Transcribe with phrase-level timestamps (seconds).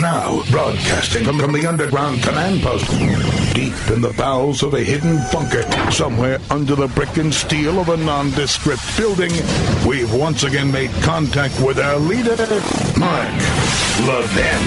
[0.00, 2.88] Now, broadcasting from, from the underground command post,
[3.54, 5.62] deep in the bowels of a hidden bunker,
[5.92, 9.30] somewhere under the brick and steel of a nondescript building,
[9.86, 12.34] we've once again made contact with our leader,
[12.98, 13.28] Mark
[14.08, 14.62] Levin.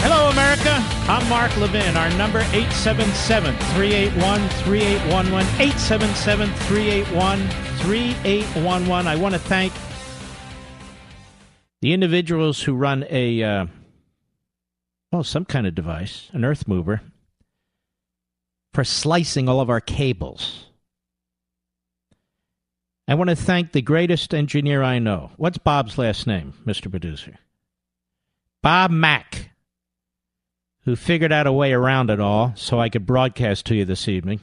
[0.00, 0.82] Hello, America.
[1.10, 1.98] I'm Mark Levin.
[1.98, 5.44] Our number 877-381-3811.
[7.84, 9.06] 877-381-3811.
[9.06, 9.74] I want to thank
[11.80, 13.66] the individuals who run a, uh,
[15.12, 17.00] oh, some kind of device, an earth mover,
[18.74, 20.66] for slicing all of our cables.
[23.06, 25.30] I want to thank the greatest engineer I know.
[25.36, 26.90] What's Bob's last name, Mr.
[26.90, 27.38] Producer?
[28.62, 29.50] Bob Mack,
[30.84, 34.08] who figured out a way around it all so I could broadcast to you this
[34.08, 34.40] evening.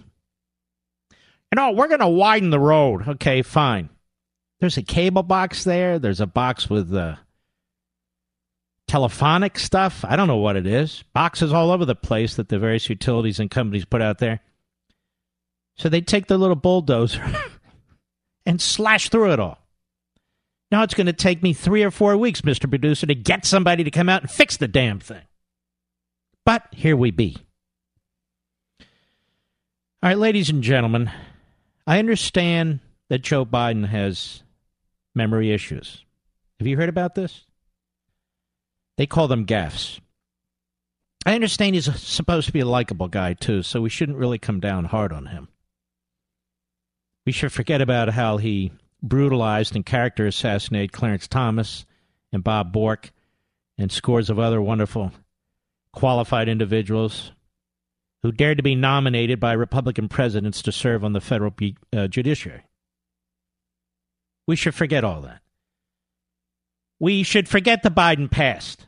[1.12, 3.08] You know, we're going to widen the road.
[3.08, 3.90] Okay, fine.
[4.60, 6.00] There's a cable box there.
[6.00, 7.18] There's a box with uh,
[8.88, 10.06] telephonic stuff.
[10.08, 11.04] I don't know what it is.
[11.14, 14.42] Boxes all over the place that the various utilities and companies put out there.
[15.78, 17.24] So they take the little bulldozer
[18.46, 19.60] and slash through it all.
[20.72, 22.70] Now it's going to take me three or four weeks, Mr.
[22.70, 25.22] Producer, to get somebody to come out and fix the damn thing.
[26.46, 27.38] But here we be.
[30.04, 31.12] All right, ladies and gentlemen,
[31.88, 34.44] I understand that Joe Biden has
[35.14, 36.04] memory issues.
[36.60, 37.45] Have you heard about this?
[38.98, 40.00] They call them gaffes.
[41.26, 44.60] I understand he's supposed to be a likable guy, too, so we shouldn't really come
[44.60, 45.48] down hard on him.
[47.26, 48.72] We should forget about how he
[49.02, 51.86] brutalized and character assassinated Clarence Thomas
[52.32, 53.12] and Bob Bork
[53.78, 55.12] and scores of other wonderful,
[55.92, 57.32] qualified individuals
[58.22, 61.54] who dared to be nominated by Republican presidents to serve on the federal
[61.96, 62.64] uh, judiciary.
[64.48, 65.42] We should forget all that.
[67.00, 68.88] We should forget the Biden past,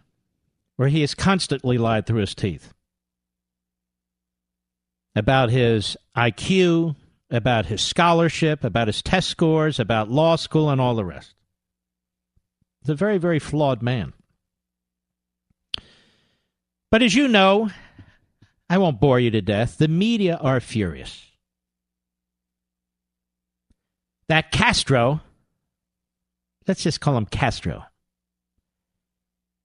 [0.75, 2.73] where he has constantly lied through his teeth
[5.18, 6.95] about his IQ,
[7.31, 11.34] about his scholarship, about his test scores, about law school, and all the rest.
[12.81, 14.13] He's a very, very flawed man.
[16.91, 17.72] But as you know,
[18.69, 21.24] I won't bore you to death, the media are furious.
[24.29, 25.22] That Castro,
[26.68, 27.85] let's just call him Castro,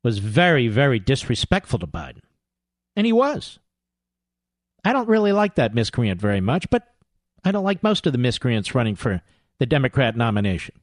[0.03, 2.21] was very, very disrespectful to Biden.
[2.97, 3.59] And he was.
[4.85, 6.87] I don't really like that miscreant very much, but
[7.45, 9.23] I don't like most of the miscreants running for
[9.59, 10.75] the Democrat nomination.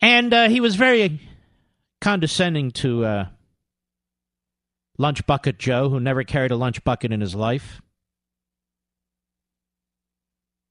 [0.00, 1.20] And uh, he was very
[2.00, 3.26] condescending to uh,
[4.96, 7.82] Lunch Bucket Joe, who never carried a lunch bucket in his life.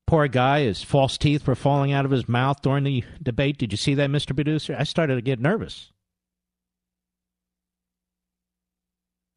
[0.07, 3.57] Poor guy, his false teeth were falling out of his mouth during the debate.
[3.57, 4.34] Did you see that, Mr.
[4.34, 4.75] Producer?
[4.79, 5.91] I started to get nervous.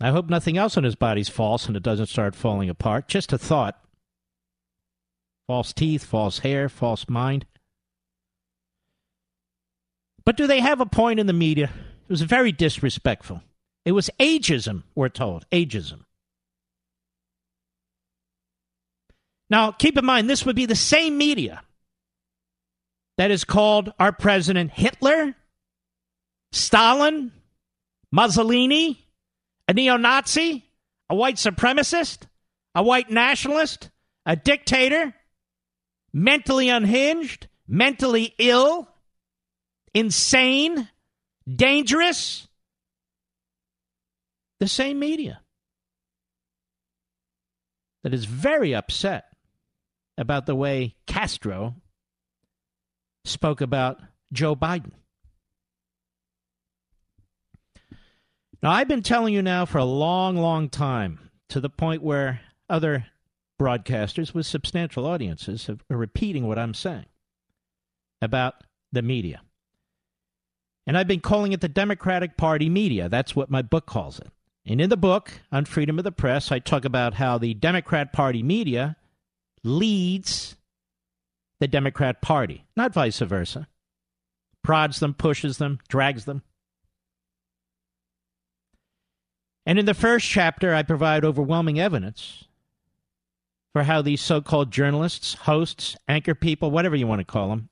[0.00, 3.08] I hope nothing else on his body's false and it doesn't start falling apart.
[3.08, 3.78] Just a thought.
[5.48, 7.44] False teeth, false hair, false mind.
[10.24, 11.70] But do they have a point in the media?
[12.08, 13.42] It was very disrespectful.
[13.84, 15.46] It was ageism, we're told.
[15.50, 16.04] Ageism.
[19.50, 21.62] Now, keep in mind, this would be the same media
[23.18, 25.34] that has called our president Hitler,
[26.52, 27.32] Stalin,
[28.12, 29.04] Mussolini,
[29.68, 30.64] a neo Nazi,
[31.10, 32.28] a white supremacist,
[32.76, 33.90] a white nationalist,
[34.24, 35.12] a dictator,
[36.12, 38.88] mentally unhinged, mentally ill,
[39.92, 40.88] insane,
[41.52, 42.46] dangerous.
[44.60, 45.40] The same media
[48.04, 49.29] that is very upset
[50.18, 51.76] about the way Castro
[53.24, 54.00] spoke about
[54.32, 54.92] Joe Biden.
[58.62, 62.40] Now, I've been telling you now for a long, long time, to the point where
[62.68, 63.06] other
[63.58, 67.06] broadcasters with substantial audiences are repeating what I'm saying
[68.22, 68.54] about
[68.92, 69.40] the media.
[70.86, 73.08] And I've been calling it the Democratic Party media.
[73.08, 74.28] That's what my book calls it.
[74.66, 78.12] And in the book on freedom of the press, I talk about how the Democrat
[78.12, 78.96] Party media
[79.64, 80.56] leads
[81.60, 83.68] the Democrat Party, not vice versa.
[84.62, 86.42] Prods them, pushes them, drags them.
[89.66, 92.44] And in the first chapter, I provide overwhelming evidence
[93.72, 97.68] for how these so called journalists, hosts, anchor people, whatever you want to call them,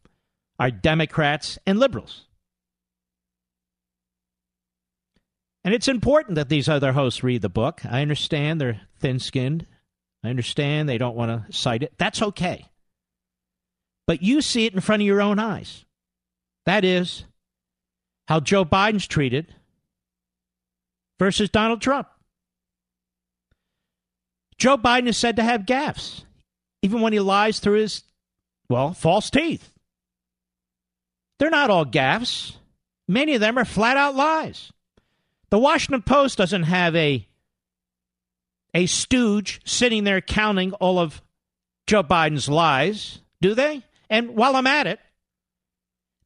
[0.58, 2.26] are Democrats and liberals.
[5.64, 7.82] And it's important that these other hosts read the book.
[7.84, 9.66] I understand they're thin skinned.
[10.24, 11.92] I understand they don't want to cite it.
[11.98, 12.66] That's okay.
[14.06, 15.84] But you see it in front of your own eyes.
[16.66, 17.24] That is
[18.26, 19.54] how Joe Biden's treated
[21.18, 22.08] versus Donald Trump.
[24.58, 26.24] Joe Biden is said to have gaffes,
[26.82, 28.02] even when he lies through his,
[28.68, 29.72] well, false teeth.
[31.38, 32.56] They're not all gaffes.
[33.06, 34.72] Many of them are flat out lies.
[35.50, 37.27] The Washington Post doesn't have a
[38.78, 41.20] a stooge sitting there counting all of
[41.88, 43.82] Joe Biden's lies, do they?
[44.08, 45.00] And while I'm at it,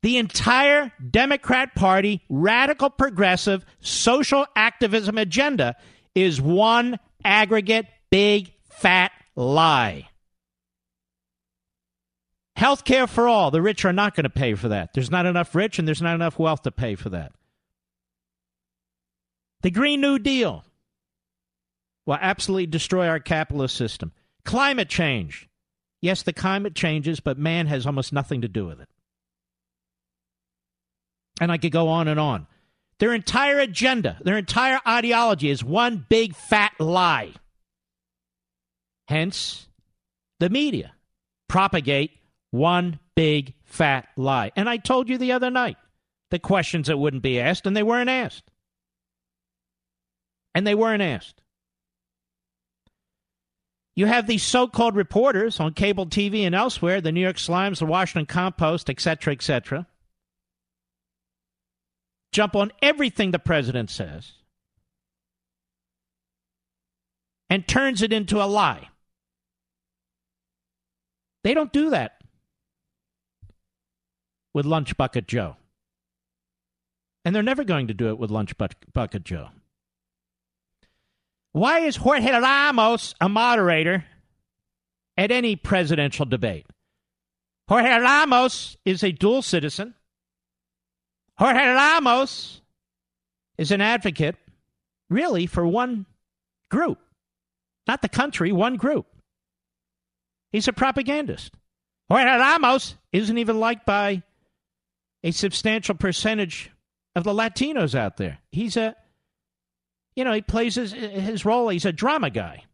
[0.02, 5.76] the entire Democrat Party radical progressive social activism agenda
[6.14, 10.10] is one aggregate big fat lie.
[12.54, 13.50] Health care for all.
[13.50, 14.92] The rich are not going to pay for that.
[14.92, 17.32] There's not enough rich and there's not enough wealth to pay for that.
[19.62, 20.66] The Green New Deal
[22.06, 24.12] will absolutely destroy our capitalist system.
[24.44, 25.48] Climate change.
[26.00, 28.88] Yes, the climate changes, but man has almost nothing to do with it.
[31.40, 32.46] And I could go on and on.
[32.98, 37.32] Their entire agenda, their entire ideology is one big fat lie.
[39.08, 39.66] Hence,
[40.38, 40.92] the media
[41.48, 42.12] propagate
[42.50, 44.52] one big fat lie.
[44.56, 45.76] And I told you the other night
[46.30, 48.44] the questions that wouldn't be asked, and they weren't asked.
[50.54, 51.41] And they weren't asked.
[53.94, 57.78] You have these so called reporters on cable TV and elsewhere, the New York Slimes,
[57.78, 59.86] the Washington Compost, etc., etc.,
[62.32, 64.32] jump on everything the president says
[67.50, 68.88] and turns it into a lie.
[71.44, 72.22] They don't do that
[74.54, 75.56] with Lunch Bucket Joe.
[77.26, 79.50] And they're never going to do it with Lunch Bucket Joe.
[81.52, 84.04] Why is Jorge Ramos a moderator
[85.16, 86.66] at any presidential debate?
[87.68, 89.94] Jorge Ramos is a dual citizen.
[91.38, 92.60] Jorge Ramos
[93.58, 94.36] is an advocate,
[95.10, 96.06] really, for one
[96.70, 96.98] group,
[97.86, 99.06] not the country, one group.
[100.52, 101.54] He's a propagandist.
[102.10, 104.22] Jorge Ramos isn't even liked by
[105.22, 106.70] a substantial percentage
[107.14, 108.38] of the Latinos out there.
[108.50, 108.96] He's a,
[110.16, 111.68] you know, he plays his, his role.
[111.68, 112.64] He's a drama guy.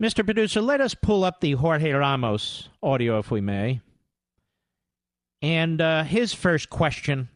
[0.00, 0.24] Mr.
[0.24, 3.80] Producer, let us pull up the Jorge Ramos audio, if we may.
[5.40, 7.28] And uh, his first question,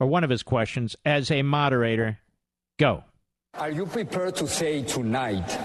[0.00, 2.18] or one of his questions, as a moderator,
[2.78, 3.04] go.
[3.54, 5.56] Are you prepared to say tonight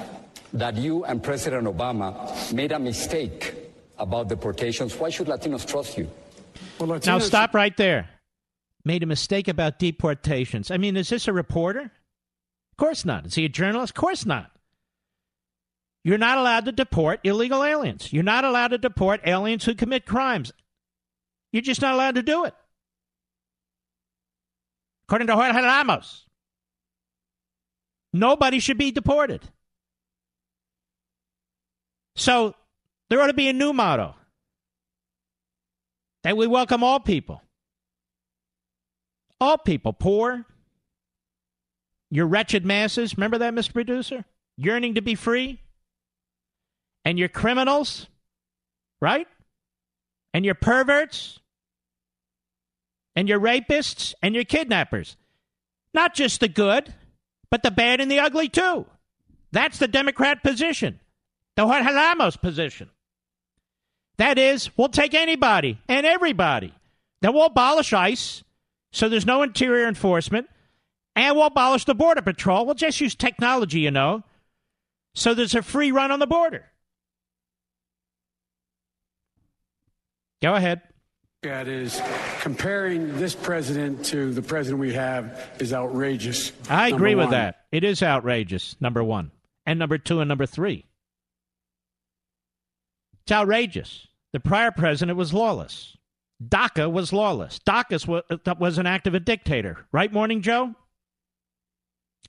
[0.54, 3.56] that you and President Obama made a mistake
[3.98, 6.10] about deportations, why should Latinos trust you?
[6.80, 7.06] Well, Latinos...
[7.06, 8.10] Now, stop right there.
[8.90, 10.72] Made a mistake about deportations.
[10.72, 11.82] I mean, is this a reporter?
[11.82, 13.28] Of course not.
[13.28, 13.92] Is he a journalist?
[13.92, 14.50] Of course not.
[16.04, 18.12] You're not allowed to deport illegal aliens.
[18.12, 20.52] You're not allowed to deport aliens who commit crimes.
[21.52, 22.56] You're just not allowed to do it.
[25.08, 26.26] According to Jorge Ramos,
[28.12, 29.48] nobody should be deported.
[32.16, 32.56] So
[33.12, 34.16] there ought to be a new motto
[36.24, 37.44] that we welcome all people.
[39.42, 40.46] All people, poor,
[42.12, 43.74] your wretched masses, remember that, Mr.
[43.74, 44.26] Producer?
[44.58, 45.60] Yearning to be free?
[47.06, 48.08] And your criminals,
[49.02, 49.28] right?
[50.34, 51.40] And your perverts?
[53.16, 54.14] And your rapists?
[54.22, 55.16] And your kidnappers?
[55.94, 56.94] Not just the good,
[57.50, 58.86] but the bad and the ugly, too.
[59.52, 61.00] That's the Democrat position
[61.60, 62.90] the Jorge Ramos position.
[64.18, 66.74] That is, we'll take anybody and everybody.
[67.22, 68.44] Then we'll abolish ICE,
[68.92, 70.50] so there's no interior enforcement,
[71.16, 72.66] and we'll abolish the Border Patrol.
[72.66, 74.24] We'll just use technology, you know,
[75.16, 76.66] so there's a free run on the border.
[80.42, 80.82] Go ahead.
[81.44, 82.02] That is
[82.42, 86.52] comparing this president to the president we have is outrageous.
[86.70, 87.66] I agree with that.
[87.72, 89.32] It is outrageous, number one.
[89.66, 90.86] And number two and number three.
[93.24, 94.08] It's outrageous.
[94.34, 95.96] The prior president was lawless.
[96.44, 97.60] DACA was lawless.
[97.60, 99.86] DACA uh, was an act of a dictator.
[99.92, 100.76] Right, Morning Joe?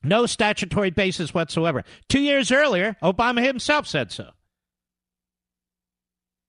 [0.03, 1.85] No statutory basis whatsoever.
[2.09, 4.31] Two years earlier, Obama himself said so.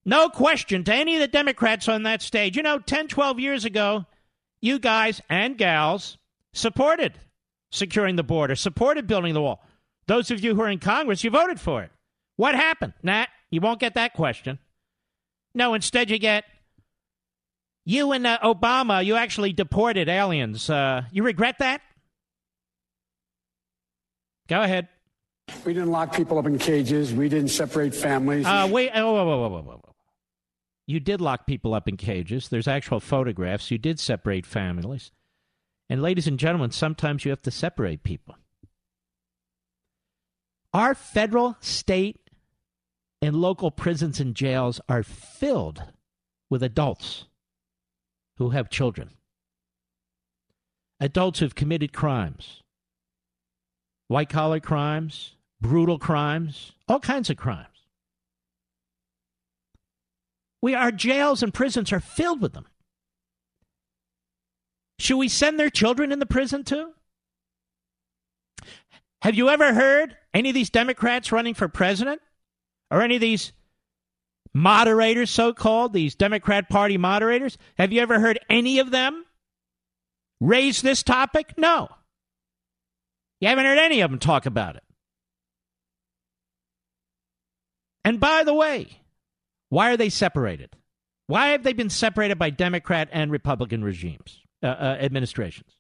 [0.06, 2.56] No question to any of the Democrats on that stage.
[2.58, 4.06] You know, 10, 12 years ago,
[4.62, 6.18] you guys and gals
[6.54, 7.20] supported
[7.72, 9.64] securing the border, supported building the wall.
[10.08, 11.92] Those of you who are in Congress, you voted for it.
[12.36, 12.94] What happened?
[13.04, 14.60] Nat, you won't get that question.
[15.54, 16.46] No, instead you get
[17.86, 20.70] you and uh, Obama, you actually deported aliens.
[20.70, 21.82] Uh, you regret that?
[24.48, 24.88] Go ahead.
[25.66, 27.14] We didn't lock people up in cages.
[27.14, 28.46] We didn't separate families.
[28.46, 28.92] Uh, wait.
[28.94, 29.96] Oh, whoa, whoa, whoa, whoa, whoa.
[30.88, 32.50] You did lock people up in cages.
[32.50, 33.72] There's actual photographs.
[33.72, 35.12] You did separate families.
[35.90, 38.36] And, ladies and gentlemen, sometimes you have to separate people.
[40.74, 42.18] Our federal, state,
[43.22, 45.84] and local prisons and jails are filled
[46.50, 47.26] with adults
[48.42, 49.12] who have children,
[51.00, 52.62] adults who've committed crimes,
[54.08, 57.68] white collar crimes, brutal crimes, all kinds of crimes.
[60.62, 62.68] We, our jails and prisons are filled with them.
[65.00, 66.92] Should we send their children in the prison too?
[69.22, 72.22] Have you ever heard any of these Democrats running for president?
[72.92, 73.54] Or any of these
[74.54, 77.58] moderators, so called, these Democrat Party moderators?
[77.78, 79.26] Have you ever heard any of them
[80.40, 81.54] raise this topic?
[81.58, 81.90] No.
[83.40, 84.84] You haven't heard any of them talk about it.
[88.04, 89.02] And by the way,
[89.70, 90.76] why are they separated?
[91.28, 95.72] Why have they been separated by Democrat and Republican regimes, uh, uh, administrations?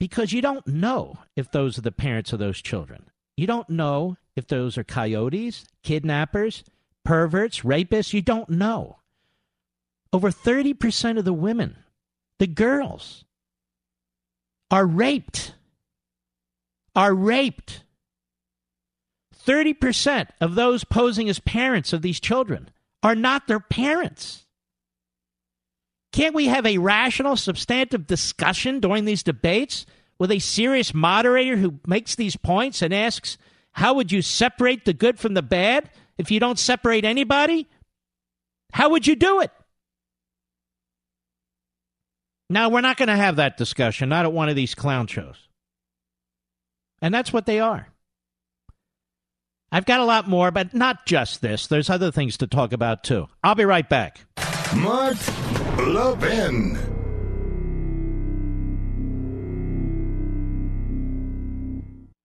[0.00, 3.04] Because you don't know if those are the parents of those children.
[3.36, 6.64] You don't know if those are coyotes, kidnappers,
[7.04, 8.12] perverts, rapists.
[8.12, 8.98] You don't know.
[10.12, 11.76] Over 30% of the women,
[12.38, 13.24] the girls,
[14.70, 15.54] are raped.
[16.94, 17.84] Are raped.
[19.46, 22.70] 30% of those posing as parents of these children
[23.02, 24.46] are not their parents.
[26.12, 29.86] Can't we have a rational, substantive discussion during these debates
[30.18, 33.38] with a serious moderator who makes these points and asks,
[33.72, 37.68] How would you separate the good from the bad if you don't separate anybody?
[38.72, 39.50] How would you do it?
[42.50, 45.48] Now, we're not going to have that discussion, not at one of these clown shows.
[47.00, 47.88] And that's what they are.
[49.70, 51.66] I've got a lot more, but not just this.
[51.66, 53.26] There's other things to talk about, too.
[53.42, 54.20] I'll be right back.
[54.76, 55.16] Mark
[55.78, 56.91] Levin.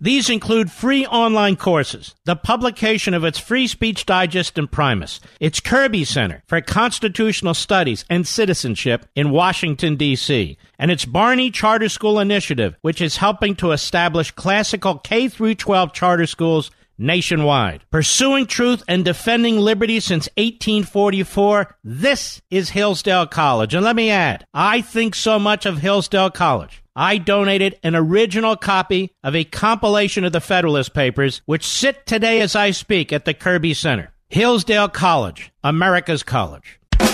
[0.00, 6.04] These include free online courses, the publication of its Free Speech Digest Imprimis, its Kirby
[6.04, 12.76] Center for Constitutional Studies and Citizenship in Washington, D.C., and its Barney Charter School Initiative,
[12.82, 17.84] which is helping to establish classical K 12 charter schools nationwide.
[17.90, 23.74] Pursuing truth and defending liberty since 1844, this is Hillsdale College.
[23.74, 26.82] And let me add, I think so much of Hillsdale College.
[27.00, 32.40] I donated an original copy of a compilation of the Federalist Papers, which sit today
[32.40, 34.12] as I speak at the Kirby Center.
[34.30, 36.80] Hillsdale College, America's college.
[36.98, 37.06] You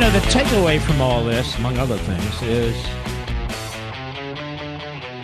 [0.00, 2.74] know, the takeaway from all this, among other things, is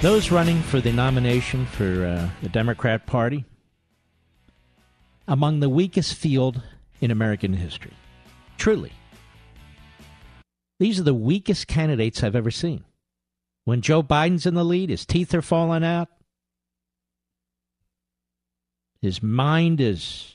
[0.01, 3.45] those running for the nomination for uh, the Democrat Party
[5.27, 6.63] among the weakest field
[7.01, 7.95] in American history.
[8.59, 8.93] Truly.
[10.79, 12.85] These are the weakest candidates I've ever seen.
[13.65, 16.09] When Joe Biden's in the lead, his teeth are falling out.
[19.03, 20.35] His mind is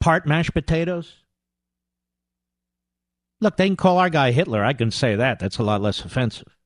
[0.00, 1.14] part mashed potatoes.
[3.40, 4.64] Look, they can call our guy Hitler.
[4.64, 5.40] I can say that.
[5.40, 6.56] That's a lot less offensive.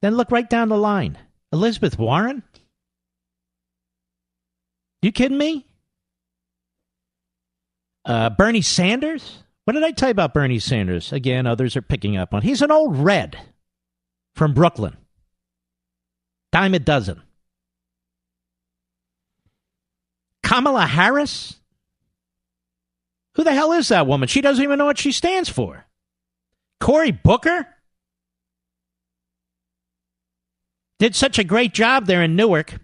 [0.00, 1.18] Then look right down the line.
[1.52, 2.42] Elizabeth Warren?
[5.02, 5.67] You kidding me?
[8.08, 9.42] Uh, Bernie Sanders?
[9.64, 11.12] What did I tell you about Bernie Sanders?
[11.12, 12.40] Again, others are picking up on.
[12.40, 13.38] He's an old red
[14.34, 14.96] from Brooklyn.
[16.50, 17.22] Dime a dozen.
[20.42, 21.60] Kamala Harris?
[23.34, 24.26] Who the hell is that woman?
[24.26, 25.84] She doesn't even know what she stands for.
[26.80, 27.66] Cory Booker?
[30.98, 32.74] Did such a great job there in Newark.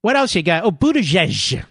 [0.00, 0.64] What else you got?
[0.64, 1.64] Oh, Buttigieg.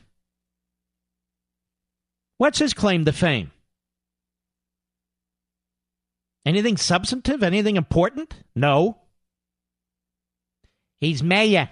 [2.43, 3.53] What's his claim to fame?
[6.45, 7.41] Anything substantive?
[7.41, 8.33] Anything important?
[8.53, 8.97] No.
[10.99, 11.69] He's mayor.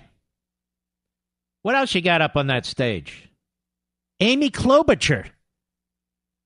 [1.64, 3.30] What else you got up on that stage?
[4.22, 5.32] Amy Klobuchar.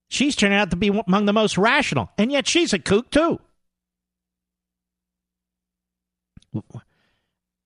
[0.08, 3.38] She's turning out to be among the most rational, and yet she's a kook too.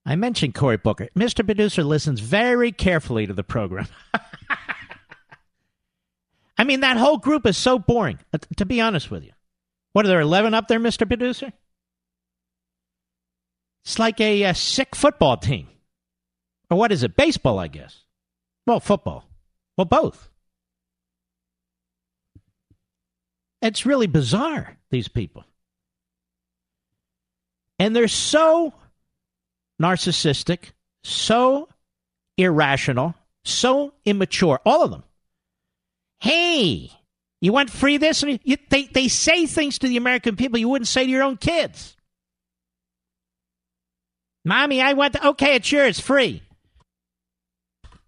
[0.05, 1.07] I mentioned Cory Booker.
[1.17, 1.43] Mr.
[1.43, 3.87] Producer listens very carefully to the program.
[6.61, 9.31] I mean, that whole group is so boring, uh, to be honest with you.
[9.93, 11.07] What are there, 11 up there, Mr.
[11.07, 11.51] Producer?
[13.83, 15.67] It's like a, a uh, sick football team.
[16.69, 17.15] Or what is it?
[17.15, 18.03] Baseball, I guess.
[18.67, 19.27] Well, football.
[19.75, 20.29] Well, both.
[23.63, 25.43] It's really bizarre, these people.
[27.79, 28.71] And they're so
[29.81, 31.69] narcissistic, so
[32.37, 35.03] irrational, so immature, all of them.
[36.21, 36.91] Hey,
[37.41, 38.21] you want free this?
[38.21, 41.23] And you, they, they say things to the American people you wouldn't say to your
[41.23, 41.97] own kids.
[44.45, 46.43] Mommy, I want, the, okay, it's yours, free.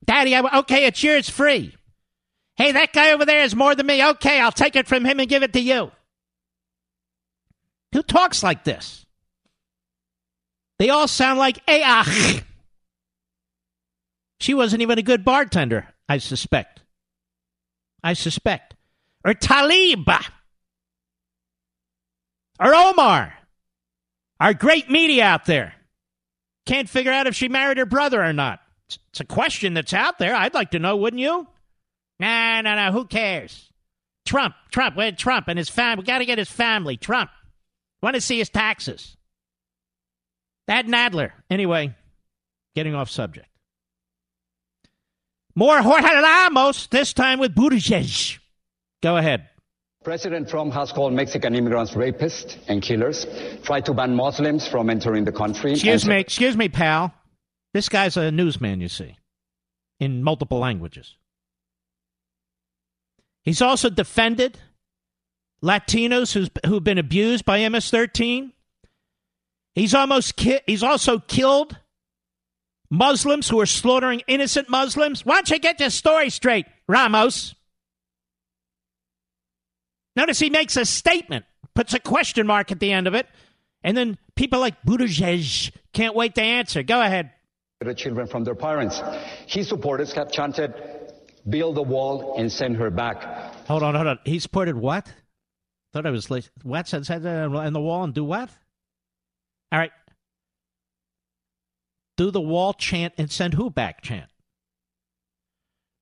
[0.06, 1.76] Daddy, I, okay, it's yours, free.
[2.56, 4.06] Hey, that guy over there is more than me.
[4.06, 5.92] Okay, I'll take it from him and give it to you.
[7.94, 9.06] Who talks like this?
[10.78, 12.44] They all sound like AOC.
[14.40, 16.83] She wasn't even a good bartender, I suspect.
[18.04, 18.76] I suspect.
[19.26, 20.08] Or Tlaib.
[22.60, 23.34] Or Omar.
[24.40, 25.74] Our great media out there.
[26.66, 28.60] Can't figure out if she married her brother or not.
[29.10, 30.36] It's a question that's out there.
[30.36, 31.48] I'd like to know, wouldn't you?
[32.20, 32.92] Nah, no, no.
[32.92, 33.70] Who cares?
[34.26, 36.04] Trump, Trump, where Trump and his family.
[36.04, 36.98] We got to get his family.
[36.98, 37.30] Trump.
[38.02, 39.16] Want to see his taxes.
[40.68, 41.32] That Nadler.
[41.50, 41.96] Anyway,
[42.76, 43.48] getting off subject.
[45.56, 48.40] More Jorge Ramos, this time with Buttigieg.
[49.02, 49.50] Go ahead.
[50.04, 53.26] President Trump has called Mexican immigrants rapists and killers,
[53.64, 55.72] tried to ban Muslims from entering the country.
[55.72, 57.14] Excuse me, excuse me, pal.
[57.74, 59.16] This guy's a newsman, you see,
[60.00, 61.16] in multiple languages.
[63.44, 64.60] He's also defended
[65.64, 68.52] Latinos who's, who've been abused by MS-13.
[69.76, 71.78] He's almost ki- he's also killed
[72.90, 75.26] Muslims who are slaughtering innocent Muslims.
[75.26, 77.56] Why don't you get this story straight, Ramos?
[80.16, 83.28] Notice he makes a statement, puts a question mark at the end of it,
[83.84, 86.84] and then people like Buttigieg can't wait to answer.
[86.84, 87.32] Go ahead.
[87.82, 89.02] The children from their parents.
[89.48, 90.74] His supporters have chanted,
[91.50, 93.24] "Build the wall and send her back."
[93.68, 94.20] Hold on, hold on.
[94.24, 95.12] He supported what?
[95.92, 96.50] Thought I was late.
[96.62, 98.50] What said said uh, in the wall and do what?
[99.72, 99.92] All right.
[102.18, 104.30] Do the wall chant and send who back chant?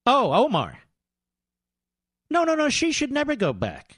[0.06, 0.80] Oh, Omar.
[2.30, 2.70] No, no, no.
[2.70, 3.98] She should never go back.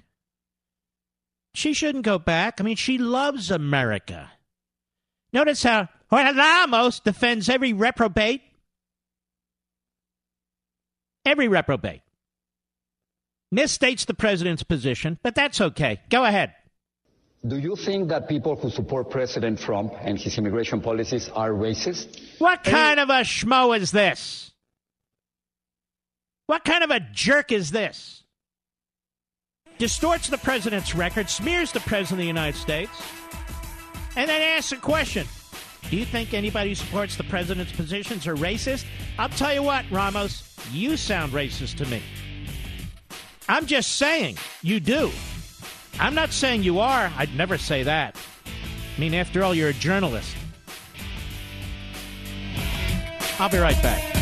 [1.56, 2.60] She shouldn't go back.
[2.60, 4.32] I mean, she loves America.
[5.32, 8.41] Notice how Ramos defends every reprobate.
[11.26, 12.02] Every reprobate.
[13.54, 16.02] Misstates the president's position, but that's okay.
[16.10, 16.54] Go ahead.
[17.45, 22.39] Do you think that people who support President Trump and his immigration policies are racist?
[22.39, 24.51] What kind of a schmo is this?
[26.47, 28.23] What kind of a jerk is this?
[29.77, 32.91] distorts the president's record, smears the president of the United States,
[34.15, 35.27] and then asks a question
[35.89, 38.86] Do you think anybody who supports the president's positions are racist?
[39.17, 42.01] I'll tell you what, Ramos, you sound racist to me.
[43.49, 45.12] I'm just saying you do.
[45.99, 47.12] I'm not saying you are.
[47.17, 48.17] I'd never say that.
[48.45, 50.36] I mean, after all, you're a journalist.
[53.39, 54.13] I'll be right back.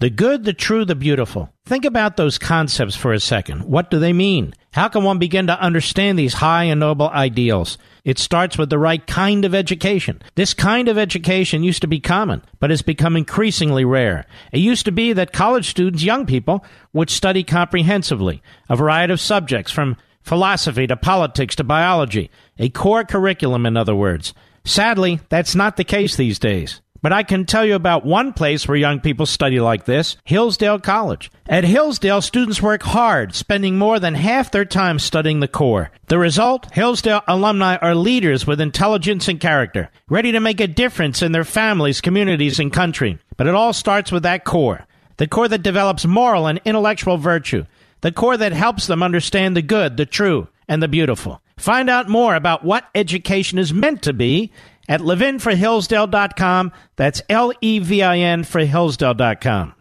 [0.00, 1.52] The good, the true, the beautiful.
[1.66, 3.64] Think about those concepts for a second.
[3.64, 4.54] What do they mean?
[4.78, 7.78] How can one begin to understand these high and noble ideals?
[8.04, 10.22] It starts with the right kind of education.
[10.36, 14.24] This kind of education used to be common, but has become increasingly rare.
[14.52, 19.20] It used to be that college students, young people, would study comprehensively a variety of
[19.20, 22.30] subjects from philosophy to politics to biology.
[22.60, 24.32] A core curriculum, in other words.
[24.64, 26.80] Sadly, that's not the case these days.
[27.00, 30.80] But I can tell you about one place where young people study like this Hillsdale
[30.80, 31.30] College.
[31.48, 35.90] At Hillsdale, students work hard, spending more than half their time studying the core.
[36.06, 36.72] The result?
[36.72, 41.44] Hillsdale alumni are leaders with intelligence and character, ready to make a difference in their
[41.44, 43.18] families, communities, and country.
[43.36, 44.84] But it all starts with that core
[45.18, 47.66] the core that develops moral and intellectual virtue,
[48.00, 51.42] the core that helps them understand the good, the true, and the beautiful.
[51.56, 54.52] Find out more about what education is meant to be
[54.88, 56.72] at levinforhillsdale.com.
[56.96, 59.74] That's L E V I N for Hillsdale.com.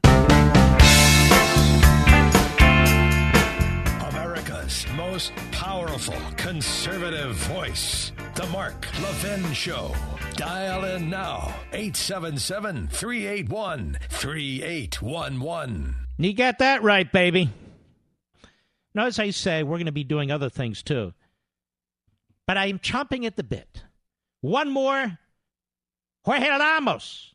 [4.10, 8.12] America's most powerful conservative voice.
[8.36, 9.96] The Mark Levin Show.
[10.36, 11.56] Dial in now.
[11.74, 15.96] 877 381 3811.
[16.20, 17.50] You got that right, baby.
[18.94, 21.14] Now, as I say, we're going to be doing other things too.
[22.46, 23.84] But I'm chomping at the bit.
[24.42, 25.18] One more.
[26.24, 27.34] Jorge Ramos.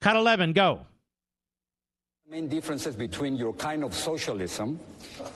[0.00, 0.86] Cut 11, go.
[2.30, 4.78] Main differences between your kind of socialism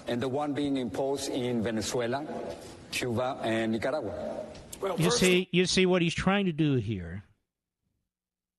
[0.06, 2.24] and the one being imposed in Venezuela,
[2.90, 4.44] Cuba, and Nicaragua.
[4.80, 7.24] Well, You first- see, you see what he's trying to do here.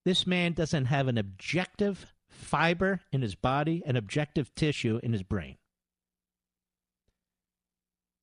[0.04, 5.23] This man doesn't have an objective fiber in his body, an objective tissue in his
[5.23, 5.58] brain.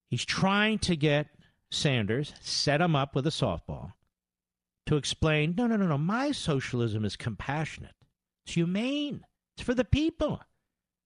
[0.08, 1.28] He's trying to get
[1.70, 3.92] Sanders, set him up with a softball,
[4.86, 7.94] to explain no, no, no, no, my socialism is compassionate,
[8.44, 9.24] it's humane,
[9.56, 10.40] it's for the people,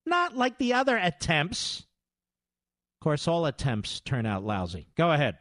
[0.07, 1.81] not like the other attempts.
[3.01, 4.87] Of course, all attempts turn out lousy.
[4.97, 5.37] Go ahead.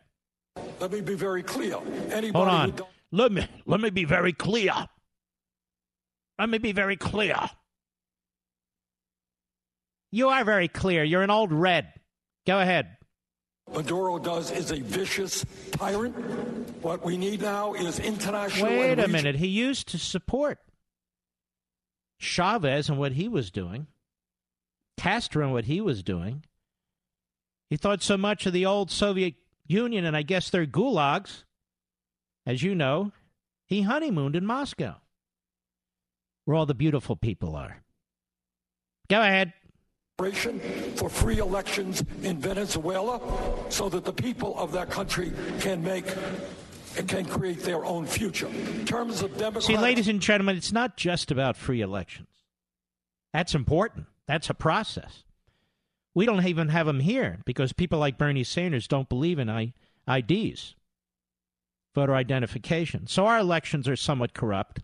[0.79, 1.77] Let me be very clear.
[2.11, 2.71] Anybody Hold on.
[2.71, 4.73] don't- Let me let me be very clear.
[6.37, 7.37] Let me be very clear.
[10.11, 11.03] You are very clear.
[11.03, 11.93] You're an old red.
[12.45, 12.97] Go ahead.
[13.71, 16.15] Maduro does is a vicious tyrant.
[16.83, 18.69] What we need now is international.
[18.69, 19.35] Wait a minute.
[19.35, 20.59] He used to support
[22.19, 23.87] Chavez and what he was doing,
[24.97, 26.43] Castro and what he was doing.
[27.69, 31.43] He thought so much of the old Soviet Union and I guess their gulags.
[32.45, 33.13] As you know,
[33.65, 34.95] he honeymooned in Moscow,
[36.45, 37.81] where all the beautiful people are.
[39.09, 39.53] Go ahead.
[40.17, 43.19] For free elections in Venezuela
[43.69, 46.05] so that the people of that country can make
[47.07, 48.45] can create their own future.
[48.47, 52.27] In terms of See, ladies and gentlemen, it's not just about free elections.
[53.33, 54.05] That's important.
[54.27, 55.23] That's a process.
[56.13, 59.73] We don't even have them here because people like Bernie Sanders don't believe in I-
[60.07, 60.75] IDs,
[61.95, 63.07] voter identification.
[63.07, 64.83] So our elections are somewhat corrupt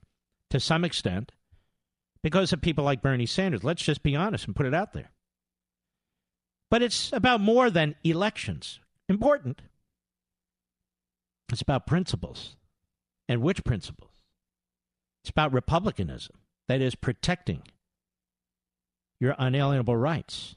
[0.49, 1.31] to some extent
[2.23, 3.63] because of people like Bernie Sanders.
[3.63, 5.11] Let's just be honest and put it out there.
[6.69, 8.79] But it's about more than elections.
[9.07, 9.61] Important.
[11.51, 12.55] It's about principles.
[13.27, 14.11] And which principles?
[15.23, 16.35] It's about republicanism.
[16.67, 17.63] That is, protecting
[19.19, 20.55] your unalienable rights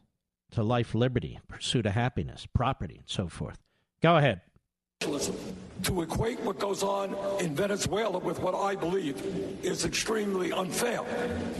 [0.52, 3.58] to life, liberty, pursuit of happiness, property, and so forth.
[4.02, 4.42] Go ahead.
[5.82, 9.16] to equate what goes on in Venezuela with what I believe
[9.64, 11.00] is extremely unfair.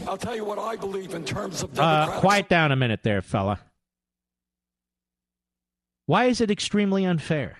[0.07, 3.21] I'll tell you what I believe in terms of Uh, quiet down a minute there,
[3.21, 3.59] fella.
[6.05, 7.57] Why is it extremely unfair?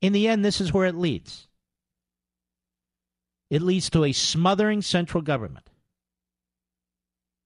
[0.00, 1.48] In the end, this is where it leads.
[3.50, 5.68] It leads to a smothering central government.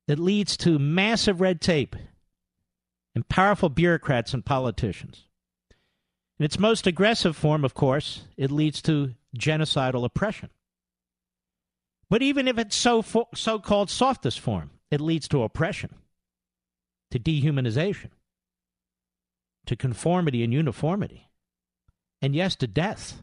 [0.09, 1.97] It leads to massive red tape
[3.15, 5.25] and powerful bureaucrats and politicians.
[6.39, 10.51] In its most aggressive form, of course, it leads to genocidal oppression.
[12.09, 15.95] But even if it's so fo- so-called softest form, it leads to oppression,
[17.11, 18.11] to dehumanization,
[19.67, 21.29] to conformity and uniformity,
[22.23, 23.23] and yes, to death.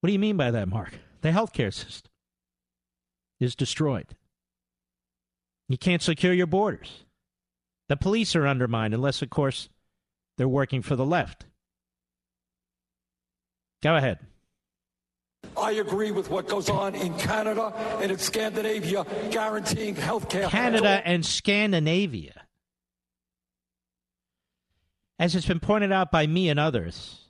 [0.00, 0.92] What do you mean by that, Mark?
[1.22, 2.10] The healthcare system
[3.40, 4.14] is destroyed.
[5.68, 7.04] You can't secure your borders.
[7.88, 9.68] The police are undermined, unless, of course,
[10.36, 11.46] they're working for the left.
[13.82, 14.18] Go ahead.
[15.56, 20.48] I agree with what goes on in Canada and in Scandinavia, guaranteeing health care.
[20.48, 22.45] Canada and Scandinavia.
[25.18, 27.28] As it's been pointed out by me and others,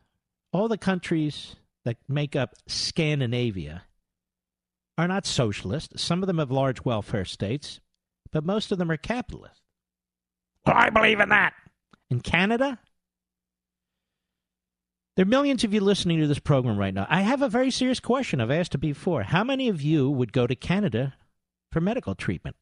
[0.53, 3.85] all the countries that make up Scandinavia
[4.99, 5.99] are not socialist.
[5.99, 7.81] Some of them have large welfare states,
[8.33, 9.63] but most of them are capitalist.
[10.67, 11.55] Well, I believe in that.
[12.11, 12.79] In Canada,
[15.15, 17.07] there are millions of you listening to this program right now.
[17.09, 19.23] I have a very serious question I've asked it before.
[19.23, 21.15] How many of you would go to Canada
[21.71, 22.57] for medical treatment?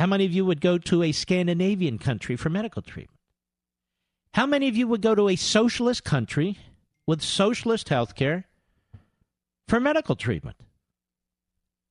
[0.00, 3.20] How many of you would go to a Scandinavian country for medical treatment?
[4.34, 6.58] How many of you would go to a socialist country
[7.06, 8.46] with socialist health care
[9.70, 10.56] for medical treatment.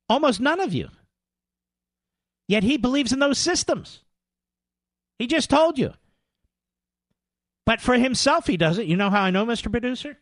[0.09, 0.89] Almost none of you.
[2.47, 4.01] Yet he believes in those systems.
[5.17, 5.93] He just told you.
[7.65, 8.87] But for himself, he doesn't.
[8.87, 9.71] You know how I know, Mr.
[9.71, 10.17] Producer?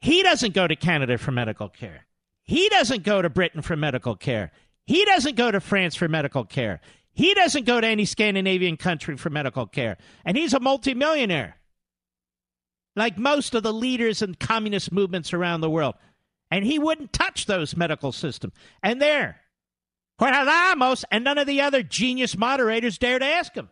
[0.00, 2.06] He doesn't go to Canada for medical care.
[2.42, 4.52] He doesn't go to Britain for medical care.
[4.86, 6.80] He doesn't go to France for medical care.
[7.12, 9.96] He doesn't go to any Scandinavian country for medical care.
[10.24, 11.56] And he's a multimillionaire,
[12.94, 15.94] like most of the leaders in communist movements around the world.
[16.50, 18.52] And he wouldn't touch those medical systems.
[18.82, 19.40] And there,
[20.18, 23.68] Jorge Ramos and none of the other genius moderators dare to ask him.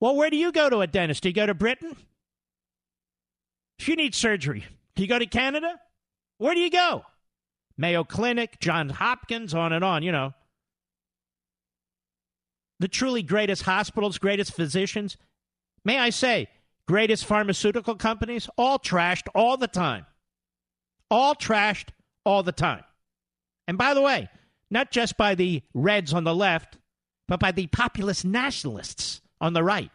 [0.00, 1.24] Well, where do you go to a dentist?
[1.24, 1.96] Do you go to Britain?
[3.78, 4.64] If you need surgery,
[4.94, 5.78] do you go to Canada?
[6.38, 7.04] Where do you go?
[7.78, 10.34] Mayo Clinic, Johns Hopkins, on and on, you know.
[12.80, 15.16] The truly greatest hospitals, greatest physicians,
[15.84, 16.48] may I say,
[16.86, 20.06] greatest pharmaceutical companies, all trashed all the time.
[21.10, 21.88] All trashed
[22.24, 22.84] all the time.
[23.66, 24.28] And by the way,
[24.70, 26.78] not just by the Reds on the left,
[27.26, 29.90] but by the populist nationalists on the right,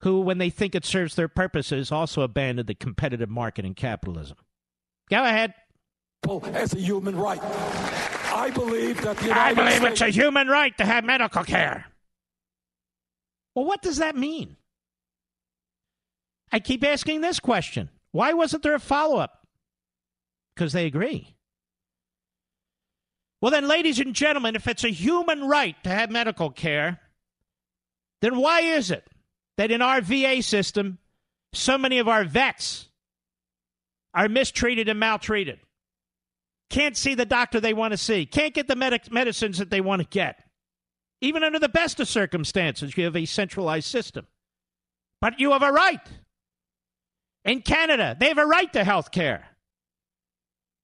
[0.00, 4.36] who, when they think it serves their purposes, also abandon the competitive market and capitalism.
[5.10, 5.54] Go ahead.
[6.28, 7.40] Oh, as a human right.
[8.32, 11.42] I believe that the United I believe States- it's a human right to have medical
[11.44, 11.86] care.
[13.54, 14.56] Well, what does that mean?
[16.52, 17.90] I keep asking this question.
[18.12, 19.46] Why wasn't there a follow up?
[20.54, 21.34] Because they agree.
[23.40, 27.00] Well, then, ladies and gentlemen, if it's a human right to have medical care,
[28.20, 29.08] then why is it
[29.56, 30.98] that in our VA system,
[31.52, 32.88] so many of our vets
[34.14, 35.60] are mistreated and maltreated?
[36.70, 39.80] Can't see the doctor they want to see, can't get the medic- medicines that they
[39.80, 40.44] want to get.
[41.20, 44.26] Even under the best of circumstances, you have a centralized system.
[45.20, 46.00] But you have a right.
[47.44, 49.46] In Canada, they have a right to health care.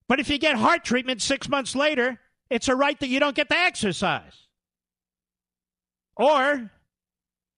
[0.08, 3.34] But if you get heart treatment six months later, it's a right that you don't
[3.34, 4.46] get to exercise.
[6.16, 6.70] Or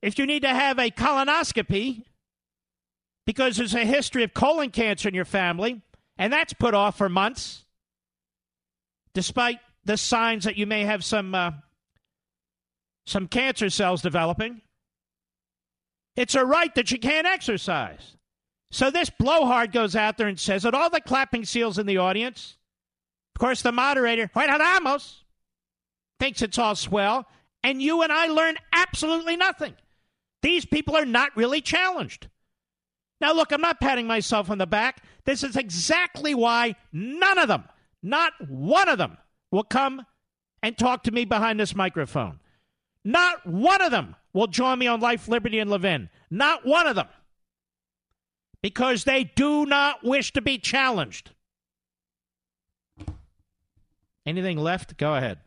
[0.03, 2.05] if you need to have a colonoscopy
[3.29, 5.83] because there's a history of colon cancer in your family,
[6.17, 7.67] and that's put off for months,
[9.13, 11.51] despite the signs that you may have some uh,
[13.07, 14.63] some cancer cells developing.
[16.17, 18.17] It's a right that you can't exercise.
[18.71, 21.99] So this blowhard goes out there and says that all the clapping seals in the
[21.99, 22.57] audience,
[23.37, 25.25] of course, the moderator, Juan Ramos,
[26.19, 27.27] thinks it's all swell,
[27.63, 29.75] and you and I learn absolutely nothing.
[30.41, 32.29] These people are not really challenged.
[33.21, 35.03] Now, look, I'm not patting myself on the back.
[35.25, 37.65] This is exactly why none of them,
[38.03, 39.19] not one of them,
[39.51, 40.07] will come
[40.63, 42.41] and talk to me behind this microphone.
[43.05, 46.11] Not one of them will join me on Life, Liberty, and Levin.
[46.31, 47.09] Not one of them.
[48.63, 51.31] Because they do not wish to be challenged.
[54.27, 54.97] Anything left?
[54.97, 55.39] Go ahead.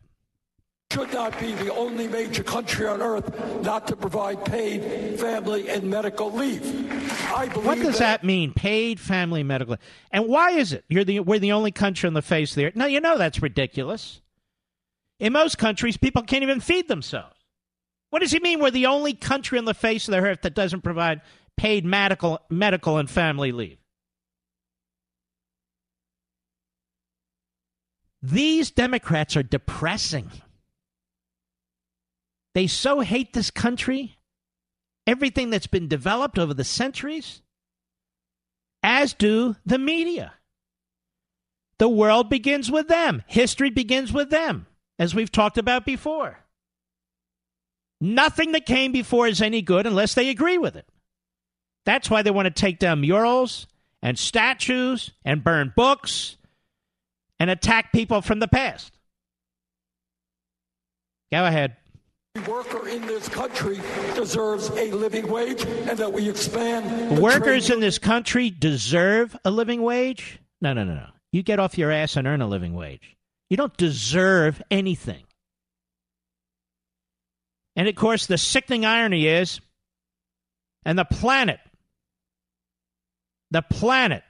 [0.92, 5.90] Should not be the only major country on earth not to provide paid family and
[5.90, 6.62] medical leave.
[7.32, 8.54] I believe What does that mean?
[8.54, 9.78] Paid family medical.
[10.12, 10.84] And why is it?
[10.90, 12.76] You're the we're the only country on the face of the earth.
[12.76, 14.22] No, you know that's ridiculous.
[15.20, 17.36] In most countries, people can't even feed themselves.
[18.10, 20.56] What does he mean we're the only country on the face of the earth that
[20.56, 21.22] doesn't provide
[21.56, 23.78] paid medical medical and family leave?
[28.22, 30.30] These Democrats are depressing.
[32.54, 34.18] They so hate this country,
[35.08, 37.42] everything that's been developed over the centuries,
[38.84, 40.34] as do the media.
[41.78, 44.68] The world begins with them, history begins with them,
[45.00, 46.40] as we've talked about before.
[48.00, 50.88] Nothing that came before is any good unless they agree with it.
[51.86, 53.68] That's why they want to take down murals
[54.02, 56.38] and statues and burn books
[57.40, 58.98] and attack people from the past.
[61.32, 61.78] Go ahead.
[62.48, 63.80] Worker in this country
[64.16, 69.36] deserves a living wage and that we expand the Workers trade in this country deserve
[69.44, 70.40] a living wage?
[70.62, 71.08] No, no, no, no.
[71.34, 73.18] You get off your ass and earn a living wage.
[73.50, 75.24] You don't deserve anything.
[77.76, 79.60] And of course, the sickening irony is,
[80.86, 81.60] and the planet,
[83.50, 84.24] the planet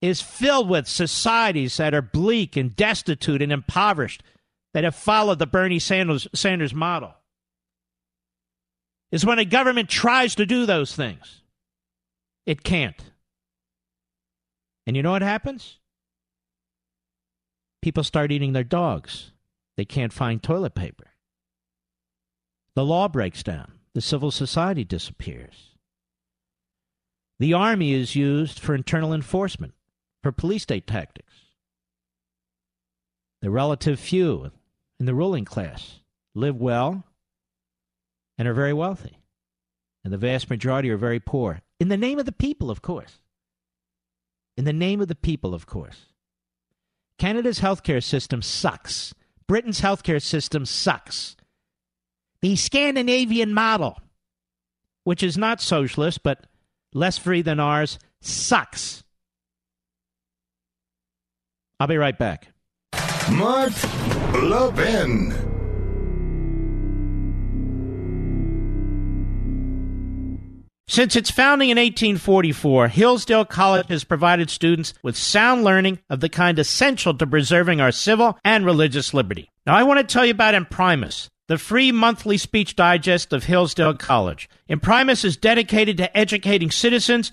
[0.00, 4.22] is filled with societies that are bleak and destitute and impoverished
[4.76, 7.14] that have followed the Bernie Sanders, Sanders model.
[9.10, 11.40] Is when a government tries to do those things,
[12.44, 13.02] it can't.
[14.86, 15.78] And you know what happens?
[17.80, 19.30] People start eating their dogs.
[19.78, 21.06] They can't find toilet paper.
[22.74, 23.72] The law breaks down.
[23.94, 25.70] The civil society disappears.
[27.38, 29.72] The Army is used for internal enforcement,
[30.22, 31.32] for police state tactics.
[33.40, 34.50] The relative few
[34.98, 36.00] in the ruling class
[36.34, 37.04] live well
[38.38, 39.18] and are very wealthy,
[40.04, 41.60] and the vast majority are very poor.
[41.80, 43.20] In the name of the people, of course.
[44.56, 46.06] In the name of the people, of course.
[47.18, 49.14] Canada's healthcare system sucks.
[49.46, 51.36] Britain's healthcare system sucks.
[52.42, 53.98] The Scandinavian model,
[55.04, 56.46] which is not socialist but
[56.92, 59.02] less free than ours, sucks.
[61.78, 62.48] I'll be right back.
[63.32, 63.72] Mark
[64.34, 65.34] Levin.
[70.88, 76.28] Since its founding in 1844, Hillsdale College has provided students with sound learning of the
[76.28, 79.50] kind essential to preserving our civil and religious liberty.
[79.66, 83.94] Now, I want to tell you about Imprimis, the free monthly speech digest of Hillsdale
[83.94, 84.48] College.
[84.68, 87.32] Imprimis is dedicated to educating citizens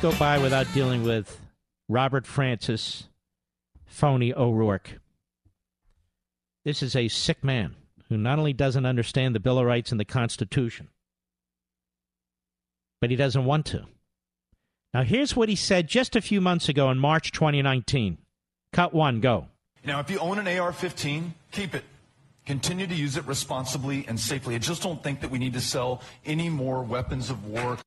[0.00, 1.40] Can't go by without dealing with
[1.88, 3.08] Robert Francis
[3.86, 4.98] phony O'Rourke.
[6.66, 7.76] This is a sick man
[8.10, 10.88] who not only doesn't understand the Bill of Rights and the Constitution,
[13.00, 13.86] but he doesn't want to.
[14.92, 18.18] Now, here's what he said just a few months ago in March 2019.
[18.72, 19.46] Cut one, go.
[19.82, 21.84] Now, if you own an AR 15, keep it.
[22.44, 24.56] Continue to use it responsibly and safely.
[24.56, 27.78] I just don't think that we need to sell any more weapons of war.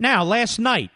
[0.00, 0.90] Now, last night,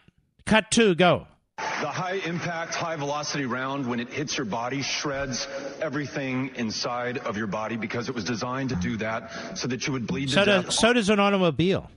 [0.45, 1.27] cut two, go.
[1.57, 5.47] The high impact, high velocity round, when it hits your body, shreds
[5.81, 9.93] everything inside of your body because it was designed to do that so that you
[9.93, 10.71] would bleed So, to death.
[10.71, 11.89] so does an automobile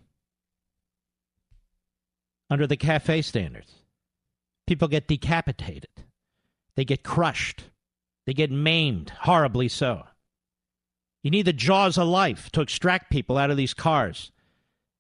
[2.50, 3.72] under the cafe standards.
[4.66, 5.90] People get decapitated,
[6.76, 7.64] they get crushed,
[8.26, 10.04] they get maimed, horribly so.
[11.22, 14.32] You need the jaws of life to extract people out of these cars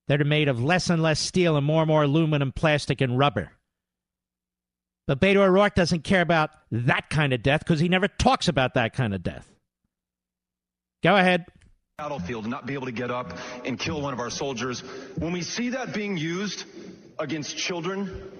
[0.08, 3.18] that are made of less and less steel and more and more aluminum, plastic, and
[3.18, 3.52] rubber.
[5.06, 8.74] But Beto O'Rourke doesn't care about that kind of death because he never talks about
[8.74, 9.48] that kind of death.
[11.02, 11.46] Go ahead.
[11.98, 14.80] battlefield and not be able to get up and kill one of our soldiers.
[15.16, 16.64] When we see that being used
[17.18, 18.30] against children,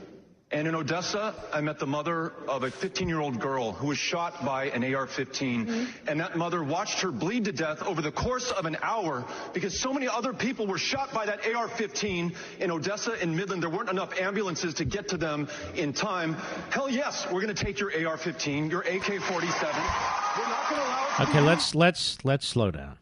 [0.52, 3.98] and in Odessa, I met the mother of a 15 year old girl who was
[3.98, 5.66] shot by an AR 15.
[5.66, 6.08] Mm-hmm.
[6.08, 9.78] And that mother watched her bleed to death over the course of an hour because
[9.78, 13.62] so many other people were shot by that AR 15 in Odessa and Midland.
[13.62, 16.34] There weren't enough ambulances to get to them in time.
[16.70, 19.30] Hell yes, we're going to take your AR 15, your AK 47.
[19.32, 21.16] We're not going to allow.
[21.28, 22.98] Okay, let's let's let's slow down.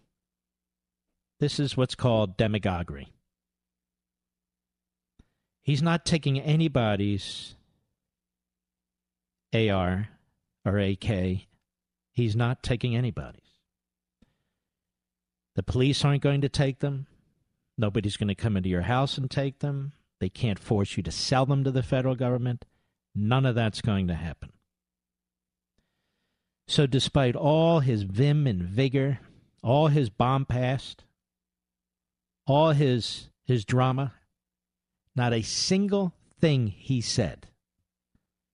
[1.41, 3.09] This is what's called demagoguery.
[5.63, 7.55] He's not taking anybody's
[9.55, 10.09] AR
[10.65, 11.47] or AK.
[12.13, 13.43] He's not taking anybody's.
[15.57, 17.07] The police aren't going to take them.
[17.77, 19.93] Nobody's going to come into your house and take them.
[20.21, 22.65] They can't force you to sell them to the federal government.
[23.15, 24.53] None of that's going to happen.
[26.69, 29.19] So, despite all his vim and vigor,
[29.63, 31.05] all his bombast,
[32.47, 34.15] all his his drama,
[35.21, 37.47] not a single thing he said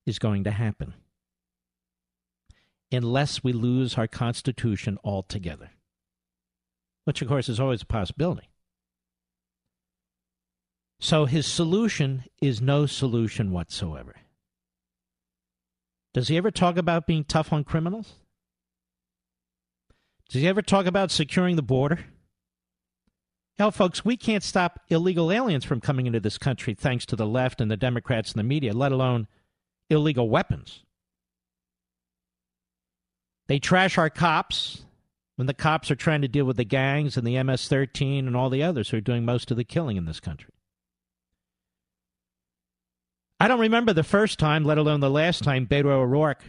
[0.04, 0.94] is going to happen
[2.90, 5.70] unless we lose our Constitution altogether,
[7.04, 8.48] which, of course, is always a possibility.
[10.98, 14.16] So his solution is no solution whatsoever.
[16.14, 18.14] Does he ever talk about being tough on criminals?
[20.30, 22.06] Does he ever talk about securing the border?
[23.58, 27.26] Hell, folks, we can't stop illegal aliens from coming into this country thanks to the
[27.26, 29.28] left and the Democrats and the media, let alone
[29.88, 30.82] illegal weapons.
[33.46, 34.84] They trash our cops
[35.36, 38.36] when the cops are trying to deal with the gangs and the MS 13 and
[38.36, 40.52] all the others who are doing most of the killing in this country.
[43.38, 46.42] I don't remember the first time, let alone the last time, Beto O'Rourke,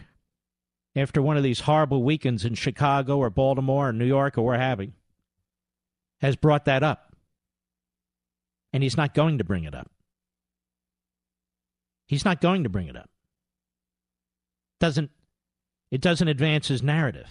[0.96, 4.58] after one of these horrible weekends in Chicago or Baltimore or New York or where
[4.58, 4.92] have you,
[6.20, 7.14] has brought that up.
[8.72, 9.90] And he's not going to bring it up.
[12.06, 13.10] He's not going to bring it up.
[14.80, 15.10] Doesn't
[15.90, 17.28] it doesn't advance his narrative.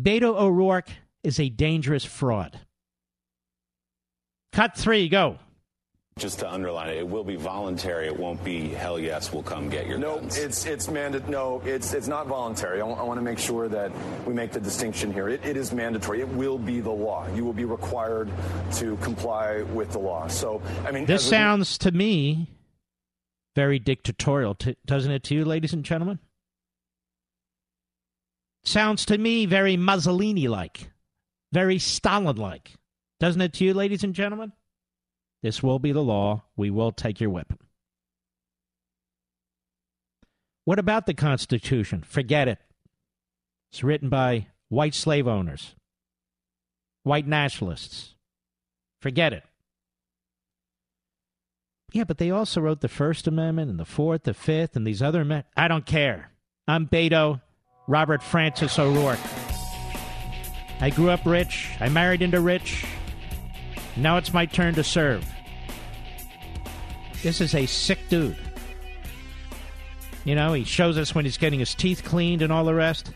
[0.00, 0.90] Beto O'Rourke
[1.24, 2.60] is a dangerous fraud.
[4.52, 5.38] Cut three, go.
[6.18, 8.06] Just to underline it, it will be voluntary.
[8.06, 10.36] It won't be hell yes, we'll come get your no, guns.
[10.36, 11.28] No, it's it's mandated.
[11.28, 12.76] No, it's it's not voluntary.
[12.76, 13.92] I, w- I want to make sure that
[14.26, 15.28] we make the distinction here.
[15.28, 16.20] It, it is mandatory.
[16.20, 17.26] It will be the law.
[17.34, 18.30] You will be required
[18.74, 20.26] to comply with the law.
[20.28, 22.48] So, I mean, this sounds to me
[23.58, 26.20] very dictatorial, to, doesn't it to you, ladies and gentlemen?
[28.62, 30.90] Sounds to me very Mussolini like,
[31.52, 32.74] very Stalin like.
[33.18, 34.52] Doesn't it to you, ladies and gentlemen?
[35.42, 36.44] This will be the law.
[36.56, 37.58] We will take your weapon.
[40.64, 42.02] What about the Constitution?
[42.02, 42.58] Forget it.
[43.70, 45.74] It's written by white slave owners,
[47.04, 48.14] white nationalists.
[49.00, 49.44] Forget it.
[51.92, 55.00] Yeah, but they also wrote the First Amendment and the Fourth, the Fifth, and these
[55.00, 55.44] other.
[55.56, 56.32] I don't care.
[56.66, 57.40] I'm Beto
[57.86, 59.18] Robert Francis O'Rourke.
[60.80, 61.70] I grew up rich.
[61.80, 62.84] I married into rich.
[63.98, 65.26] Now it's my turn to serve.
[67.22, 68.36] This is a sick dude.
[70.24, 73.10] You know, he shows us when he's getting his teeth cleaned and all the rest.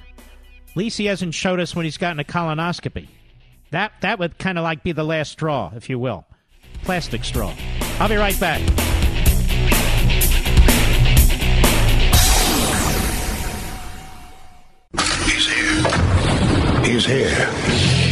[0.70, 3.06] At least he hasn't showed us when he's gotten a colonoscopy.
[3.70, 6.26] That that would kind of like be the last straw, if you will.
[6.82, 7.54] Plastic straw.
[8.00, 8.60] I'll be right back.
[15.24, 16.82] He's here.
[16.84, 18.11] He's here.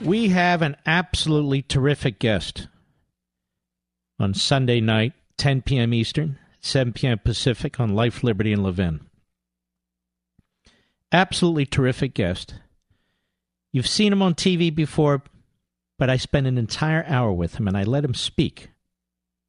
[0.00, 2.68] we have an absolutely terrific guest
[4.18, 5.94] on Sunday night, 10 p.m.
[5.94, 7.18] Eastern, 7 p.m.
[7.18, 9.00] Pacific on Life, Liberty, and Levin.
[11.12, 12.54] Absolutely terrific guest.
[13.72, 15.22] You've seen him on TV before,
[15.98, 18.70] but I spent an entire hour with him and I let him speak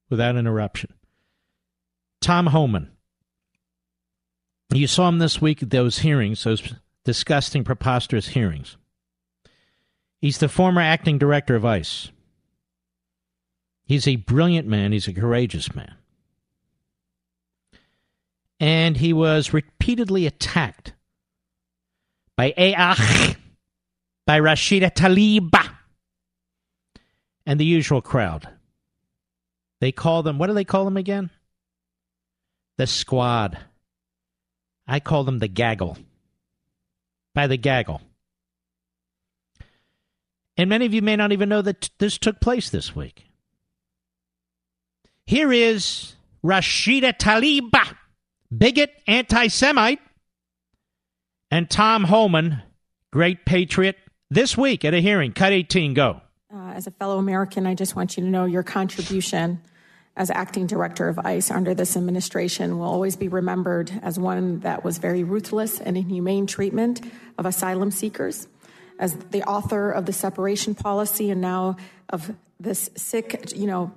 [0.10, 0.94] without interruption.
[2.22, 2.92] Tom Homan.
[4.72, 8.78] You saw him this week at those hearings, those disgusting, preposterous hearings.
[10.22, 12.12] He's the former acting director of ICE.
[13.86, 15.96] He's a brilliant man, he's a courageous man.
[18.60, 20.94] And he was repeatedly attacked
[22.36, 23.36] by AH,
[24.28, 25.70] by Rashida Tlaib,
[27.46, 28.48] and the usual crowd.
[29.82, 31.30] They call them, what do they call them again?
[32.78, 33.58] The squad.
[34.88, 35.98] I call them the gaggle.
[37.34, 38.02] By the gaggle.
[40.60, 43.28] And many of you may not even know that t- this took place this week.
[45.26, 47.72] Here is Rashida Tlaib,
[48.52, 50.02] bigot, anti Semite,
[51.50, 52.62] and Tom Homan,
[53.10, 53.96] great patriot,
[54.30, 55.32] this week at a hearing.
[55.32, 56.20] Cut 18, go.
[56.54, 59.62] Uh, as a fellow American, I just want you to know your contribution
[60.18, 64.84] as acting director of ICE under this administration will always be remembered as one that
[64.84, 67.00] was very ruthless and inhumane treatment
[67.38, 68.50] of asylum seekers.
[69.00, 71.78] As the author of the separation policy and now
[72.10, 73.94] of this sick, you know,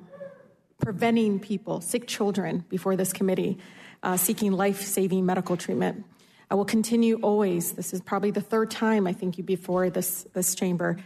[0.78, 3.59] preventing people, sick children, before this committee,
[4.03, 6.05] uh, seeking life saving medical treatment.
[6.50, 10.26] I will continue always, this is probably the third time I think you before this,
[10.34, 10.98] this chamber,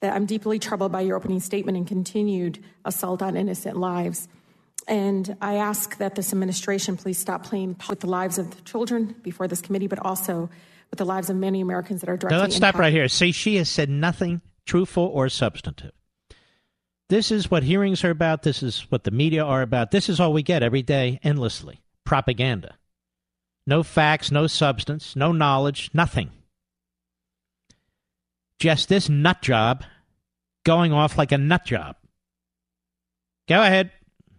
[0.00, 4.28] that I'm deeply troubled by your opening statement and continued assault on innocent lives.
[4.88, 9.14] And I ask that this administration please stop playing with the lives of the children
[9.22, 10.50] before this committee, but also
[10.92, 12.36] with the lives of many Americans that are directly.
[12.36, 13.08] Now let's stop right here.
[13.08, 15.92] See, she has said nothing truthful or substantive.
[17.08, 18.42] This is what hearings are about.
[18.42, 19.90] This is what the media are about.
[19.90, 22.76] This is all we get every day, endlessly propaganda.
[23.66, 26.30] No facts, no substance, no knowledge, nothing.
[28.58, 29.84] Just this nut job
[30.64, 31.96] going off like a nut job.
[33.48, 33.92] Go ahead.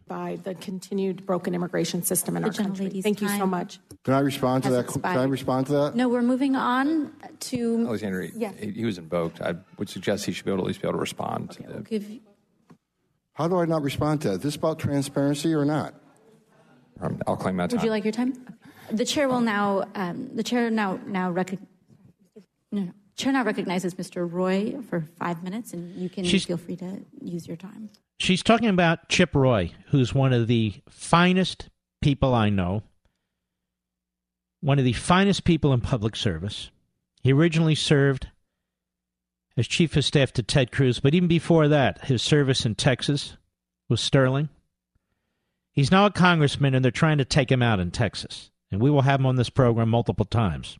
[0.07, 2.85] By the continued broken immigration system in The our country.
[2.87, 3.79] gentlelady's Thank you so much.
[4.03, 5.01] Can I respond to Has that?
[5.01, 5.95] Can I respond to that?
[5.95, 7.85] No, we're moving on to.
[7.87, 8.51] Alexander, Yeah.
[8.59, 9.41] he, he was invoked.
[9.41, 11.51] I would suggest he should be able to at least be able to respond.
[11.51, 12.19] to the, Give,
[13.33, 14.33] How do I not respond to that?
[14.35, 15.93] Is this about transparency or not?
[17.01, 17.77] um, I'll claim that time.
[17.79, 18.33] would you like your time?
[18.33, 18.95] Okay.
[18.95, 19.85] The chair will now.
[19.95, 21.53] Um, the chair now now rec-
[22.71, 22.91] No, no.
[23.15, 24.29] Chair now recognizes Mr.
[24.31, 27.89] Roy for five minutes, and you can She's- feel free to use your time.
[28.19, 31.69] She's talking about Chip Roy, who's one of the finest
[32.01, 32.83] people I know,
[34.61, 36.69] one of the finest people in public service.
[37.21, 38.27] He originally served
[39.57, 43.37] as chief of staff to Ted Cruz, but even before that, his service in Texas
[43.89, 44.49] was sterling.
[45.71, 48.51] He's now a congressman, and they're trying to take him out in Texas.
[48.71, 50.77] And we will have him on this program multiple times.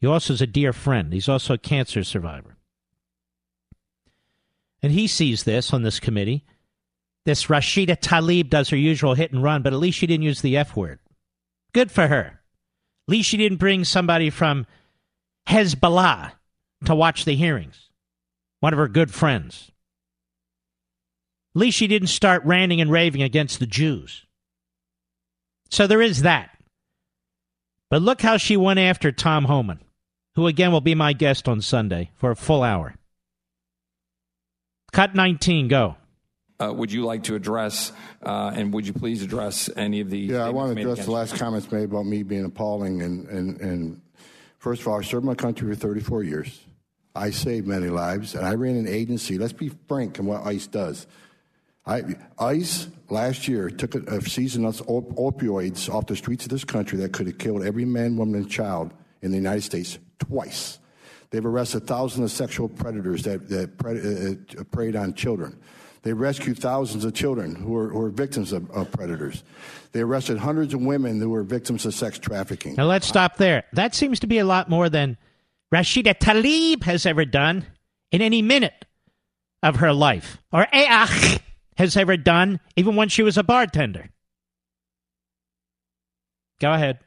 [0.00, 1.12] He also is a dear friend.
[1.12, 2.56] He's also a cancer survivor.
[4.82, 6.44] And he sees this on this committee.
[7.24, 10.40] This Rashida Tlaib does her usual hit and run, but at least she didn't use
[10.40, 11.00] the F word.
[11.72, 12.40] Good for her.
[13.08, 14.66] At least she didn't bring somebody from
[15.48, 16.32] Hezbollah
[16.84, 17.90] to watch the hearings,
[18.60, 19.72] one of her good friends.
[21.54, 24.26] At least she didn't start ranting and raving against the Jews.
[25.70, 26.50] So there is that.
[27.90, 29.80] But look how she went after Tom Homan,
[30.38, 32.94] who again will be my guest on Sunday for a full hour.
[34.92, 35.96] Cut 19, go.
[36.60, 37.90] Uh, would you like to address,
[38.22, 40.18] uh, and would you please address any of the?
[40.18, 43.02] Yeah, I want to address the against last comments made about me being appalling.
[43.02, 44.00] And, and, and
[44.60, 46.60] first of all, I served my country for 34 years.
[47.16, 49.38] I saved many lives, and I ran an agency.
[49.38, 51.08] Let's be frank in what ICE does.
[51.84, 56.50] I, ICE last year took a, a season of op- opioids off the streets of
[56.50, 59.98] this country that could have killed every man, woman, and child in the United States
[60.18, 60.78] twice.
[61.30, 65.58] They've arrested thousands of sexual predators that, that pred, uh, uh, preyed on children.
[66.02, 69.42] They rescued thousands of children who were, who were victims of, of predators.
[69.92, 72.74] They arrested hundreds of women who were victims of sex trafficking.
[72.76, 73.64] Now let's stop there.
[73.72, 75.18] That seems to be a lot more than
[75.74, 77.66] Rashida Tlaib has ever done
[78.10, 78.86] in any minute
[79.62, 81.40] of her life, or Each
[81.76, 84.08] has ever done, even when she was a bartender.
[86.60, 86.98] Go ahead.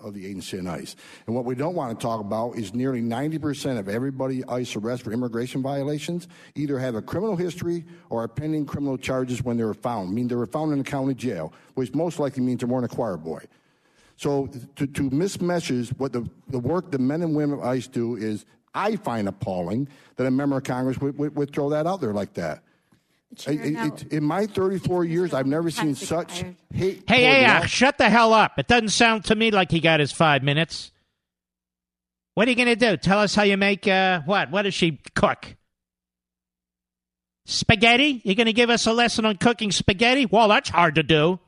[0.00, 0.94] Of the agency and ICE.
[1.26, 5.04] And what we don't want to talk about is nearly 90% of everybody ICE arrests
[5.04, 9.64] for immigration violations either have a criminal history or are pending criminal charges when they
[9.64, 10.10] were found.
[10.10, 12.84] I mean, they were found in a county jail, which most likely means they weren't
[12.84, 13.42] a choir boy.
[14.16, 18.16] So to, to mismessage what the, the work the men and women of ICE do
[18.16, 18.44] is,
[18.74, 22.12] I find appalling that a member of Congress would, would, would throw that out there
[22.12, 22.62] like that.
[23.36, 26.56] Chair, I- I- it- in my 34 years, I've never seen such expired.
[26.72, 27.04] hate.
[27.08, 28.58] Hey, toward Each, law- shut the hell up.
[28.58, 30.90] It doesn't sound to me like he got his five minutes.
[32.34, 32.96] What are you going to do?
[32.96, 34.50] Tell us how you make, uh, what?
[34.50, 35.54] What does she cook?
[37.46, 38.20] Spaghetti?
[38.24, 40.26] You're going to give us a lesson on cooking spaghetti?
[40.26, 41.38] Well, that's hard to do.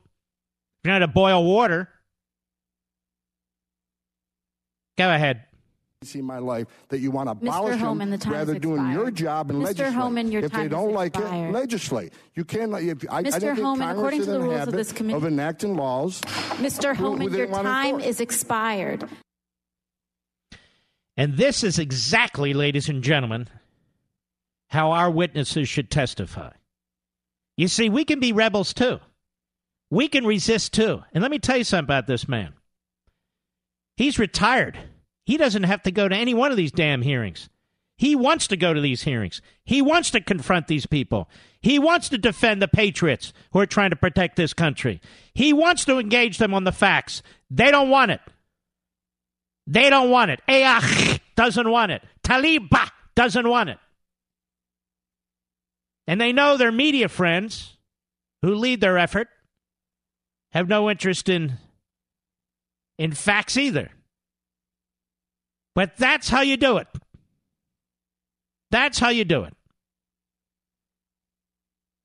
[0.84, 1.89] You know how to boil water.
[4.99, 5.46] Go ahead.
[6.07, 8.63] See in my life that you want to abolish Homan, the them time rather has
[8.63, 9.65] doing your job and Mr.
[9.67, 9.93] legislate.
[9.93, 11.49] Homan, your if time they don't like expired.
[11.49, 12.13] it, legislate.
[12.35, 12.73] You can't.
[12.75, 16.21] If, I, I don't think according to the rules of this committee- of enacting laws.
[16.21, 16.97] Mr.
[16.97, 19.09] who- who Homan, your time is expired.
[21.17, 23.49] And this is exactly, ladies and gentlemen,
[24.69, 26.51] how our witnesses should testify.
[27.57, 29.01] You see, we can be rebels too.
[29.91, 31.03] We can resist too.
[31.15, 32.53] And let me tell you something about this man.
[33.97, 34.79] He's retired.
[35.27, 37.51] He doesn't have to go to any one of these damn hearings.
[37.99, 39.43] He wants to go to these hearings.
[39.64, 41.29] He wants to confront these people.
[41.61, 45.01] He wants to defend the patriots who are trying to protect this country.
[45.35, 47.22] He wants to engage them on the facts.
[47.51, 48.20] They don't want it.
[49.66, 50.41] They don't want it.
[50.49, 52.03] Each doesn't want it.
[52.22, 53.79] Taliba doesn't want it.
[56.07, 57.77] And they know their media friends
[58.43, 59.29] who lead their effort
[60.53, 61.55] have no interest in
[62.99, 63.91] in facts either.
[65.77, 66.89] But that's how you do it.
[68.70, 69.55] That's how you do it.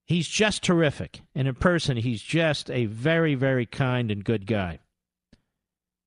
[0.06, 1.22] He's just terrific.
[1.34, 4.80] And in person, he's just a very, very kind and good guy.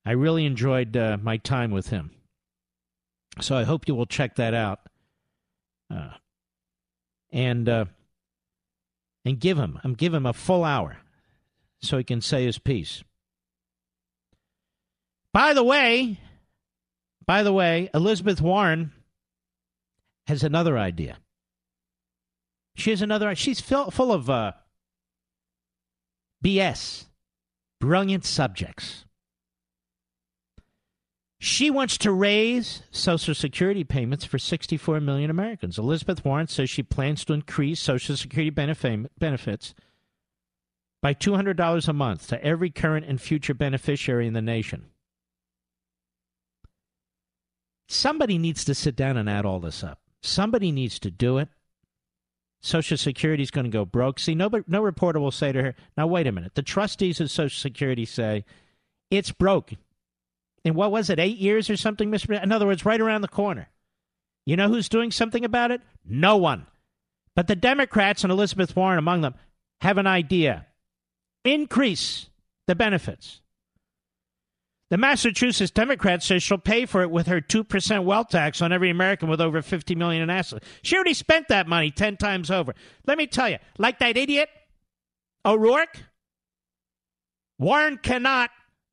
[0.05, 2.11] I really enjoyed uh, my time with him.
[3.41, 4.81] So I hope you will check that out.
[5.91, 6.11] Uh,
[7.33, 7.87] and uh,
[9.25, 10.99] and give him, I'm give him a full hour
[11.81, 13.03] so he can say his piece.
[15.33, 16.21] By the way,
[17.27, 18.93] by the way, Elizabeth Warren
[20.27, 21.19] has another idea.
[22.77, 23.35] She has another.
[23.35, 24.53] She's full, full of uh,
[26.45, 27.07] BS,
[27.81, 29.05] brilliant subjects.
[31.39, 35.79] She wants to raise Social Security payments for 64 million Americans.
[35.79, 39.75] Elizabeth Warren says she plans to increase Social Security benefit, benefits
[41.03, 44.87] by $200 a month to every current and future beneficiary in the nation.
[47.89, 50.01] Somebody needs to sit down and add all this up.
[50.23, 51.49] Somebody needs to do it.
[52.61, 54.19] Social Security is going to go broke.
[54.19, 56.55] See, no, no reporter will say to her, now, wait a minute.
[56.55, 58.45] The trustees of Social Security say
[59.11, 59.73] it's broke.
[60.65, 62.43] In what was it, eight years or something, Mr.
[62.43, 63.69] In other words, right around the corner.
[64.47, 65.83] You know who's doing something about it?
[66.07, 66.67] No one.
[67.37, 69.35] But the Democrats and Elizabeth Warren among them
[69.83, 70.67] have an idea
[71.45, 72.31] increase
[72.67, 73.43] the benefits.
[74.95, 78.91] The Massachusetts Democrat says she'll pay for it with her 2% wealth tax on every
[78.91, 80.65] American with over 50 million in assets.
[80.83, 82.77] She already spent that money 10 times over.
[83.05, 84.49] Let me tell you, like that idiot
[85.45, 85.99] O'Rourke,
[87.59, 88.51] Warren cannot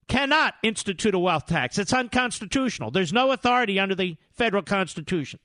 [0.08, 1.78] cannot institute a wealth tax.
[1.78, 2.90] It's unconstitutional.
[2.90, 5.40] There's no authority under the federal constitution.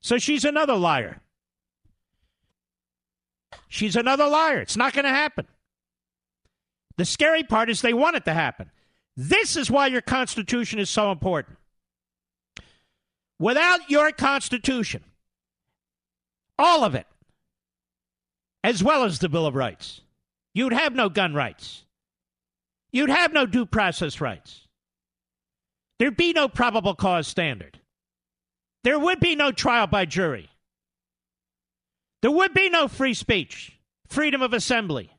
[0.00, 1.20] So she's another liar.
[3.68, 4.58] She's another liar.
[4.58, 5.46] It's not going to happen.
[6.96, 8.70] The scary part is they want it to happen.
[9.16, 11.56] This is why your Constitution is so important.
[13.38, 15.04] Without your Constitution,
[16.58, 17.06] all of it,
[18.62, 20.00] as well as the Bill of Rights,
[20.54, 21.84] you'd have no gun rights.
[22.92, 24.66] You'd have no due process rights.
[25.98, 27.80] There'd be no probable cause standard.
[28.84, 30.50] There would be no trial by jury.
[32.22, 35.10] There would be no free speech, freedom of assembly,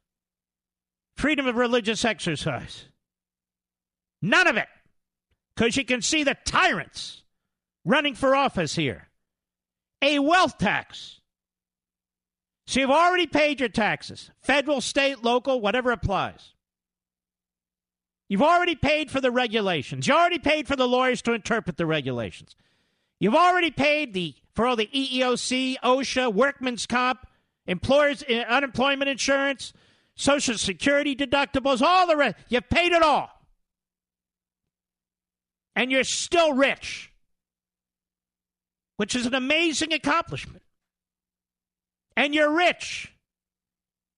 [1.15, 2.85] freedom of religious exercise.
[4.21, 4.67] None of it.
[5.55, 7.23] Because you can see the tyrants
[7.83, 9.07] running for office here.
[10.01, 11.19] A wealth tax.
[12.67, 16.53] So you've already paid your taxes federal, state, local, whatever applies.
[18.29, 20.05] You've already paid for the regulations.
[20.05, 22.55] You already paid for the lawyers to interpret the regulations.
[23.19, 27.25] You've already paid the for all the EEOC, OSHA, workman's comp,
[27.67, 29.71] employers uh, unemployment insurance,
[30.15, 32.35] social security deductibles, all the rest.
[32.49, 33.36] You've paid it all
[35.77, 37.11] and you're still rich,
[38.97, 40.63] which is an amazing accomplishment.
[42.17, 43.13] And you're rich,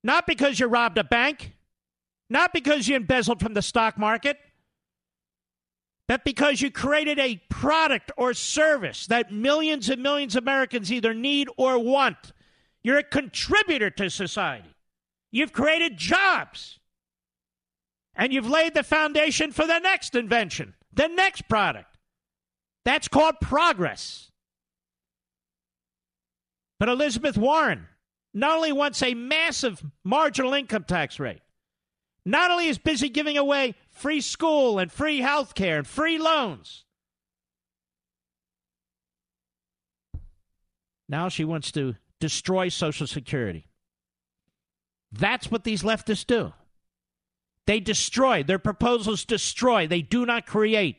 [0.02, 1.52] not because you robbed a bank,
[2.30, 4.38] not because you embezzled from the stock market,
[6.08, 11.14] but because you created a product or service that millions and millions of Americans either
[11.14, 12.32] need or want.
[12.84, 14.74] You're a contributor to society.
[15.30, 16.80] You've created jobs.
[18.16, 21.98] And you've laid the foundation for the next invention the next product.
[22.86, 24.32] That's called progress.
[26.80, 27.88] But Elizabeth Warren
[28.34, 31.42] not only wants a massive marginal income tax rate,
[32.26, 36.86] not only is busy giving away free school and free health care and free loans,
[41.08, 43.68] now she wants to destroy Social Security.
[45.12, 46.54] That's what these leftists do.
[47.70, 48.42] They destroy.
[48.42, 49.86] Their proposals destroy.
[49.86, 50.98] They do not create.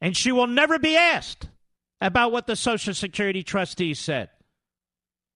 [0.00, 1.50] And she will never be asked
[2.00, 4.28] about what the Social Security trustees said.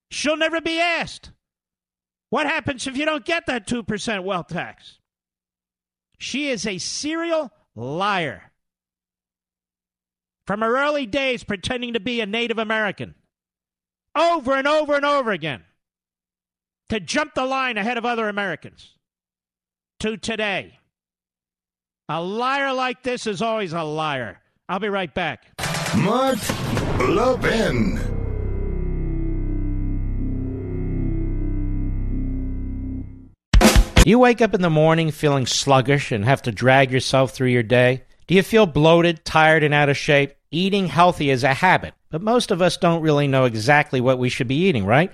[0.09, 1.31] She'll never be asked.
[2.29, 4.99] What happens if you don't get that 2% wealth tax?
[6.17, 8.51] She is a serial liar.
[10.45, 13.15] From her early days pretending to be a Native American,
[14.13, 15.63] over and over and over again,
[16.89, 18.97] to jump the line ahead of other Americans
[20.01, 20.79] to today.
[22.09, 24.39] A liar like this is always a liar.
[24.67, 25.45] I'll be right back.
[25.95, 26.39] Mark
[27.07, 27.99] Levin.
[33.59, 37.49] Do you wake up in the morning feeling sluggish and have to drag yourself through
[37.49, 38.03] your day?
[38.25, 40.33] Do you feel bloated, tired, and out of shape?
[40.49, 44.29] Eating healthy is a habit, but most of us don't really know exactly what we
[44.29, 45.11] should be eating, right?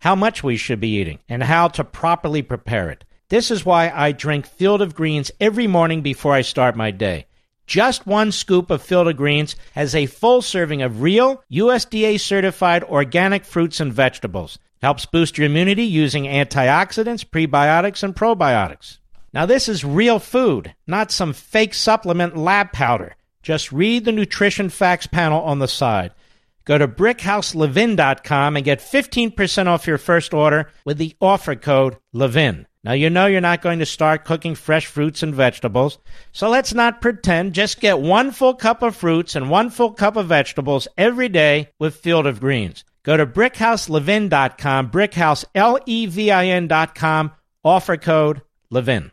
[0.00, 3.05] How much we should be eating, and how to properly prepare it.
[3.28, 7.26] This is why I drink Field of Greens every morning before I start my day.
[7.66, 12.84] Just one scoop of Field of Greens has a full serving of real, USDA certified
[12.84, 14.60] organic fruits and vegetables.
[14.80, 18.98] Helps boost your immunity using antioxidants, prebiotics, and probiotics.
[19.32, 23.16] Now, this is real food, not some fake supplement lab powder.
[23.42, 26.12] Just read the nutrition facts panel on the side.
[26.64, 32.66] Go to brickhouselevin.com and get 15% off your first order with the offer code LEVIN.
[32.86, 35.98] Now, you know you're not going to start cooking fresh fruits and vegetables,
[36.30, 37.52] so let's not pretend.
[37.52, 41.70] Just get one full cup of fruits and one full cup of vegetables every day
[41.80, 42.84] with Field of Greens.
[43.02, 47.32] Go to brickhouselevin.com, brickhouse, L-E-V-I-N.com,
[47.64, 49.10] offer code LEVIN.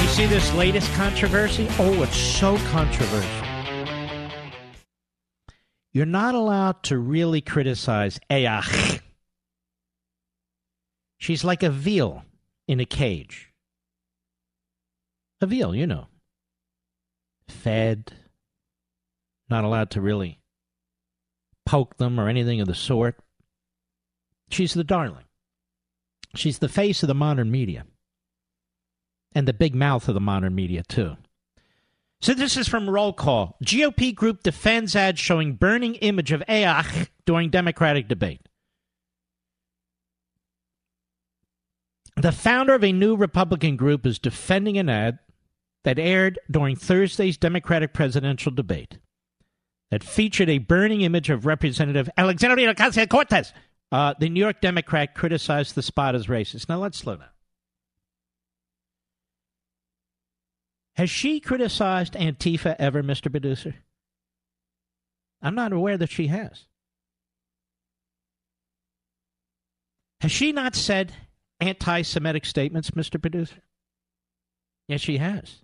[0.00, 1.68] You see this latest controversy?
[1.78, 3.47] Oh, it's so controversial.
[5.92, 9.00] You're not allowed to really criticize AOC.
[11.18, 12.24] She's like a veal
[12.66, 13.52] in a cage.
[15.40, 16.06] A veal, you know.
[17.48, 18.12] Fed.
[19.48, 20.40] Not allowed to really
[21.64, 23.16] poke them or anything of the sort.
[24.50, 25.24] She's the darling.
[26.34, 27.84] She's the face of the modern media.
[29.34, 31.16] And the big mouth of the modern media, too.
[32.20, 33.56] So this is from Roll Call.
[33.64, 38.40] GOP group defends ad showing burning image of AOC during Democratic debate.
[42.16, 45.20] The founder of a new Republican group is defending an ad
[45.84, 48.98] that aired during Thursday's Democratic presidential debate
[49.92, 53.52] that featured a burning image of Representative Alexandria Ocasio Cortez.
[53.92, 56.68] Uh, the New York Democrat criticized the spot as racist.
[56.68, 57.28] Now let's slow down.
[60.98, 63.30] Has she criticized Antifa ever, Mr.
[63.30, 63.76] Producer?
[65.40, 66.64] I'm not aware that she has.
[70.20, 71.12] Has she not said
[71.60, 73.22] anti Semitic statements, Mr.
[73.22, 73.62] Producer?
[74.88, 75.62] Yes, she has.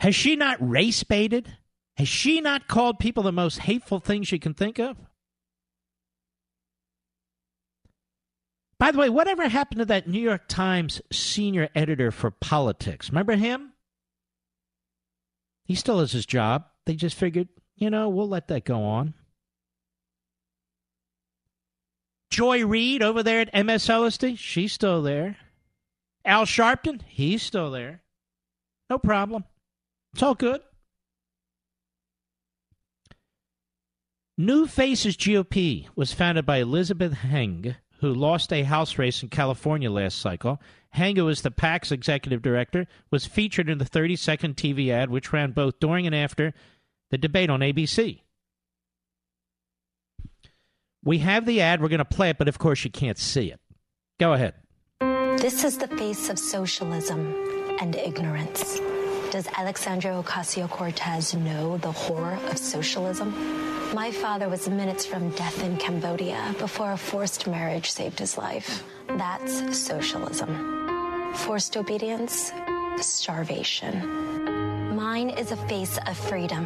[0.00, 1.58] Has she not race baited?
[1.98, 4.96] Has she not called people the most hateful things you can think of?
[8.84, 13.08] By the way, whatever happened to that New York Times senior editor for politics?
[13.08, 13.72] Remember him?
[15.64, 16.66] He still has his job.
[16.84, 19.14] They just figured, you know, we'll let that go on.
[22.28, 25.38] Joy Reid over there at MSLSD, she's still there.
[26.26, 28.02] Al Sharpton, he's still there.
[28.90, 29.44] No problem.
[30.12, 30.60] It's all good.
[34.36, 39.90] New Faces GOP was founded by Elizabeth Heng, who lost a House race in California
[39.90, 40.60] last cycle.
[40.90, 45.08] Heng, who is the PAC's executive director, was featured in the 30 second TV ad,
[45.08, 46.52] which ran both during and after
[47.10, 48.20] the debate on ABC.
[51.02, 51.80] We have the ad.
[51.80, 53.60] We're going to play it, but of course you can't see it.
[54.20, 54.52] Go ahead.
[55.40, 57.34] This is the face of socialism
[57.80, 58.80] and ignorance.
[59.30, 63.32] Does Alexandria Ocasio Cortez know the horror of socialism?
[63.94, 68.82] My father was minutes from death in Cambodia before a forced marriage saved his life.
[69.06, 71.32] That's socialism.
[71.34, 72.50] Forced obedience,
[73.00, 74.96] starvation.
[74.96, 76.64] Mine is a face of freedom.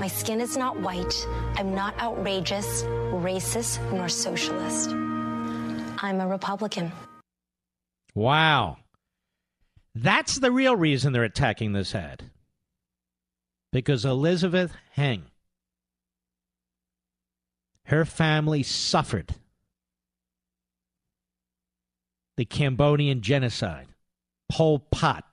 [0.00, 1.14] My skin is not white.
[1.56, 4.92] I'm not outrageous, racist, nor socialist.
[6.02, 6.90] I'm a Republican.
[8.14, 8.78] Wow.
[9.94, 12.30] That's the real reason they're attacking this ad.
[13.72, 15.26] Because Elizabeth Heng,
[17.92, 19.34] her family suffered
[22.38, 23.86] the Cambodian genocide,
[24.50, 25.24] Pol Pot,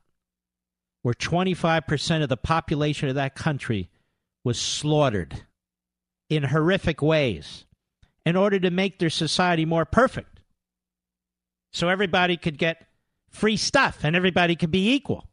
[1.01, 3.89] where 25% of the population of that country
[4.43, 5.45] was slaughtered
[6.30, 7.64] in horrific ways
[8.26, 10.41] in order to make their society more perfect.
[11.72, 12.88] So everybody could get
[13.30, 15.30] free stuff and everybody could be equal.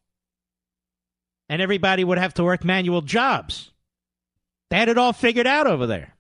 [1.49, 3.73] And everybody would have to work manual jobs.
[4.71, 6.16] They had it all figured out over there.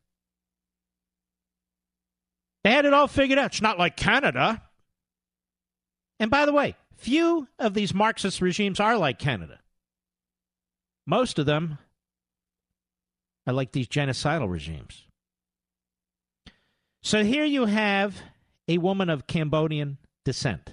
[2.66, 3.52] They had it all figured out.
[3.52, 4.60] It's not like Canada.
[6.18, 9.60] And by the way, few of these Marxist regimes are like Canada.
[11.06, 11.78] Most of them
[13.46, 15.04] are like these genocidal regimes.
[17.04, 18.20] So here you have
[18.66, 20.72] a woman of Cambodian descent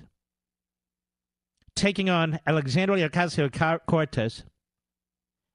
[1.76, 4.42] taking on Alexandria Ocasio Cortez,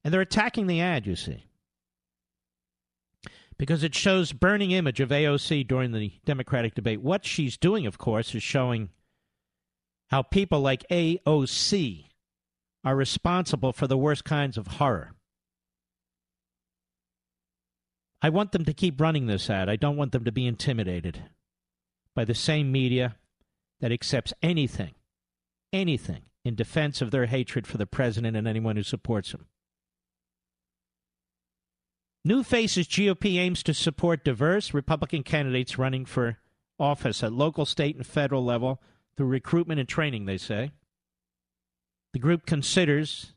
[0.05, 1.47] and they're attacking the ad, you see,
[3.59, 7.03] because it shows burning image of AOC during the Democratic debate.
[7.03, 8.91] What she's doing, of course, is showing
[10.09, 12.07] how people like AOC
[12.85, 15.13] are responsible for the worst kinds of horror.
[18.23, 19.69] I want them to keep running this ad.
[19.69, 21.25] I don't want them to be intimidated
[22.15, 23.17] by the same media
[23.81, 24.95] that accepts anything
[25.73, 29.47] anything in defense of their hatred for the president and anyone who supports him.
[32.25, 36.39] New Faces GOP aims to support diverse Republican candidates running for
[36.79, 38.83] office at local, state, and federal level
[39.17, 40.71] through recruitment and training, they say.
[42.13, 43.35] The group considers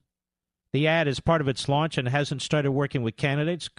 [0.74, 3.70] the ad as part of its launch and hasn't started working with candidates.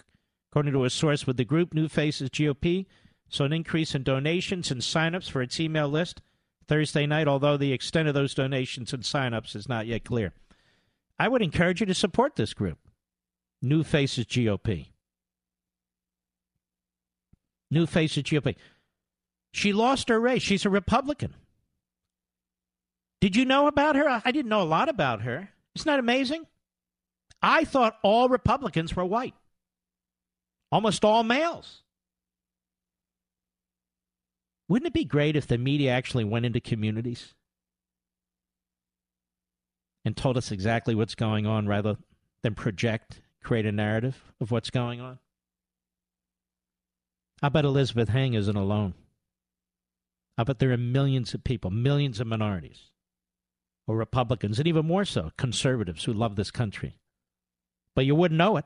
[0.51, 2.87] According to a source with the group, New Faces GOP
[3.29, 6.21] saw an increase in donations and signups for its email list
[6.69, 10.33] Thursday night, although the extent of those donations and signups is not yet clear.
[11.19, 12.79] I would encourage you to support this group,
[13.63, 14.91] New Faces GOP.
[17.73, 18.55] New Faces GOP.
[19.53, 20.43] She lost her race.
[20.43, 21.35] She's a Republican.
[23.20, 24.23] Did you know about her?
[24.25, 25.49] I didn't know a lot about her.
[25.75, 26.47] Isn't that amazing?
[27.41, 29.35] I thought all Republicans were white.
[30.70, 31.83] almost all males.
[34.68, 37.35] Wouldn't it be great if the media actually went into communities
[40.05, 41.97] and told us exactly what's going on rather
[42.43, 45.18] than project, create a narrative of what's going on?
[47.43, 48.95] I bet Elizabeth Heng isn't alone.
[50.38, 52.90] I bet there are millions of people, millions of minorities,
[53.86, 56.99] or Republicans, and even more so, conservatives who love this country.
[57.95, 58.64] But you wouldn't know it.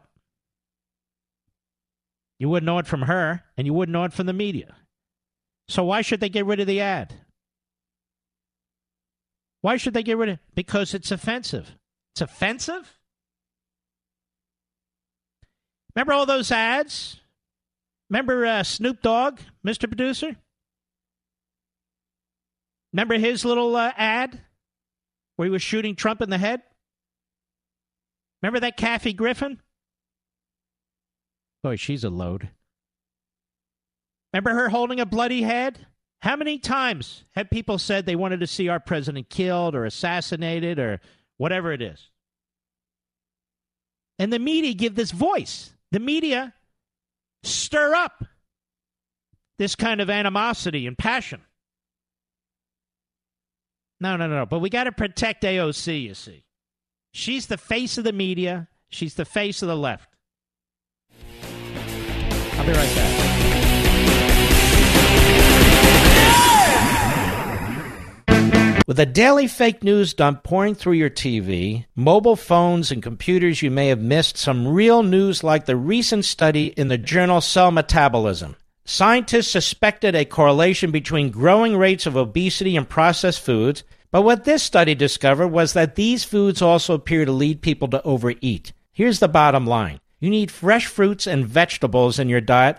[2.39, 4.77] You wouldn't know it from her, and you wouldn't know it from the media.
[5.69, 7.15] So why should they get rid of the ad?
[9.63, 10.41] Why should they get rid of it?
[10.55, 11.73] Because it's offensive.
[12.15, 12.99] It's offensive?
[15.95, 17.21] Remember all those ads?
[18.11, 19.89] Remember uh, Snoop Dogg, Mr.
[19.89, 20.37] Producer?
[22.93, 24.41] Remember his little uh, ad
[25.37, 26.63] where he was shooting Trump in the head?
[28.43, 29.61] Remember that Kathy Griffin?
[31.63, 32.51] Boy, she's a load.
[34.33, 35.87] Remember her holding a bloody head?
[36.21, 40.79] How many times have people said they wanted to see our president killed or assassinated
[40.79, 41.01] or
[41.37, 42.11] whatever it is?
[44.19, 45.73] And the media give this voice.
[45.93, 46.55] The media
[47.47, 48.25] stir up
[49.59, 51.41] this kind of animosity and passion.
[54.01, 54.47] No, no, no, no.
[54.47, 56.45] But we got to protect AOC, you see.
[57.13, 60.15] She's the face of the media, she's the face of the left.
[61.43, 63.37] I'll be right back.
[68.87, 73.69] With a daily fake news dump pouring through your TV, mobile phones, and computers, you
[73.69, 78.55] may have missed some real news like the recent study in the journal Cell Metabolism.
[78.85, 83.83] Scientists suspected a correlation between growing rates of obesity and processed foods,
[84.13, 88.01] but what this study discovered was that these foods also appear to lead people to
[88.05, 88.73] overeat.
[88.93, 92.79] Here's the bottom line you need fresh fruits and vegetables in your diet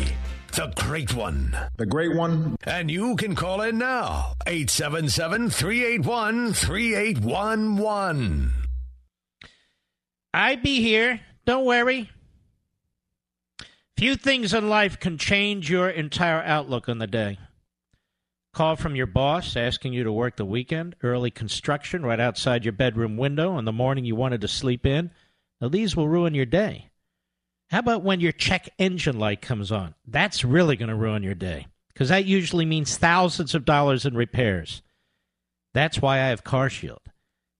[0.51, 1.57] The Great One.
[1.77, 2.57] The Great One.
[2.63, 4.33] And you can call in now.
[4.45, 8.51] 877 381 3811.
[10.33, 11.21] I be here.
[11.45, 12.09] Don't worry.
[13.97, 17.39] Few things in life can change your entire outlook on the day.
[18.53, 22.73] Call from your boss asking you to work the weekend, early construction right outside your
[22.73, 25.11] bedroom window on the morning you wanted to sleep in.
[25.61, 26.90] Now, these will ruin your day.
[27.71, 29.95] How about when your check engine light comes on?
[30.05, 34.13] That's really going to ruin your day because that usually means thousands of dollars in
[34.13, 34.81] repairs.
[35.73, 36.99] That's why I have Car Shield.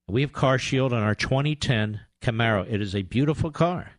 [0.09, 2.69] We have Car Shield on our 2010 Camaro.
[2.69, 3.91] It is a beautiful car,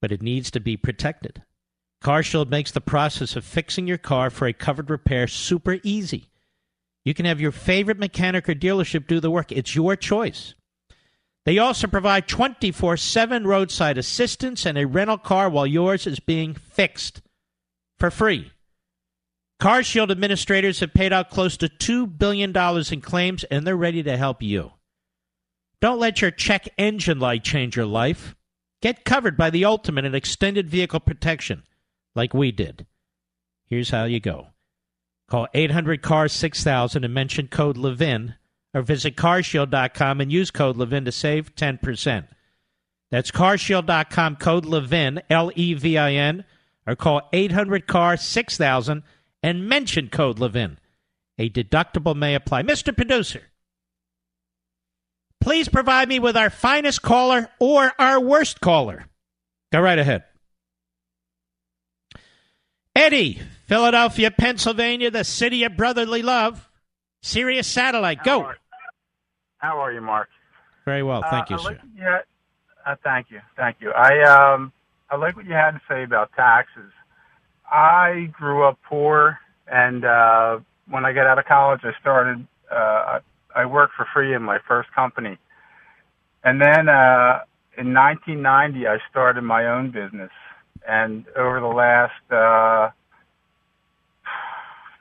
[0.00, 1.42] but it needs to be protected.
[2.00, 6.30] Car Shield makes the process of fixing your car for a covered repair super easy.
[7.04, 9.50] You can have your favorite mechanic or dealership do the work.
[9.50, 10.54] It's your choice.
[11.48, 16.52] They also provide 24 7 roadside assistance and a rental car while yours is being
[16.52, 17.22] fixed
[17.98, 18.52] for free.
[19.58, 22.54] Car Shield administrators have paid out close to $2 billion
[22.92, 24.72] in claims, and they're ready to help you.
[25.80, 28.36] Don't let your check engine light change your life.
[28.82, 31.62] Get covered by the ultimate in extended vehicle protection,
[32.14, 32.84] like we did.
[33.64, 34.48] Here's how you go
[35.30, 38.34] call 800 CAR 6000 and mention code LEVIN
[38.78, 42.28] or visit carshield.com and use code Levin to save 10%.
[43.10, 46.44] That's carshield.com, code Levin, L E V I N,
[46.86, 49.02] or call 800 CAR 6000
[49.42, 50.78] and mention code Levin.
[51.38, 52.62] A deductible may apply.
[52.62, 52.96] Mr.
[52.96, 53.42] Producer,
[55.40, 59.06] please provide me with our finest caller or our worst caller.
[59.72, 60.22] Go right ahead.
[62.94, 66.68] Eddie, Philadelphia, Pennsylvania, the city of brotherly love.
[67.22, 68.52] Sirius Satellite, go.
[69.58, 70.28] How are, you, Mark?
[70.84, 71.68] Very well, thank uh, you, I sir.
[71.68, 72.20] like had,
[72.86, 73.92] uh, thank you, thank you.
[73.92, 74.72] I um,
[75.10, 76.90] I like what you had to say about taxes.
[77.70, 79.38] I grew up poor,
[79.70, 82.46] and uh, when I got out of college, I started.
[82.70, 83.20] Uh,
[83.54, 85.38] I worked for free in my first company,
[86.44, 87.40] and then uh,
[87.78, 90.30] in 1990, I started my own business.
[90.86, 92.90] And over the last uh,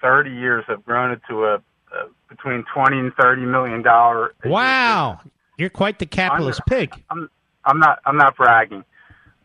[0.01, 1.63] 30 years, I've grown it to a,
[1.93, 4.33] a between 20 and 30 million dollar.
[4.45, 5.19] Wow,
[5.57, 6.93] you're quite the capitalist pig.
[7.09, 7.29] I'm
[7.65, 8.83] I'm not I'm not bragging.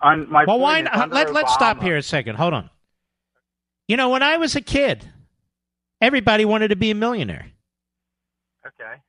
[0.00, 1.10] On my well, why not?
[1.10, 2.36] Let, let's stop here a second.
[2.36, 2.70] Hold on.
[3.86, 5.08] You know, when I was a kid,
[6.00, 7.46] everybody wanted to be a millionaire.
[8.66, 9.00] Okay.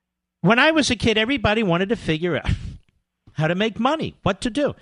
[0.42, 2.50] When I was a kid, everybody wanted to figure out
[3.34, 4.76] how to make money, what to do.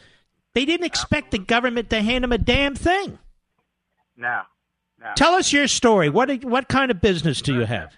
[0.53, 3.19] They didn't expect the government to hand them a damn thing.
[4.17, 4.41] No.
[4.99, 5.11] No.
[5.15, 6.09] Tell us your story.
[6.09, 7.93] What what kind of business do you have?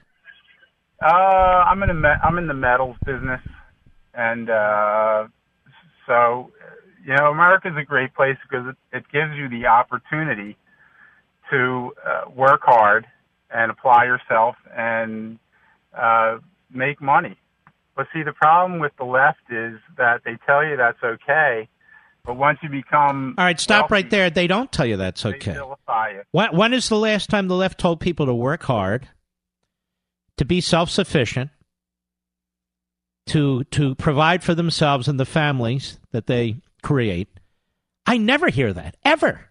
[1.03, 3.41] Uh, I'm in the me- I'm in the metals business,
[4.13, 5.27] and uh,
[6.07, 6.51] so
[7.05, 10.57] you know, America's a great place because it, it gives you the opportunity
[11.51, 13.05] to uh, work hard
[13.51, 15.37] and apply yourself and
[15.97, 16.37] uh,
[16.71, 17.37] make money.
[17.95, 21.67] But see, the problem with the left is that they tell you that's okay,
[22.25, 24.29] but once you become All right, stop wealthy, right there.
[24.29, 25.59] They don't tell you that's okay.
[26.31, 29.07] When, when is the last time the left told people to work hard,
[30.37, 31.51] to be self sufficient,
[33.27, 37.27] to to provide for themselves and the families that they create?
[38.05, 39.49] I never hear that ever.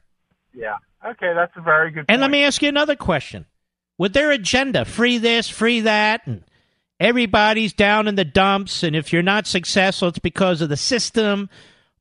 [0.53, 0.77] Yeah.
[1.05, 2.05] Okay, that's a very good.
[2.09, 3.47] And let me ask you another question:
[3.99, 6.45] With their agenda, free this, free that, and
[7.01, 11.51] everybody's down in the dumps, and if you're not successful, it's because of the system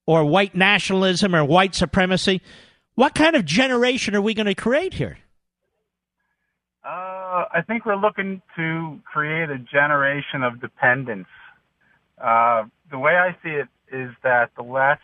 [0.05, 2.41] or white nationalism or white supremacy.
[2.95, 5.17] What kind of generation are we going to create here?
[7.31, 11.27] Uh, I think we're looking to create a generation of dependence.
[12.21, 15.03] Uh, the way I see it is that the left,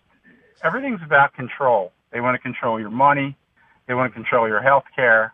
[0.64, 1.94] everything's about control.
[2.12, 3.38] They want to control your money.
[3.88, 5.34] They want to control your health care.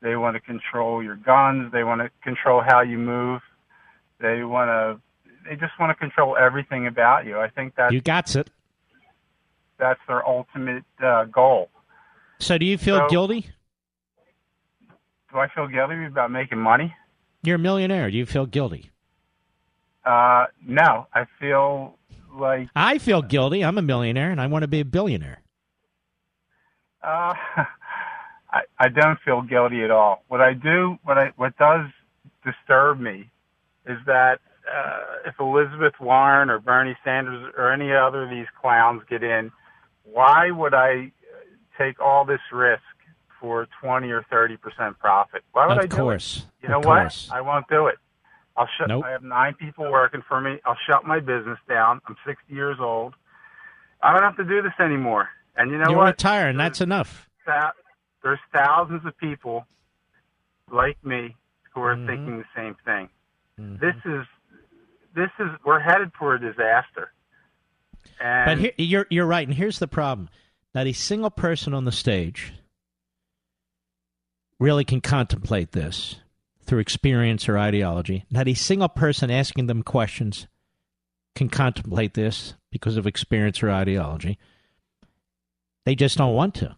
[0.00, 1.72] They want to control your guns.
[1.72, 3.42] They want to control how you move.
[4.18, 5.00] They want to,
[5.48, 7.38] they just want to control everything about you.
[7.38, 8.48] I think that's, You got it.
[9.78, 11.68] that's their ultimate uh, goal.
[12.38, 13.50] So, do you feel So- guilty?
[15.32, 16.94] Do I feel guilty about making money?
[17.42, 18.10] You're a millionaire.
[18.10, 18.90] Do you feel guilty?
[20.04, 21.98] Uh, no, I feel
[22.34, 23.64] like I feel guilty.
[23.64, 25.42] I'm a millionaire and I want to be a billionaire.
[27.02, 27.34] uh,
[28.52, 30.24] I, I don't feel guilty at all.
[30.28, 31.86] What I do, what I what does
[32.44, 33.30] disturb me,
[33.86, 34.40] is that
[34.74, 39.52] uh, if Elizabeth Warren or Bernie Sanders or any other of these clowns get in,
[40.04, 41.12] why would I
[41.78, 42.82] take all this risk
[43.40, 45.42] for twenty or thirty percent profit?
[45.52, 46.44] Why would Of I do course.
[46.60, 46.64] it?
[46.64, 47.00] You know Of what?
[47.00, 47.28] course.
[47.32, 47.96] I won't do it.
[48.56, 48.88] I'll shut.
[48.88, 49.04] Nope.
[49.06, 50.58] I have nine people working for me.
[50.66, 52.00] I'll shut my business down.
[52.06, 53.14] I'm 60 years old.
[54.02, 55.28] I don't have to do this anymore.
[55.56, 56.06] And you know You're what?
[56.08, 56.56] retiring.
[56.56, 57.28] That's enough.
[57.46, 57.72] Thou-
[58.22, 59.66] there's thousands of people
[60.70, 61.36] like me
[61.74, 62.02] who Mm-hmm.
[62.02, 63.08] are thinking the same thing.
[63.78, 64.24] This is
[65.14, 67.12] this is we're headed for a disaster.
[68.20, 70.28] And But here, you're you're right, and here's the problem:
[70.74, 72.52] not a single person on the stage
[74.60, 76.16] really can contemplate this
[76.64, 78.24] through experience or ideology.
[78.30, 80.46] Not a single person asking them questions
[81.34, 84.38] can contemplate this because of experience or ideology.
[85.84, 86.76] They just don't want to,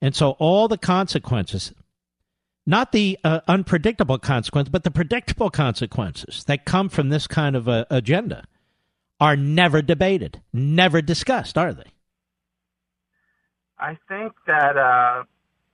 [0.00, 1.74] and so all the consequences.
[2.68, 7.68] Not the uh, unpredictable consequences, but the predictable consequences that come from this kind of
[7.68, 8.44] a agenda
[9.20, 11.92] are never debated, never discussed, are they?
[13.78, 15.24] I think that uh,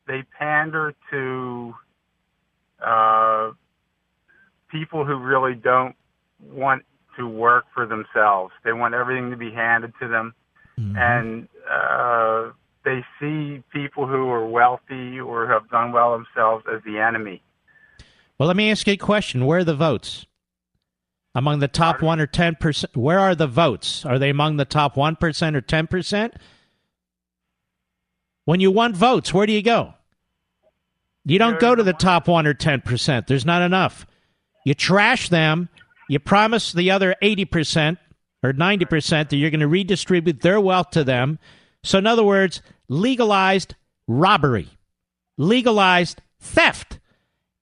[0.06, 1.74] they pander to
[2.84, 3.50] uh,
[4.70, 5.94] people who really don't
[6.40, 6.84] want
[7.16, 8.52] to work for themselves.
[8.64, 10.34] They want everything to be handed to them,
[10.96, 12.50] and uh,
[12.84, 17.42] they see people who are wealthy or have done well themselves as the enemy.
[18.38, 19.46] Well, let me ask you a question.
[19.46, 20.26] Where are the votes?
[21.34, 22.96] Among the top 1 or 10%?
[22.96, 24.04] Where are the votes?
[24.04, 25.16] Are they among the top 1%
[25.54, 26.32] or 10%?
[28.44, 29.94] When you want votes, where do you go?
[31.24, 33.26] You don't go to the top 1 or 10%.
[33.26, 34.06] There's not enough.
[34.64, 35.68] You trash them.
[36.08, 37.98] You promise the other 80%
[38.42, 41.38] or 90% that you're going to redistribute their wealth to them.
[41.84, 43.76] So, in other words, legalized
[44.08, 44.68] robbery,
[45.36, 46.98] legalized theft.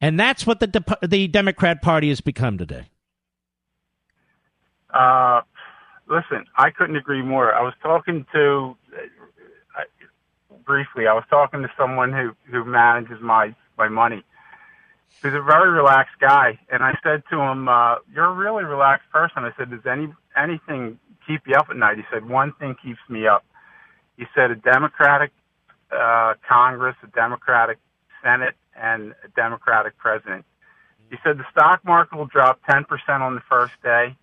[0.00, 2.86] And that's what the, Dep- the Democrat Party has become today.
[4.92, 5.42] Uh,
[6.08, 7.54] listen, I couldn't agree more.
[7.54, 8.76] I was talking to,
[10.70, 14.22] briefly, I was talking to someone who, who manages my, my money.
[15.20, 16.60] He's a very relaxed guy.
[16.70, 19.42] And I said to him, uh, you're a really relaxed person.
[19.42, 21.96] I said, does any, anything keep you up at night?
[21.96, 23.44] He said, one thing keeps me up.
[24.16, 25.32] He said, a Democratic,
[25.90, 27.78] uh, Congress, a Democratic
[28.22, 30.44] Senate and a Democratic president.
[31.10, 32.84] He said the stock market will drop 10%
[33.20, 34.14] on the first day,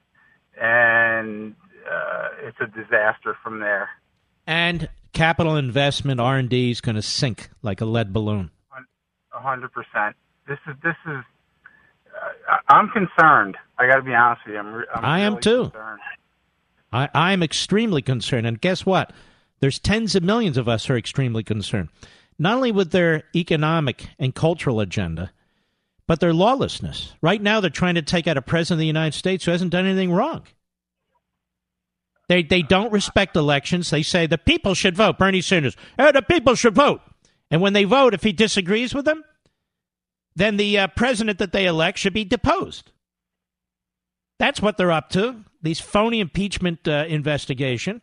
[0.58, 1.56] and
[1.92, 3.90] uh, it's a disaster from there.
[4.46, 4.88] And
[5.18, 8.52] capital investment R and D is going to sink like a lead balloon.
[9.30, 10.16] Hundred percent.
[10.48, 11.24] This is this is.
[12.50, 13.56] Uh, I'm concerned.
[13.78, 14.60] I got to be honest with you.
[14.60, 15.64] I'm, I'm I am really too.
[15.70, 16.00] Concerned.
[16.92, 18.48] I, I am extremely concerned.
[18.48, 19.14] And guess what?
[19.60, 21.90] There's tens of millions of us who are extremely concerned,
[22.40, 25.32] not only with their economic and cultural agenda,
[26.08, 27.14] but their lawlessness.
[27.22, 29.72] Right now, they're trying to take out a president of the United States who hasn't
[29.72, 30.44] done anything wrong.
[32.30, 33.90] They they don't respect elections.
[33.90, 35.18] They say the people should vote.
[35.18, 37.02] Bernie Sanders, oh, the people should vote.
[37.50, 39.24] And when they vote, if he disagrees with them,
[40.36, 42.92] then the uh, president that they elect should be deposed.
[44.40, 45.44] That's what they're up to.
[45.62, 48.02] These phony impeachment uh, investigation.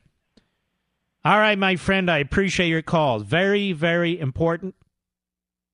[1.25, 3.21] All right, my friend, I appreciate your call.
[3.21, 4.75] Very, very important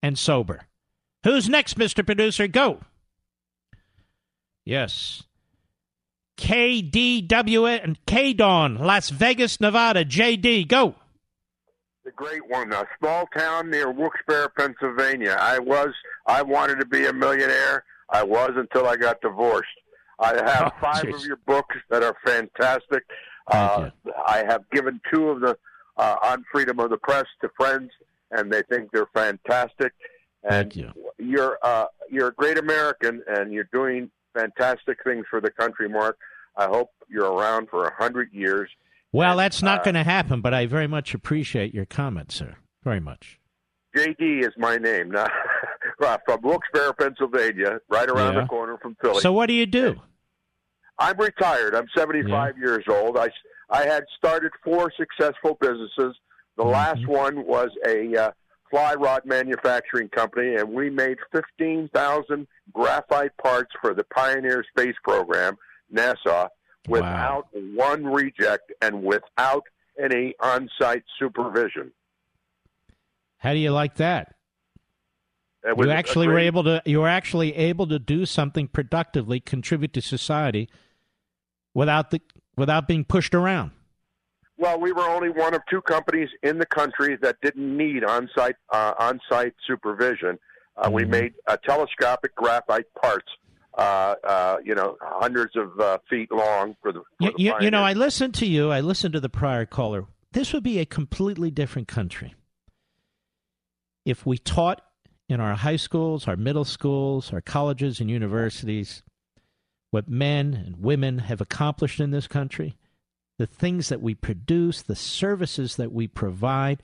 [0.02, 0.66] and sober.
[1.24, 2.04] Who's next, Mr.
[2.04, 2.46] Producer?
[2.46, 2.80] Go.
[4.64, 5.22] Yes.
[6.40, 10.04] KDW and K Don, Las Vegas, Nevada.
[10.04, 10.94] JD, go.
[12.04, 15.36] The great one, a small town near Wilkes-Barre, Pennsylvania.
[15.38, 15.90] I was,
[16.26, 17.84] I wanted to be a millionaire.
[18.08, 19.68] I was until I got divorced.
[20.18, 21.14] I have Oh, five jeez.
[21.16, 23.04] of your books that are fantastic.
[23.46, 23.90] Uh,
[24.26, 25.56] I have given two of the
[25.96, 27.90] uh, on freedom of the press to friends,
[28.30, 29.92] and they think they're fantastic.
[30.42, 30.92] And Thank you.
[31.18, 36.16] you're uh, you're a great American, and you're doing fantastic things for the country, Mark.
[36.60, 38.70] I hope you're around for a hundred years.
[39.12, 42.56] Well, that's not uh, going to happen, but I very much appreciate your comment, sir.
[42.84, 43.40] Very much.
[43.96, 45.30] JD is my name, not
[46.24, 48.42] from Wilkes-Barre, Pennsylvania, right around Yeah.
[48.42, 49.20] the corner from Philly.
[49.20, 49.96] So, what do you do?
[50.98, 51.74] I'm retired.
[51.74, 53.16] I'm 75 years old.
[53.16, 53.30] I,
[53.70, 56.14] I had started four successful businesses.
[56.56, 56.70] The Mm-hmm.
[56.72, 58.30] last one was a uh,
[58.70, 65.56] fly rod manufacturing company, and we made 15,000 graphite parts for the Pioneer Space Program,
[65.94, 66.48] NASA,
[66.88, 69.64] without one reject and without
[70.02, 71.92] any on-site supervision.
[73.38, 74.34] How do you like that?
[75.64, 76.82] Was You actually were able to.
[76.86, 80.70] You were actually able to do something productively, contribute to society,
[81.74, 82.20] without the
[82.56, 83.72] without being pushed around.
[84.56, 88.56] Well, we were only one of two companies in the country that didn't need on-site
[88.70, 90.38] uh, on-site supervision.
[90.76, 91.10] Uh, We Mm-hmm.
[91.10, 93.26] made uh, telescopic graphite parts,
[93.74, 97.00] uh, uh, you know, hundreds of uh, feet long for the.
[97.00, 98.70] For You, the you, you know, I listened to you.
[98.70, 100.06] I listened to the prior caller.
[100.32, 102.34] This would be a completely different country
[104.04, 104.82] if we taught
[105.28, 109.02] in our high schools, our middle schools, our colleges, and universities
[109.90, 112.76] what men and women have accomplished in this country,
[113.38, 116.82] the things that we produce, the services that we provide.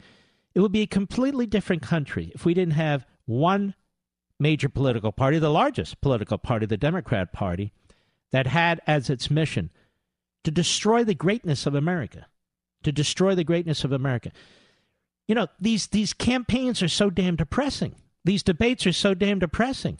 [0.55, 3.75] It would be a completely different country if we didn't have one
[4.39, 7.73] major political party, the largest political party, the Democrat Party,
[8.33, 9.71] that had as its mission
[10.45, 12.27] to destroy the greatness of America,
[12.83, 14.31] to destroy the greatness of America.
[15.27, 17.97] You know, these these campaigns are so damn depressing.
[18.25, 19.99] These debates are so damn depressing.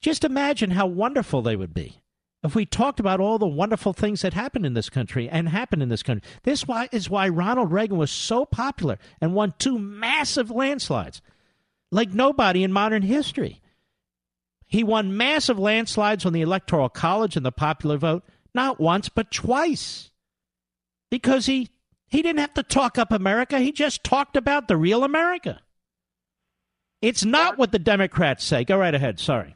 [0.00, 2.00] Just imagine how wonderful they would be
[2.42, 5.82] if we talked about all the wonderful things that happened in this country and happened
[5.82, 6.28] in this country.
[6.44, 11.20] This why is why Ronald Reagan was so popular and won two massive landslides,
[11.90, 13.60] like nobody in modern history.
[14.66, 19.30] He won massive landslides on the Electoral College and the popular vote, not once, but
[19.30, 20.10] twice.
[21.10, 21.70] Because he,
[22.06, 25.60] he didn't have to talk up America, he just talked about the real America.
[27.00, 28.64] It's not what the Democrats say.
[28.64, 29.18] Go right ahead.
[29.20, 29.54] Sorry.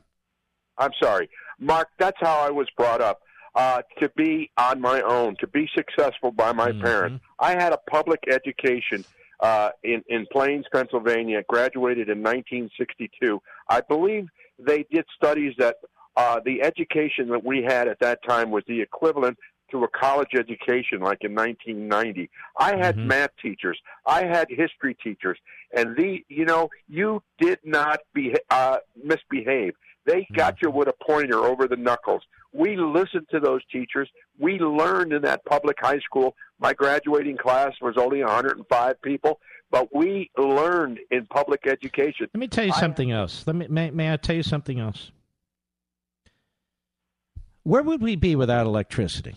[0.79, 1.29] I'm sorry,
[1.59, 1.89] Mark.
[1.99, 3.21] That's how I was brought up.
[3.55, 7.23] Uh, to be on my own, to be successful by my parents.
[7.39, 9.05] I had a public education
[9.43, 11.43] uh, in in Plains, Pennsylvania.
[11.49, 13.43] Graduated in 1962.
[13.69, 14.29] I believe
[14.59, 15.77] they did studies that
[16.17, 19.37] uh, the education that we had at that time was the equivalent
[19.73, 22.31] to a college education, like in 1990.
[22.59, 23.79] I had math teachers.
[24.07, 25.39] I had history teachers,
[25.77, 29.75] and the you know you did not be uh, misbehave.
[30.05, 32.23] They got you with a pointer over the knuckles.
[32.53, 34.09] We listened to those teachers.
[34.39, 36.35] We learned in that public high school.
[36.59, 39.41] My graduating class was only 105 people,
[39.71, 42.29] but we learned in public education.
[42.33, 43.47] Let me tell you something else.
[43.47, 45.11] Let me may, may I tell you something else?
[47.65, 49.37] Where would we be without electricity?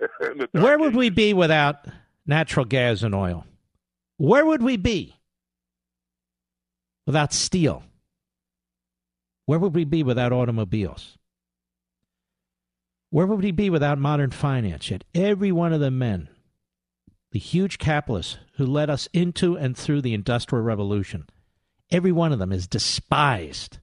[0.52, 1.86] Where would we be without
[2.26, 3.44] natural gas and oil?
[4.16, 5.16] Where would we be
[7.06, 7.82] without steel?
[9.46, 11.18] Where would we be without automobiles?
[13.10, 14.90] Where would we be without modern finance?
[14.90, 16.28] Yet every one of the men,
[17.32, 21.26] the huge capitalists who led us into and through the Industrial Revolution,
[21.90, 23.78] Every one of them is despised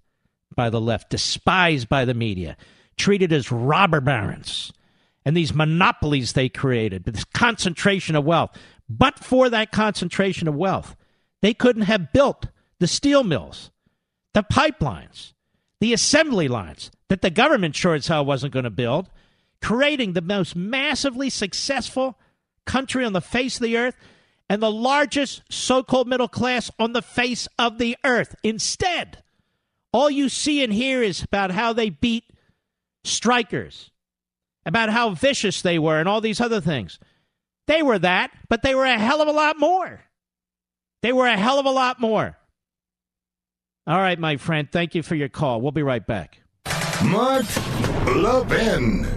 [0.55, 2.55] by the left, despised by the media,
[2.97, 4.71] treated as robber barons.
[5.25, 8.57] And these monopolies they created, this concentration of wealth.
[8.89, 10.95] But for that concentration of wealth,
[11.41, 12.47] they couldn't have built
[12.79, 13.71] the steel mills,
[14.33, 15.33] the pipelines,
[15.81, 19.09] the assembly lines that the government sure as hell wasn't going to build,
[19.61, 22.17] creating the most massively successful
[22.65, 23.95] country on the face of the earth
[24.49, 28.35] and the largest so called middle class on the face of the earth.
[28.43, 29.23] Instead,
[29.91, 32.25] all you see and hear is about how they beat
[33.03, 33.91] strikers,
[34.65, 36.99] about how vicious they were, and all these other things.
[37.67, 40.01] They were that, but they were a hell of a lot more.
[41.01, 42.38] They were a hell of a lot more.
[43.85, 45.61] All right, my friend, thank you for your call.
[45.61, 46.41] We'll be right back.
[47.03, 47.45] Mark
[48.07, 49.16] Levin.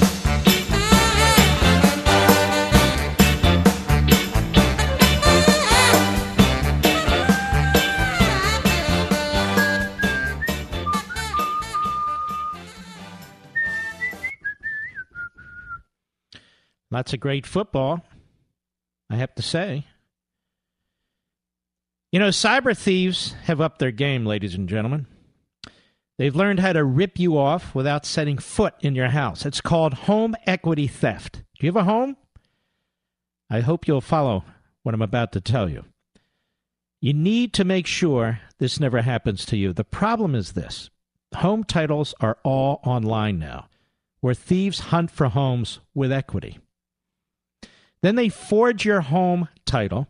[16.91, 18.03] Lots of great football,
[19.09, 19.87] I have to say.
[22.11, 25.07] You know, cyber thieves have upped their game, ladies and gentlemen.
[26.17, 29.45] They've learned how to rip you off without setting foot in your house.
[29.45, 31.41] It's called home equity theft.
[31.57, 32.17] Do you have a home?
[33.49, 34.43] I hope you'll follow
[34.83, 35.85] what I'm about to tell you.
[36.99, 39.73] You need to make sure this never happens to you.
[39.73, 40.89] The problem is this
[41.33, 43.67] home titles are all online now,
[44.19, 46.59] where thieves hunt for homes with equity.
[48.01, 50.07] Then they forge your home title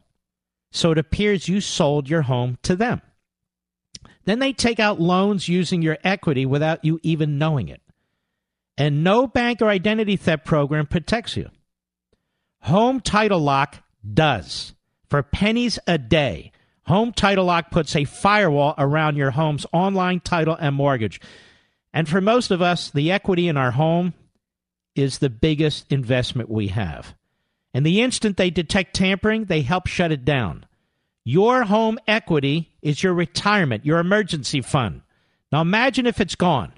[0.72, 3.02] so it appears you sold your home to them.
[4.26, 7.82] Then they take out loans using your equity without you even knowing it.
[8.78, 11.50] And no bank or identity theft program protects you.
[12.62, 13.78] Home Title Lock
[14.14, 14.74] does.
[15.10, 16.52] For pennies a day,
[16.84, 21.20] Home Title Lock puts a firewall around your home's online title and mortgage.
[21.94, 24.14] And for most of us, the equity in our home
[24.96, 27.16] is the biggest investment we have.
[27.74, 30.66] And the instant they detect tampering, they help shut it down.
[31.24, 35.02] Your home equity is your retirement, your emergency fund.
[35.52, 36.74] Now imagine if it's gone.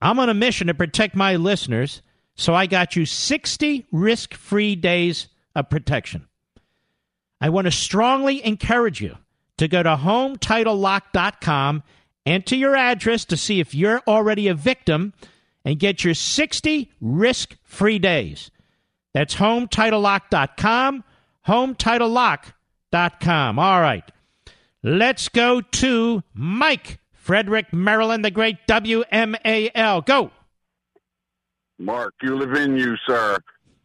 [0.00, 2.02] I'm on a mission to protect my listeners,
[2.34, 6.26] so I got you 60 risk free days of protection.
[7.40, 9.16] I want to strongly encourage you
[9.58, 11.82] to go to HomeTitleLock.com,
[12.24, 15.12] enter your address to see if you're already a victim,
[15.64, 18.50] and get your 60 risk free days.
[19.14, 21.04] That's HomeTitleLock.com,
[21.46, 23.58] HomeTitleLock.com.
[23.58, 24.04] All right.
[24.82, 30.06] Let's go to Mike, Frederick, Maryland, the great WMAL.
[30.06, 30.30] Go.
[31.78, 33.38] Mark, you live in you, sir.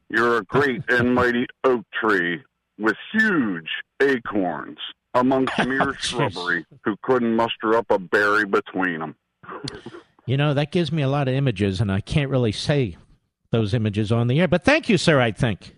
[0.09, 2.41] You're a great and mighty oak tree
[2.79, 3.69] with huge
[4.01, 4.77] acorns
[5.13, 9.15] amongst mere shrubbery who couldn't muster up a berry between them.
[10.25, 12.97] You know, that gives me a lot of images, and I can't really say
[13.51, 14.47] those images on the air.
[14.47, 15.75] But thank you, sir, I think.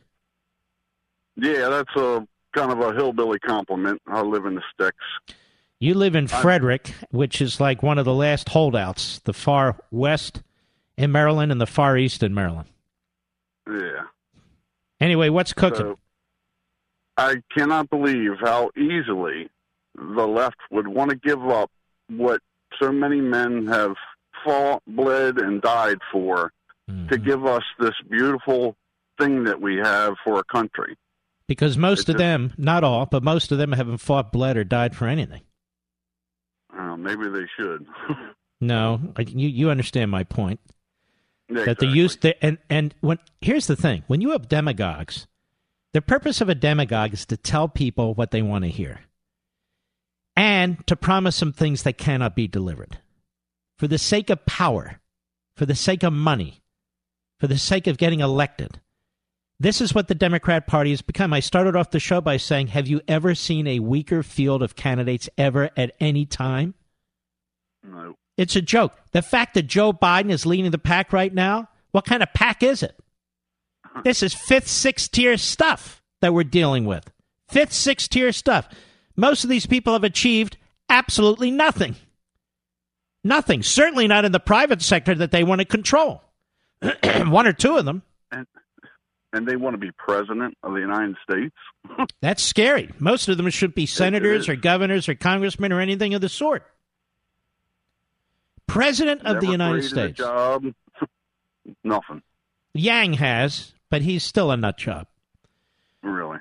[1.36, 4.02] Yeah, that's a kind of a hillbilly compliment.
[4.08, 4.98] I live in the sticks.
[5.80, 10.42] You live in Frederick, which is like one of the last holdouts, the far west
[10.98, 12.68] in Maryland and the far east in Maryland.
[13.66, 14.04] Yeah.
[15.00, 15.80] Anyway, what's cooking?
[15.80, 16.00] So,
[17.16, 19.50] I cannot believe how easily
[19.96, 21.72] the left would want to give up
[22.10, 22.42] what
[22.82, 23.96] so many men have
[24.44, 26.52] fought, bled, and died for
[27.10, 28.76] to give us this beautiful
[29.20, 30.96] thing that we have for a country.
[31.48, 34.56] Because most It of just- them, not all, but most of them haven't fought, bled,
[34.58, 35.42] or died for anything.
[36.78, 37.86] Uh, maybe they should.
[38.62, 40.60] No, I- you you understand my point.
[41.48, 45.28] Yeah, that the use the, and and when here's the thing: when you have demagogues,
[45.94, 49.00] the purpose of a demagogue is to tell people what they want to hear,
[50.36, 52.98] and to promise them things that cannot be delivered,
[53.78, 55.00] for the sake of power,
[55.56, 56.59] for the sake of money,
[57.40, 58.80] for the sake of getting elected.
[59.60, 61.34] This is what the Democrat Party has become.
[61.34, 64.76] I started off the show by saying, Have you ever seen a weaker field of
[64.76, 66.76] candidates ever at any time?
[67.84, 68.16] No.
[68.38, 68.94] It's a joke.
[69.12, 72.64] The fact that Joe Biden is leading the pack right now, what kind of pack
[72.64, 72.96] is it?
[74.04, 77.12] This is fifth, sixth tier stuff that we're dealing with.
[77.50, 78.70] Fifth, sixth tier stuff.
[79.18, 80.58] Most of these people have achieved
[80.88, 81.96] absolutely nothing.
[83.24, 83.64] Nothing.
[83.64, 86.24] Certainly not in the private sector that they want to control.
[87.28, 88.04] One or two of them.
[88.32, 88.48] And,
[89.34, 91.56] and they want to be president of the United States.
[92.22, 92.90] That's scary.
[93.00, 96.64] Most of them should be senators or governors or congressmen or anything of the sort.
[98.68, 100.18] President of the United States.
[100.18, 100.66] job.
[101.84, 102.22] Nothing.
[102.74, 105.08] Yang has, but he's still a nut job.
[106.04, 106.38] Really.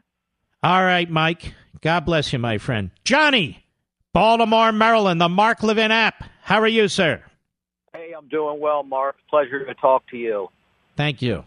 [0.62, 1.54] All right, Mike.
[1.80, 2.90] God bless you, my friend.
[3.04, 3.64] Johnny,
[4.12, 6.24] Baltimore, Maryland, the Mark Levin app.
[6.42, 7.22] How are you, sir?
[7.92, 9.16] Hey, I'm doing well, Mark.
[9.30, 10.48] Pleasure to talk to you.
[10.96, 11.44] Thank you.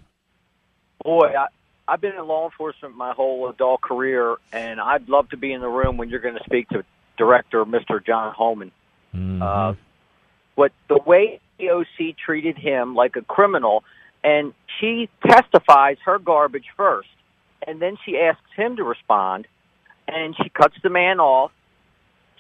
[1.03, 1.47] Boy, I,
[1.88, 5.61] I've been in law enforcement my whole adult career, and I'd love to be in
[5.61, 6.84] the room when you're going to speak to
[7.18, 8.03] Director Mr.
[8.05, 8.72] John Homan.
[9.41, 9.73] Uh,
[10.55, 13.84] but the way AOC treated him like a criminal,
[14.23, 17.09] and she testifies her garbage first,
[17.65, 19.47] and then she asks him to respond,
[20.07, 21.51] and she cuts the man off.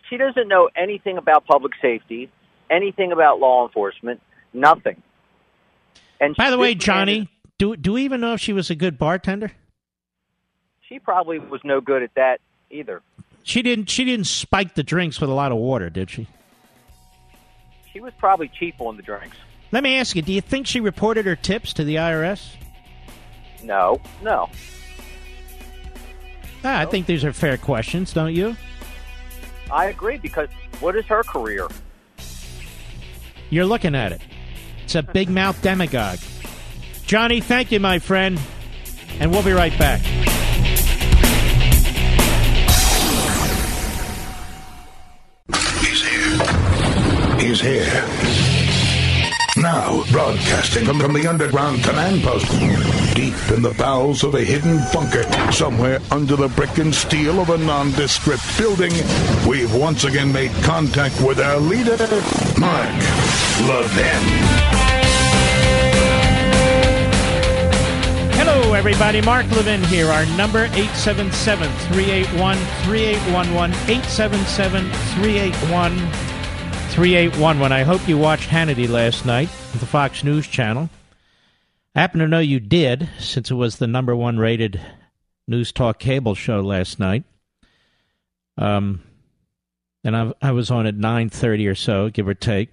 [0.09, 2.29] She doesn't know anything about public safety,
[2.71, 4.21] anything about law enforcement,
[4.53, 5.01] nothing.
[6.19, 8.97] And By the way, Johnny, do do we even know if she was a good
[8.97, 9.51] bartender?
[10.91, 13.01] she probably was no good at that either.
[13.43, 13.89] She didn't.
[13.89, 16.27] She didn't spike the drinks with a lot of water, did she?
[17.93, 19.37] She was probably cheap on the drinks.
[19.71, 22.55] Let me ask you: Do you think she reported her tips to the IRS?
[23.63, 24.49] No, no.
[26.63, 28.55] Ah, I think these are fair questions, don't you?
[29.71, 30.49] I agree because
[30.81, 31.67] what is her career?
[33.51, 34.21] You're looking at it.
[34.85, 36.19] It's a big mouth demagogue.
[37.05, 38.39] Johnny, thank you, my friend,
[39.19, 39.99] and we'll be right back.
[45.81, 46.37] He's here.
[47.39, 48.07] He's here.
[49.57, 52.49] Now, broadcasting from, from the underground command post,
[53.15, 57.49] deep in the bowels of a hidden bunker, somewhere under the brick and steel of
[57.49, 58.93] a nondescript building,
[59.45, 61.97] we've once again made contact with our leader,
[62.57, 63.20] Mark
[63.61, 64.23] Levin.
[68.37, 69.21] Hello, everybody.
[69.21, 70.07] Mark Levin here.
[70.07, 73.75] Our number 877 381 3811.
[73.89, 75.97] 877 381
[76.91, 77.71] 3811.
[77.71, 79.49] I hope you watched Hannity last night
[79.79, 80.89] the Fox News Channel.
[81.95, 84.79] I happen to know you did, since it was the number one rated
[85.47, 87.23] news talk cable show last night.
[88.57, 89.01] Um,
[90.03, 92.69] and I, I was on at 9.30 or so, give or take,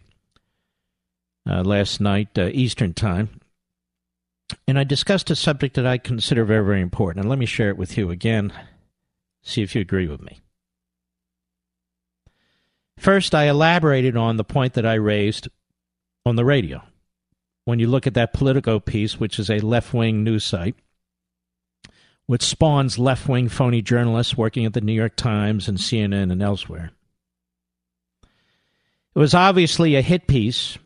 [1.48, 3.30] uh, last night, uh, Eastern Time
[4.66, 7.22] and I discussed a subject that I consider very, very important.
[7.22, 8.52] And let me share it with you again,
[9.42, 10.40] see if you agree with me.
[12.98, 15.48] First, I elaborated on the point that I raised
[16.26, 16.82] on the radio.
[17.64, 20.74] When you look at that Politico piece, which is a left wing news site,
[22.26, 26.42] which spawns left wing phony journalists working at the New York Times and CNN and
[26.42, 26.90] elsewhere.
[28.22, 30.78] It was obviously a hit piece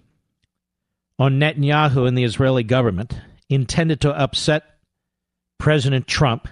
[1.23, 3.17] on Netanyahu and the Israeli government
[3.49, 4.65] intended to upset
[5.57, 6.49] President Trump,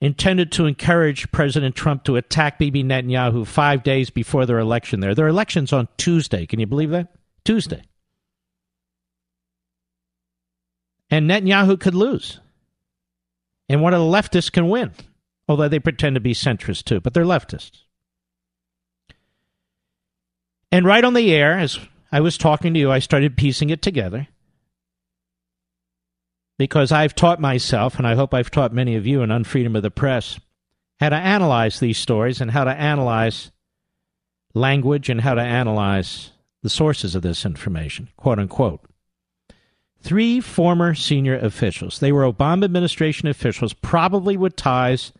[0.00, 5.14] intended to encourage President Trump to attack Bibi Netanyahu five days before their election there.
[5.14, 6.46] Their election's on Tuesday.
[6.46, 7.08] Can you believe that?
[7.44, 7.82] Tuesday.
[11.10, 12.40] And Netanyahu could lose.
[13.68, 14.92] And one of the leftists can win,
[15.46, 17.82] although they pretend to be centrist too, but they're leftists.
[20.72, 21.78] And right on the air, as
[22.10, 24.28] I was talking to you, I started piecing it together
[26.58, 29.82] because I've taught myself, and I hope I've taught many of you in Unfreedom of
[29.82, 30.40] the Press,
[30.98, 33.52] how to analyze these stories and how to analyze
[34.54, 36.32] language and how to analyze
[36.62, 38.80] the sources of this information, quote unquote.
[40.00, 42.00] Three former senior officials.
[42.00, 45.12] They were Obama administration officials, probably with ties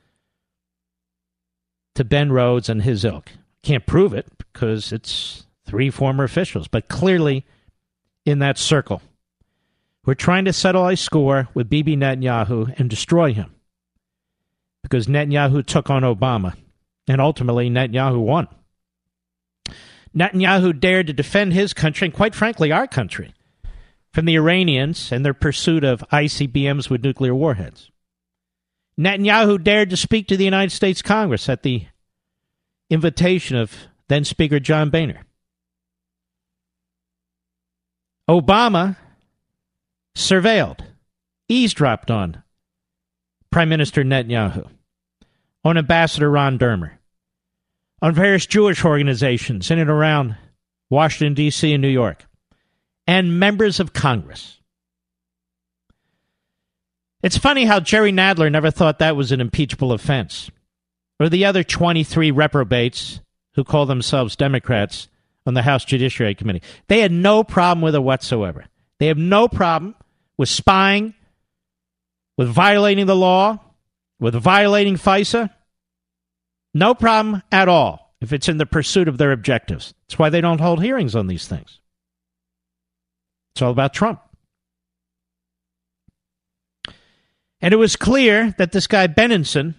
[1.94, 3.32] to Ben Rhodes and his ilk.
[3.62, 7.44] Can't prove it because it's three former officials, but clearly
[8.24, 9.02] in that circle.
[10.04, 13.54] We're trying to settle a score with Bibi Netanyahu and destroy him.
[14.82, 16.54] Because Netanyahu took on Obama,
[17.06, 18.48] and ultimately Netanyahu won.
[20.16, 23.34] Netanyahu dared to defend his country, and quite frankly, our country,
[24.12, 27.90] from the Iranians and their pursuit of ICBMs with nuclear warheads.
[28.98, 31.86] Netanyahu dared to speak to the United States Congress at the
[32.88, 33.74] invitation of
[34.08, 35.24] then Speaker John Boehner.
[38.28, 38.96] Obama
[40.14, 40.80] surveilled,
[41.48, 42.42] eavesdropped on
[43.50, 44.68] Prime Minister Netanyahu,
[45.64, 46.92] on Ambassador Ron Dermer,
[48.02, 50.36] on various Jewish organizations in and around
[50.90, 51.72] Washington, D.C.
[51.72, 52.26] and New York,
[53.06, 54.60] and members of Congress.
[57.22, 60.50] It's funny how Jerry Nadler never thought that was an impeachable offense,
[61.18, 63.20] or the other 23 reprobates
[63.54, 65.08] who call themselves Democrats
[65.48, 66.60] on the House Judiciary Committee.
[66.88, 68.66] They had no problem with it whatsoever.
[69.00, 69.94] They have no problem
[70.36, 71.14] with spying,
[72.36, 73.58] with violating the law,
[74.20, 75.48] with violating FISA.
[76.74, 79.94] No problem at all if it's in the pursuit of their objectives.
[80.06, 81.80] That's why they don't hold hearings on these things.
[83.54, 84.20] It's all about Trump.
[87.62, 89.76] And it was clear that this guy Benenson,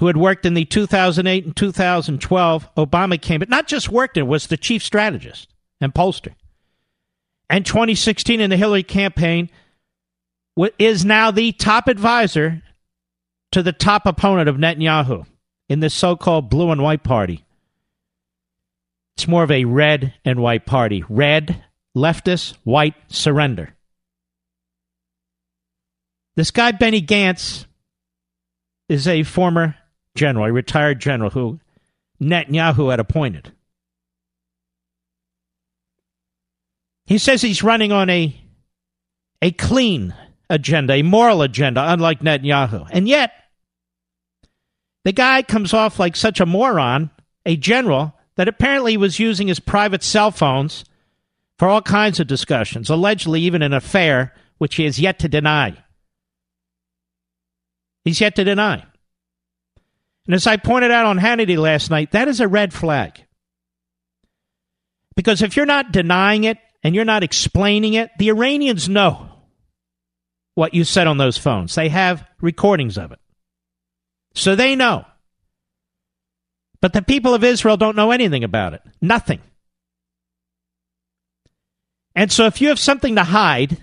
[0.00, 4.46] who had worked in the 2008 and 2012 Obama campaign, not just worked in, was
[4.46, 6.32] the chief strategist and pollster.
[7.50, 9.50] And 2016 in the Hillary campaign
[10.78, 12.62] is now the top advisor
[13.52, 15.26] to the top opponent of Netanyahu
[15.68, 17.44] in this so called blue and white party.
[19.18, 21.04] It's more of a red and white party.
[21.10, 21.62] Red,
[21.94, 23.74] leftist, white, surrender.
[26.36, 27.66] This guy, Benny Gantz,
[28.88, 29.76] is a former
[30.20, 31.58] general, a retired general who
[32.20, 33.52] Netanyahu had appointed.
[37.06, 38.38] He says he's running on a,
[39.40, 40.14] a clean
[40.50, 42.86] agenda, a moral agenda, unlike Netanyahu.
[42.90, 43.32] And yet,
[45.04, 47.10] the guy comes off like such a moron,
[47.46, 50.84] a general, that apparently was using his private cell phones
[51.58, 55.82] for all kinds of discussions, allegedly even an affair, which he has yet to deny.
[58.04, 58.84] He's yet to deny.
[60.30, 63.20] And as I pointed out on Hannity last night, that is a red flag.
[65.16, 69.28] Because if you're not denying it and you're not explaining it, the Iranians know
[70.54, 71.74] what you said on those phones.
[71.74, 73.18] They have recordings of it.
[74.36, 75.04] So they know.
[76.80, 78.82] But the people of Israel don't know anything about it.
[79.00, 79.40] Nothing.
[82.14, 83.78] And so if you have something to hide,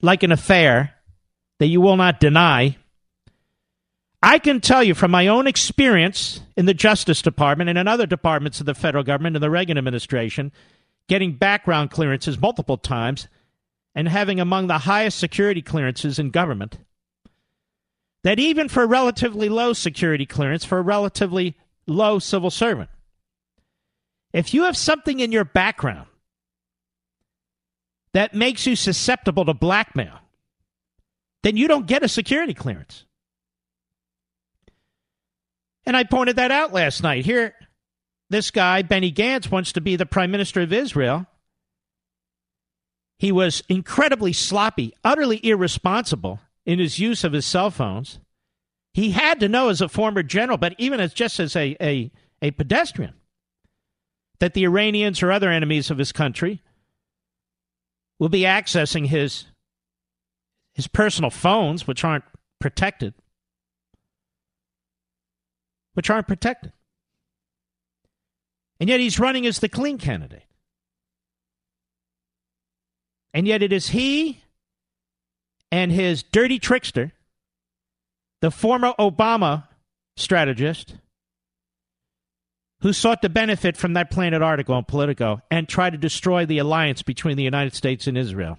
[0.00, 0.94] like an affair
[1.58, 2.78] that you will not deny,
[4.22, 8.06] I can tell you from my own experience in the Justice Department and in other
[8.06, 10.52] departments of the federal government and the Reagan administration,
[11.08, 13.28] getting background clearances multiple times
[13.94, 16.78] and having among the highest security clearances in government,
[18.24, 21.56] that even for a relatively low security clearance, for a relatively
[21.86, 22.90] low civil servant,
[24.32, 26.08] if you have something in your background
[28.12, 30.18] that makes you susceptible to blackmail,
[31.42, 33.04] then you don't get a security clearance.
[35.86, 37.24] And I pointed that out last night.
[37.24, 37.54] Here,
[38.28, 41.26] this guy, Benny Gantz, wants to be the prime minister of Israel.
[43.18, 48.18] He was incredibly sloppy, utterly irresponsible in his use of his cell phones.
[48.92, 52.10] He had to know as a former general, but even as just as a, a,
[52.42, 53.14] a pedestrian,
[54.40, 56.62] that the Iranians or other enemies of his country
[58.18, 59.46] will be accessing his
[60.74, 62.24] his personal phones, which aren't
[62.60, 63.14] protected,
[65.96, 66.72] which aren't protected.
[68.78, 70.44] And yet he's running as the clean candidate.
[73.32, 74.42] And yet it is he
[75.72, 77.12] and his dirty trickster,
[78.42, 79.68] the former Obama
[80.18, 80.96] strategist,
[82.82, 86.58] who sought to benefit from that Planet article on Politico and try to destroy the
[86.58, 88.58] alliance between the United States and Israel,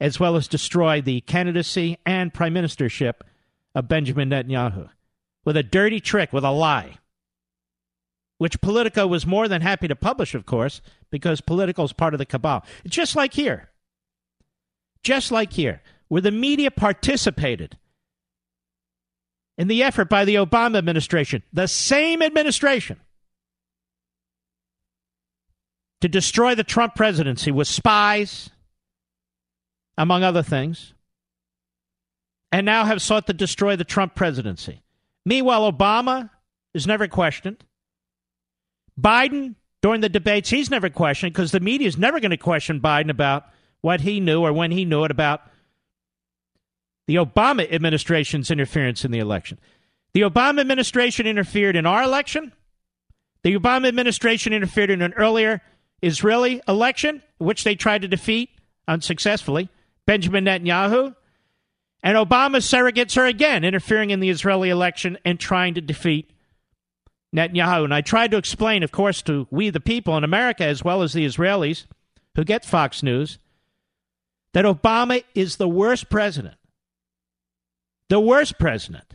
[0.00, 3.20] as well as destroy the candidacy and prime ministership
[3.72, 4.88] of Benjamin Netanyahu
[5.46, 6.98] with a dirty trick, with a lie,
[8.36, 12.18] which Politico was more than happy to publish, of course, because Politico is part of
[12.18, 12.64] the cabal.
[12.86, 13.70] Just like here.
[15.02, 17.78] Just like here, where the media participated
[19.56, 22.98] in the effort by the Obama administration, the same administration,
[26.00, 28.50] to destroy the Trump presidency with spies,
[29.96, 30.92] among other things,
[32.50, 34.82] and now have sought to destroy the Trump presidency.
[35.26, 36.30] Meanwhile, Obama
[36.72, 37.64] is never questioned.
[38.98, 42.80] Biden, during the debates, he's never questioned because the media is never going to question
[42.80, 43.44] Biden about
[43.80, 45.42] what he knew or when he knew it about
[47.08, 49.58] the Obama administration's interference in the election.
[50.14, 52.52] The Obama administration interfered in our election.
[53.42, 55.60] The Obama administration interfered in an earlier
[56.02, 58.50] Israeli election, which they tried to defeat
[58.88, 59.68] unsuccessfully,
[60.06, 61.16] Benjamin Netanyahu,
[62.02, 66.30] and Obama's surrogates are again interfering in the Israeli election and trying to defeat
[67.34, 67.84] Netanyahu.
[67.84, 71.02] And I tried to explain, of course, to we the people in America as well
[71.02, 71.86] as the Israelis
[72.34, 73.38] who get Fox News
[74.52, 76.54] that Obama is the worst president.
[78.08, 79.14] The worst president.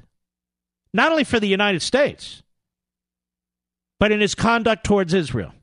[0.94, 2.44] Not only for the United States,
[4.00, 5.54] but in his conduct towards Israel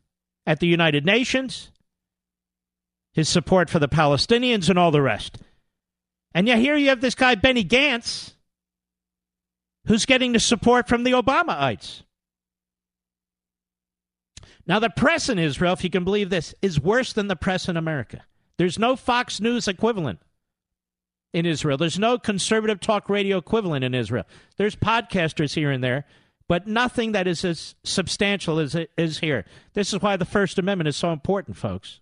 [0.46, 1.70] at the United Nations,
[3.12, 5.38] his support for the Palestinians, and all the rest.
[6.32, 8.34] And yet here you have this guy, Benny Gantz,
[9.86, 12.02] who's getting the support from the Obamaites.
[14.66, 17.68] Now, the press in Israel, if you can believe this, is worse than the press
[17.68, 18.24] in America.
[18.58, 20.20] There's no Fox News equivalent
[21.32, 21.78] in Israel.
[21.78, 24.24] There's no conservative talk radio equivalent in Israel.
[24.58, 26.04] There's podcasters here and there,
[26.48, 29.46] but nothing that is as substantial as it is here.
[29.72, 32.00] This is why the First Amendment is so important, folks.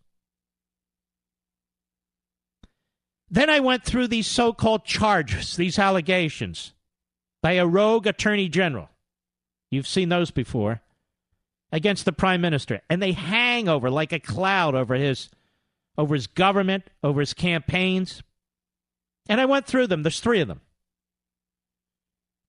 [3.31, 6.73] Then I went through these so called charges, these allegations
[7.43, 8.89] by a rogue attorney general.
[9.71, 10.83] You've seen those before
[11.73, 15.29] against the prime minister, and they hang over like a cloud over his
[15.99, 18.23] over his government, over his campaigns.
[19.29, 20.03] And I went through them.
[20.03, 20.61] There's three of them.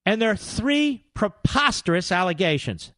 [0.06, 2.92] And there are three preposterous allegations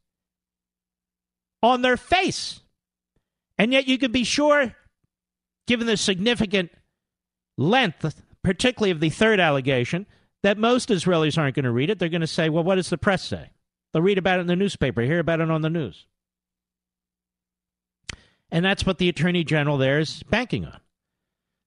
[1.62, 2.62] on their face.
[3.58, 4.76] And yet you can be sure,
[5.68, 6.72] given the significant
[7.60, 10.06] length, particularly of the third allegation,
[10.44, 12.00] that most Israelis aren't going to read it.
[12.00, 13.52] They're going to say, well, what does the press say?
[13.92, 16.06] They'll read about it in the newspaper, hear about it on the news.
[18.52, 20.80] And that's what the Attorney General there is banking on.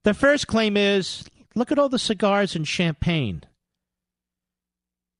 [0.04, 1.24] The first claim is
[1.54, 3.42] look at all the cigars and champagne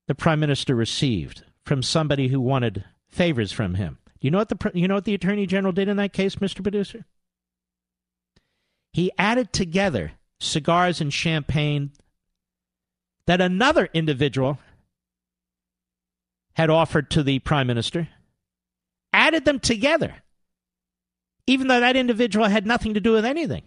[0.08, 3.98] the Prime Minister received from somebody who wanted favors from him.
[4.20, 6.36] Do you know what the you know what the Attorney General did in that case,
[6.36, 6.62] Mr.
[6.62, 7.04] Producer?
[8.92, 10.12] He added together
[10.43, 11.93] cigars and champagne
[13.27, 14.59] that another individual
[16.55, 18.09] had offered to the prime minister,
[19.12, 20.16] added them together,
[21.47, 23.62] even though that individual had nothing to do with anything,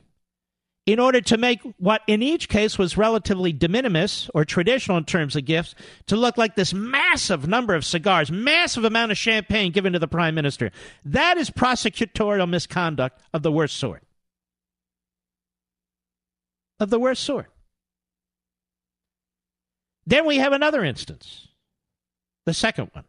[0.86, 5.06] in order to make what in each case was relatively de minimis or traditional in
[5.06, 5.74] terms of gifts
[6.06, 10.08] to look like this massive number of cigars, massive amount of champagne given to the
[10.08, 10.72] prime minister.
[11.04, 14.04] That is prosecutorial misconduct of the worst sort.
[16.80, 17.52] Of the worst sort.
[20.06, 21.48] Then we have another instance
[22.46, 23.06] the second one.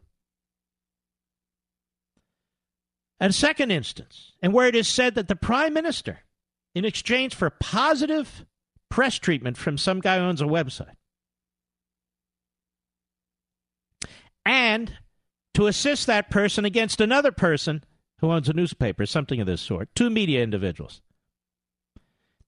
[3.20, 6.20] A second instance, and where it is said that the prime minister,
[6.74, 8.44] in exchange for positive
[8.90, 10.96] press treatment from some guy who owns a website,
[14.44, 14.98] and
[15.54, 17.82] to assist that person against another person
[18.20, 21.00] who owns a newspaper, something of this sort, two media individuals,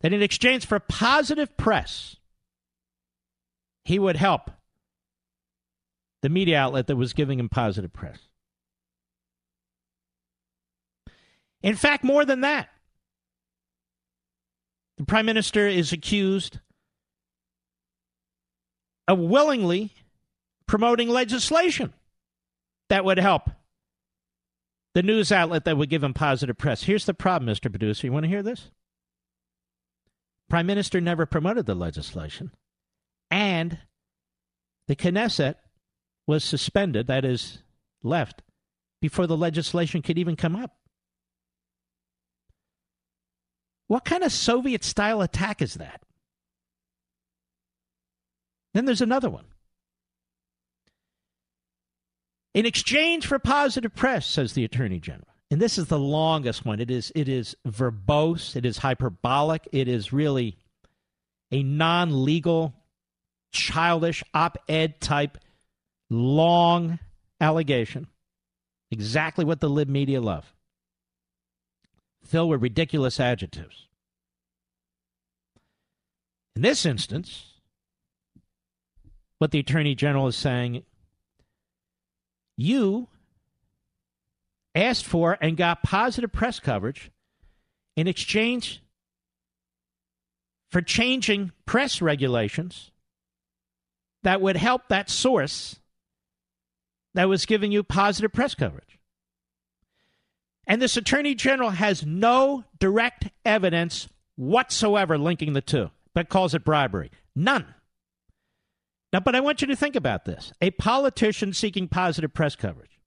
[0.00, 2.16] that in exchange for positive press,
[3.84, 4.50] he would help
[6.22, 8.18] the media outlet that was giving him positive press.
[11.62, 12.68] In fact, more than that,
[14.96, 16.58] the prime minister is accused
[19.06, 19.92] of willingly
[20.66, 21.92] promoting legislation
[22.88, 23.50] that would help
[24.94, 26.82] the news outlet that would give him positive press.
[26.82, 27.70] Here's the problem, Mr.
[27.70, 28.06] Producer.
[28.06, 28.70] You want to hear this?
[30.48, 32.52] Prime Minister never promoted the legislation,
[33.30, 33.78] and
[34.86, 35.56] the Knesset
[36.26, 37.58] was suspended, that is,
[38.02, 38.42] left,
[39.00, 40.76] before the legislation could even come up.
[43.86, 46.02] What kind of Soviet style attack is that?
[48.74, 49.46] Then there's another one.
[52.54, 56.80] In exchange for positive press, says the Attorney General, and this is the longest one.
[56.80, 60.56] It is it is verbose, it is hyperbolic, it is really
[61.50, 62.74] a non-legal,
[63.52, 65.38] childish op-ed type
[66.10, 66.98] long
[67.40, 68.06] allegation.
[68.90, 70.52] Exactly what the lib media love.
[72.24, 73.86] Filled with ridiculous adjectives.
[76.54, 77.44] In this instance,
[79.38, 80.82] what the Attorney General is saying,
[82.56, 83.08] you
[84.78, 87.10] asked for and got positive press coverage
[87.96, 88.82] in exchange
[90.70, 92.90] for changing press regulations
[94.22, 95.80] that would help that source
[97.14, 98.98] that was giving you positive press coverage.
[100.66, 106.64] And this attorney general has no direct evidence whatsoever linking the two, but calls it
[106.64, 107.10] bribery.
[107.34, 107.74] None.
[109.12, 110.52] Now, but I want you to think about this.
[110.60, 112.97] A politician seeking positive press coverage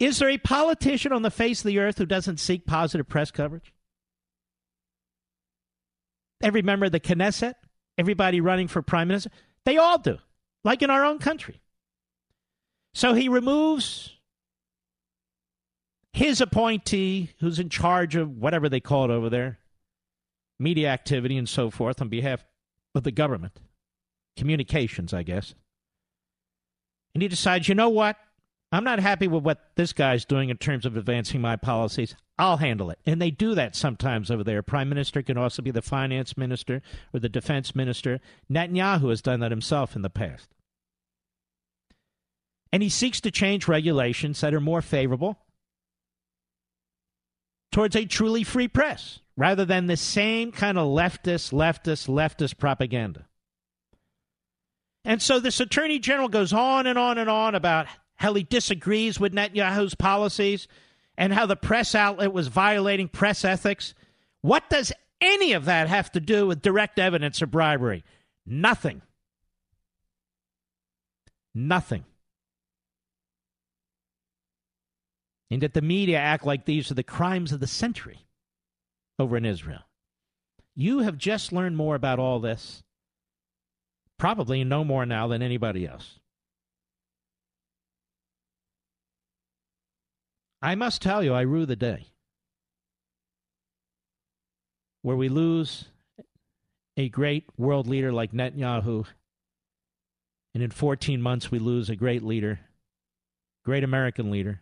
[0.00, 3.30] Is there a politician on the face of the earth who doesn't seek positive press
[3.30, 3.74] coverage?
[6.42, 7.54] Every member of the Knesset,
[7.98, 9.30] everybody running for prime minister,
[9.66, 10.16] they all do,
[10.64, 11.60] like in our own country.
[12.94, 14.16] So he removes
[16.14, 19.58] his appointee, who's in charge of whatever they call it over there,
[20.58, 22.42] media activity and so forth on behalf
[22.94, 23.60] of the government,
[24.34, 25.54] communications, I guess.
[27.14, 28.16] And he decides, you know what?
[28.72, 32.14] I'm not happy with what this guy's doing in terms of advancing my policies.
[32.38, 33.00] I'll handle it.
[33.04, 34.62] And they do that sometimes over there.
[34.62, 36.80] Prime Minister can also be the finance minister
[37.12, 38.20] or the defense minister.
[38.50, 40.48] Netanyahu has done that himself in the past.
[42.72, 45.38] And he seeks to change regulations that are more favorable
[47.72, 53.26] towards a truly free press rather than the same kind of leftist, leftist, leftist propaganda.
[55.04, 57.86] And so this attorney general goes on and on and on about
[58.20, 60.68] how he disagrees with Netanyahu's policies
[61.16, 63.94] and how the press outlet was violating press ethics.
[64.42, 64.92] What does
[65.22, 68.04] any of that have to do with direct evidence of bribery?
[68.44, 69.00] Nothing.
[71.54, 72.04] Nothing.
[75.50, 78.26] And that the media act like these are the crimes of the century
[79.18, 79.80] over in Israel.
[80.76, 82.82] You have just learned more about all this,
[84.18, 86.19] probably no more now than anybody else.
[90.62, 92.06] I must tell you, I rue the day
[95.02, 95.86] where we lose
[96.96, 99.06] a great world leader like Netanyahu,
[100.52, 102.60] and in 14 months we lose a great leader,
[103.64, 104.60] great American leader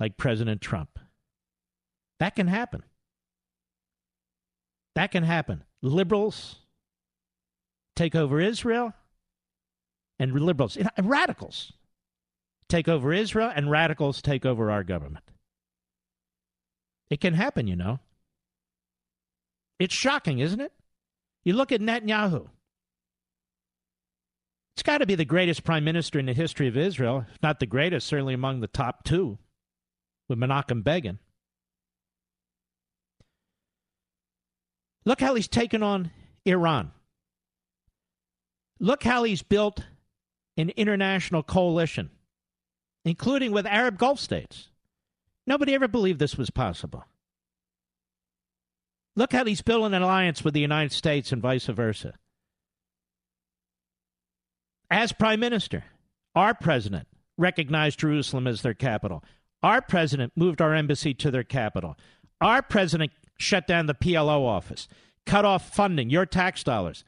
[0.00, 0.98] like President Trump.
[2.18, 2.82] That can happen.
[4.96, 5.62] That can happen.
[5.82, 6.56] Liberals
[7.94, 8.92] take over Israel,
[10.18, 11.72] and liberals, radicals
[12.74, 15.24] take over Israel and radicals take over our government.
[17.08, 18.00] It can happen, you know.
[19.78, 20.72] It's shocking, isn't it?
[21.44, 22.48] You look at Netanyahu.
[24.74, 27.60] It's got to be the greatest prime minister in the history of Israel, if not
[27.60, 29.38] the greatest, certainly among the top two,
[30.28, 31.20] with Menachem Begin.
[35.04, 36.10] Look how he's taken on
[36.44, 36.90] Iran.
[38.80, 39.84] Look how he's built
[40.56, 42.10] an international coalition
[43.04, 44.68] including with Arab Gulf states.
[45.46, 47.04] Nobody ever believed this was possible.
[49.16, 52.14] Look how he's building an alliance with the United States and vice versa.
[54.90, 55.84] As prime minister,
[56.34, 57.06] our president
[57.36, 59.22] recognized Jerusalem as their capital.
[59.62, 61.96] Our president moved our embassy to their capital.
[62.40, 64.88] Our president shut down the PLO office,
[65.26, 67.04] cut off funding, your tax dollars,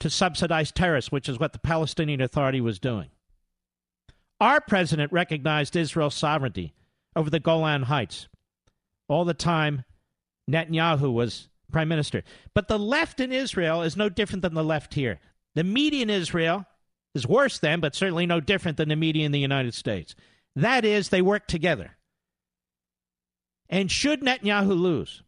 [0.00, 3.10] to subsidize terrorists, which is what the Palestinian Authority was doing.
[4.42, 6.74] Our president recognized Israel's sovereignty
[7.14, 8.26] over the Golan Heights.
[9.06, 9.84] All the time,
[10.50, 12.24] Netanyahu was prime minister.
[12.52, 15.20] But the left in Israel is no different than the left here.
[15.54, 16.66] The media in Israel
[17.14, 20.16] is worse than, but certainly no different than the media in the United States.
[20.56, 21.92] That is, they work together.
[23.68, 25.22] And should Netanyahu lose,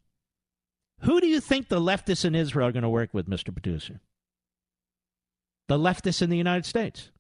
[1.02, 3.54] who do you think the leftists in Israel are going to work with, Mr.
[3.54, 4.00] Producer?
[5.68, 7.10] The leftists in the United States.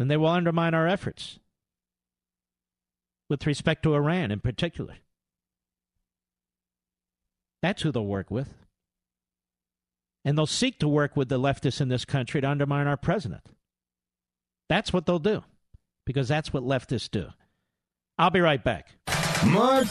[0.00, 1.38] Then they will undermine our efforts
[3.28, 4.94] with respect to Iran in particular.
[7.62, 8.48] That's who they'll work with.
[10.24, 13.42] And they'll seek to work with the leftists in this country to undermine our president.
[14.68, 15.44] That's what they'll do,
[16.06, 17.28] because that's what leftists do.
[18.18, 18.94] I'll be right back.
[19.46, 19.88] Mark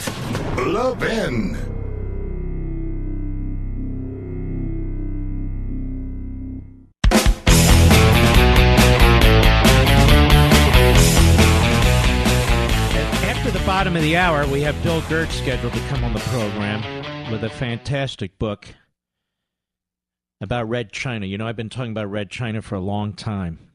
[0.57, 1.78] Levin.
[13.79, 17.45] Bottom of the hour, we have Bill Gertz scheduled to come on the program with
[17.45, 18.67] a fantastic book
[20.41, 21.25] about Red China.
[21.25, 23.71] You know, I've been talking about Red China for a long time.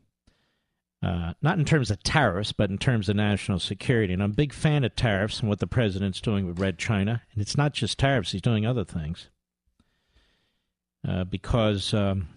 [1.02, 4.12] Uh, not in terms of tariffs, but in terms of national security.
[4.12, 7.22] And I'm a big fan of tariffs and what the president's doing with Red China.
[7.32, 9.30] And it's not just tariffs, he's doing other things.
[11.08, 12.28] Uh, because um,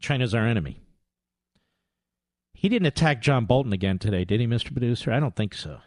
[0.00, 0.80] China's our enemy.
[2.54, 4.72] He didn't attack John Bolton again today, did he, Mr.
[4.72, 5.12] Producer?
[5.12, 5.78] I don't think so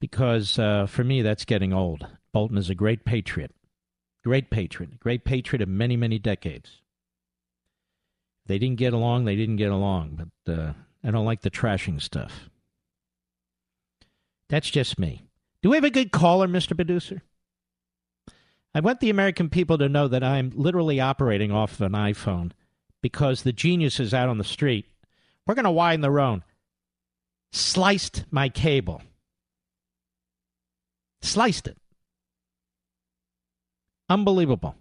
[0.00, 2.06] because uh, for me, that's getting old.
[2.32, 3.54] Bolton is a great patriot,
[4.24, 6.82] great patriot, great patriot of many, many decades.
[8.46, 10.72] They didn't get along, they didn't get along, but uh,
[11.04, 12.48] I don't like the trashing stuff.
[14.48, 15.24] That's just me.
[15.62, 16.74] Do we have a good caller, Mr.
[16.74, 17.22] Producer?
[18.74, 22.52] I want the American people to know that I'm literally operating off of an iPhone
[23.02, 24.86] because the genius is out on the street.
[25.46, 26.42] We're going to widen the road.
[27.52, 29.02] Sliced my cable.
[31.22, 31.76] Sliced it.
[34.08, 34.76] Unbelievable.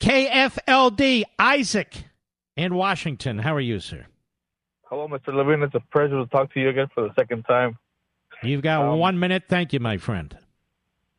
[0.00, 2.04] KFLD Isaac
[2.56, 3.38] in Washington.
[3.38, 4.06] How are you, sir?
[4.84, 5.34] Hello, Mr.
[5.34, 5.62] Levin.
[5.62, 7.78] It's a pleasure to talk to you again for the second time.
[8.42, 9.44] You've got um, one minute.
[9.48, 10.36] Thank you, my friend.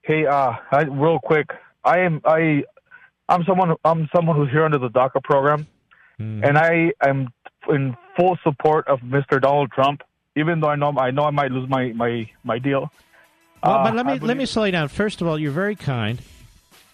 [0.03, 1.49] Hey, uh, I, real quick,
[1.84, 2.64] I am I,
[3.27, 5.68] I'm someone I'm someone who's here under the DACA program,
[6.19, 6.48] mm.
[6.48, 7.27] and I am
[7.69, 9.41] in full support of Mr.
[9.41, 10.02] Donald Trump.
[10.38, 12.92] Even though I know I know I might lose my my my deal.
[13.64, 14.88] Well, uh, but let me believe- let me slow you down.
[14.88, 16.22] First of all, you're very kind.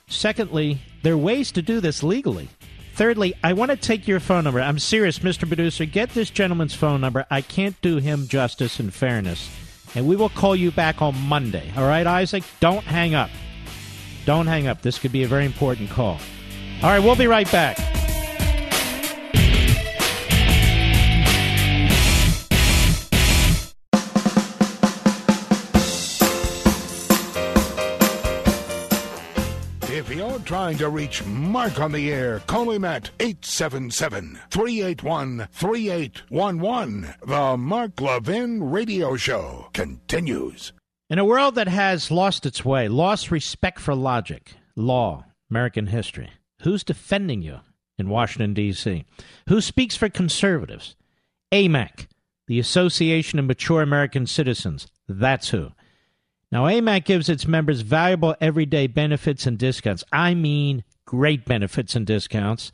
[0.07, 2.49] Secondly, there are ways to do this legally.
[2.95, 4.61] Thirdly, I want to take your phone number.
[4.61, 5.48] I'm serious, Mr.
[5.48, 5.86] Producer.
[5.86, 7.26] Get this gentleman's phone number.
[7.32, 9.49] I can't do him justice and fairness.
[9.95, 11.72] And we will call you back on Monday.
[11.76, 12.44] All right, Isaac?
[12.60, 13.30] Don't hang up.
[14.26, 14.82] Don't hang up.
[14.82, 16.20] This could be a very important call.
[16.84, 17.78] All right, we'll be right back.
[30.45, 37.14] Trying to reach Mark on the air, call him at 877 381 3811.
[37.26, 40.74] The Mark Levin Radio Show continues.
[41.10, 46.30] In a world that has lost its way, lost respect for logic, law, American history,
[46.61, 47.60] who's defending you
[47.98, 49.06] in Washington, D.C.?
[49.48, 50.95] Who speaks for conservatives?
[51.53, 52.07] AMAC,
[52.48, 54.88] the Association of Mature American Citizens.
[55.07, 55.72] That's who.
[56.53, 60.03] Now, AMAC gives its members valuable everyday benefits and discounts.
[60.11, 62.71] I mean, great benefits and discounts,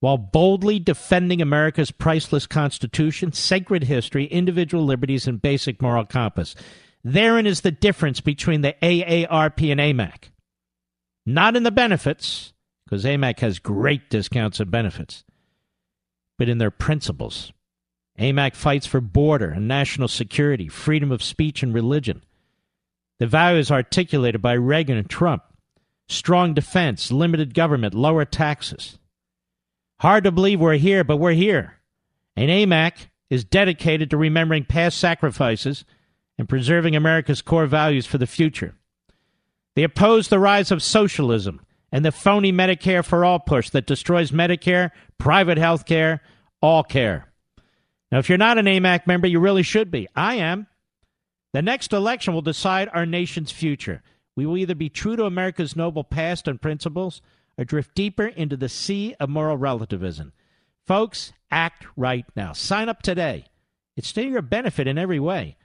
[0.00, 6.54] while boldly defending America's priceless Constitution, sacred history, individual liberties, and basic moral compass.
[7.04, 10.30] Therein is the difference between the AARP and AMAC.
[11.26, 12.54] Not in the benefits,
[12.86, 15.22] because AMAC has great discounts and benefits,
[16.38, 17.52] but in their principles.
[18.18, 22.22] AMAC fights for border and national security, freedom of speech and religion
[23.22, 25.44] the values articulated by Reagan and Trump
[26.08, 28.98] strong defense, limited government, lower taxes.
[30.00, 31.78] Hard to believe we're here, but we're here.
[32.34, 32.94] And AMAC
[33.30, 35.84] is dedicated to remembering past sacrifices
[36.36, 38.74] and preserving America's core values for the future.
[39.76, 41.60] They oppose the rise of socialism
[41.92, 46.22] and the phony Medicare for all push that destroys Medicare, private health care,
[46.60, 47.32] all care.
[48.10, 50.08] Now, if you're not an AMAC member, you really should be.
[50.16, 50.66] I am.
[51.52, 54.02] The next election will decide our nation's future.
[54.34, 57.20] We will either be true to America's noble past and principles
[57.58, 60.32] or drift deeper into the sea of moral relativism.
[60.86, 62.52] Folks, act right now.
[62.52, 63.44] Sign up today.
[63.96, 65.56] It's to your benefit in every way.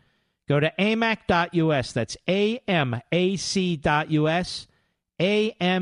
[0.49, 1.91] Go to amac.us.
[1.93, 2.97] That's A-M-A-C.us.
[5.19, 5.81] A-M-A-C.us.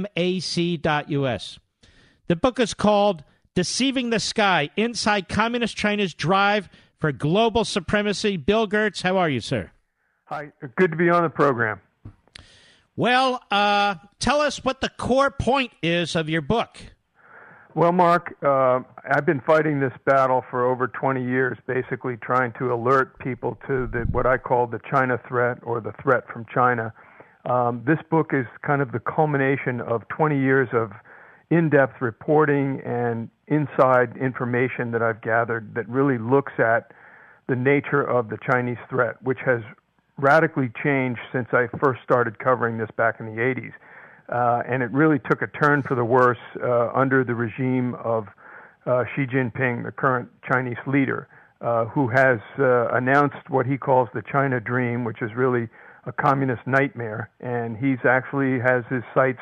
[2.27, 3.23] The book is called
[3.53, 6.69] Deceiving the Sky Inside Communist China's Drive
[6.99, 8.37] for Global Supremacy.
[8.37, 9.71] Bill Gertz, how are you, sir?
[10.27, 11.79] Hi, good to be on the program.
[12.95, 16.79] Well, uh, tell us what the core point is of your book.
[17.75, 22.73] Well, Mark, uh, I've been fighting this battle for over 20 years, basically trying to
[22.73, 26.91] alert people to the, what I call the China threat or the threat from China.
[27.45, 30.91] Um, this book is kind of the culmination of 20 years of
[31.51, 36.93] in depth reporting and inside information that I've gathered that really looks at
[37.47, 39.61] the nature of the Chinese threat, which has
[40.17, 43.73] radically changed since I first started covering this back in the 80s.
[44.27, 48.27] Uh, and it really took a turn for the worse uh, under the regime of
[48.85, 51.27] uh, Xi Jinping, the current Chinese leader,
[51.61, 55.67] uh, who has uh, announced what he calls the China Dream, which is really
[56.05, 57.29] a communist nightmare.
[57.39, 59.41] And he's actually has his sights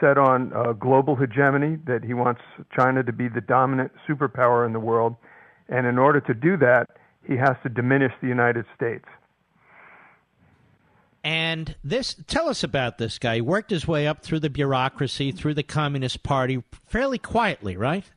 [0.00, 2.40] set on uh, global hegemony, that he wants
[2.76, 5.16] China to be the dominant superpower in the world.
[5.68, 6.86] And in order to do that,
[7.26, 9.04] he has to diminish the United States.
[11.28, 13.34] And this, tell us about this guy.
[13.34, 18.10] He worked his way up through the bureaucracy, through the Communist Party, fairly quietly, right?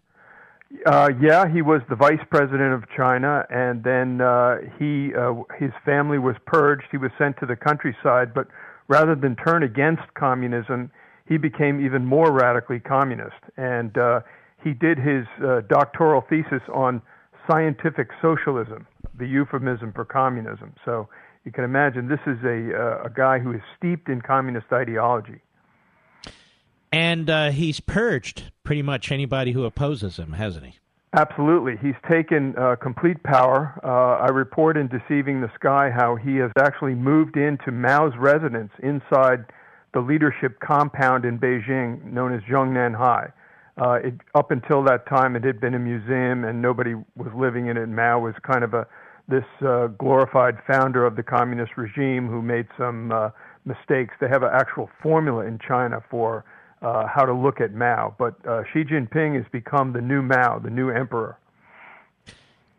[0.86, 5.72] Uh, yeah, he was the vice president of China, and then uh, he uh, his
[5.84, 6.86] family was purged.
[6.90, 8.48] He was sent to the countryside, but
[8.88, 10.90] rather than turn against communism,
[11.28, 13.44] he became even more radically communist.
[13.58, 14.22] And uh,
[14.64, 17.02] he did his uh, doctoral thesis on
[17.46, 18.88] scientific socialism,
[19.20, 20.74] the euphemism for communism.
[20.86, 21.10] So
[21.46, 25.42] you can imagine this is a uh, a guy who is steeped in communist ideology.
[26.92, 30.74] And uh, he's purged pretty much anybody who opposes him, hasn't he?
[31.14, 31.76] Absolutely.
[31.82, 33.80] He's taken uh, complete power.
[33.84, 38.72] Uh, I report in Deceiving the Sky how he has actually moved into Mao's residence
[38.82, 39.46] inside
[39.94, 43.32] the leadership compound in Beijing known as Zhongnanhai.
[43.78, 47.68] Uh, it, up until that time, it had been a museum, and nobody was living
[47.68, 47.88] in it.
[47.88, 48.88] Mao was kind of a
[49.28, 53.30] this uh, glorified founder of the communist regime who made some uh,
[53.66, 54.14] mistakes.
[54.20, 56.44] They have an actual formula in China for
[56.82, 60.60] uh, how to look at Mao, but uh, Xi Jinping has become the new Mao,
[60.60, 61.38] the new emperor.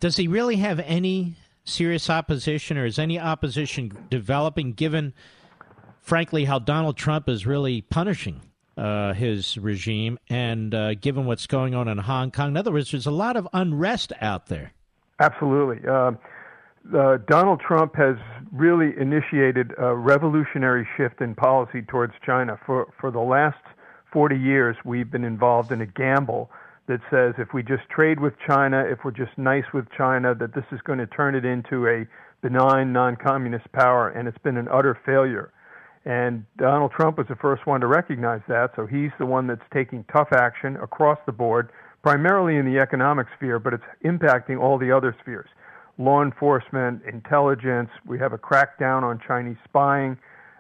[0.01, 4.73] Does he really have any serious opposition, or is any opposition developing?
[4.73, 5.15] Given,
[6.01, 8.41] frankly, how Donald Trump is really punishing
[8.77, 12.91] uh, his regime, and uh, given what's going on in Hong Kong, in other words,
[12.91, 14.73] there's a lot of unrest out there.
[15.21, 15.89] Absolutely.
[15.89, 16.13] Uh,
[16.97, 18.17] uh, Donald Trump has
[18.51, 22.59] really initiated a revolutionary shift in policy towards China.
[22.67, 23.63] For for the last
[24.13, 26.51] 40 years, we've been involved in a gamble
[26.89, 30.55] that says if we just trade with China, if we're just nice with China, that
[30.55, 32.07] this is going to turn it into a
[32.43, 35.53] benign non-communist power, and it's been an utter failure.
[36.05, 39.63] And Donald Trump was the first one to recognize that, so he's the one that's
[39.73, 41.71] taking tough action across the board,
[42.03, 45.49] primarily in the economic sphere, but it's impacting all the other spheres
[45.99, 47.91] law enforcement, intelligence.
[48.07, 50.17] We have a crackdown on Chinese spying.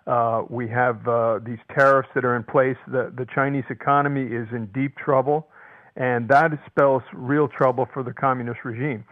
[0.06, 2.76] Uh, we have uh, these tariffs that are in place.
[2.86, 5.48] The, the Chinese economy is in deep trouble,
[5.96, 9.04] and that spells real trouble for the communist regime.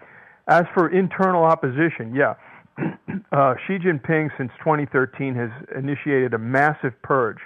[0.49, 2.35] As for internal opposition, yeah,
[3.33, 7.39] uh, Xi Jinping since 2013 has initiated a massive purge.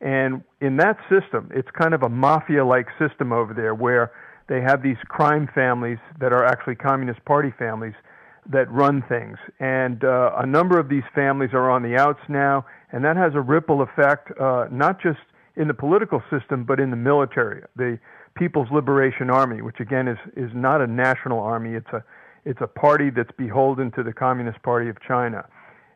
[0.00, 4.12] And in that system, it's kind of a mafia like system over there where
[4.48, 7.94] they have these crime families that are actually Communist Party families
[8.50, 9.36] that run things.
[9.60, 13.32] And uh, a number of these families are on the outs now, and that has
[13.34, 15.18] a ripple effect, uh, not just
[15.56, 17.62] in the political system, but in the military.
[17.76, 17.98] The
[18.34, 22.02] People's Liberation Army, which again is, is not a national army, it's a,
[22.44, 25.44] it's a party that's beholden to the Communist Party of China.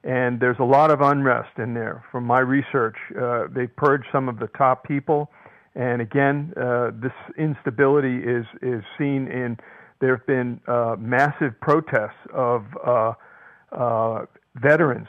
[0.04, 2.04] And there's a lot of unrest in there.
[2.10, 5.30] From my research, uh, they purged some of the top people.
[5.74, 9.58] And again, uh, this instability is, is seen in
[10.00, 14.26] there have been uh, massive protests of uh,
[14.56, 15.06] veterans,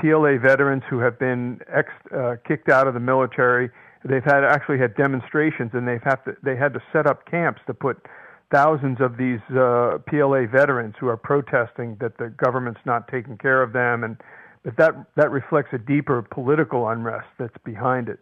[0.00, 3.70] PLA veterans who have been ex- uh, kicked out of the military.
[4.04, 7.60] They've had actually had demonstrations, and they've have to they had to set up camps
[7.66, 8.04] to put
[8.52, 13.62] thousands of these uh, PLA veterans who are protesting that the government's not taking care
[13.62, 14.16] of them, and
[14.64, 18.18] but that that reflects a deeper political unrest that's behind it.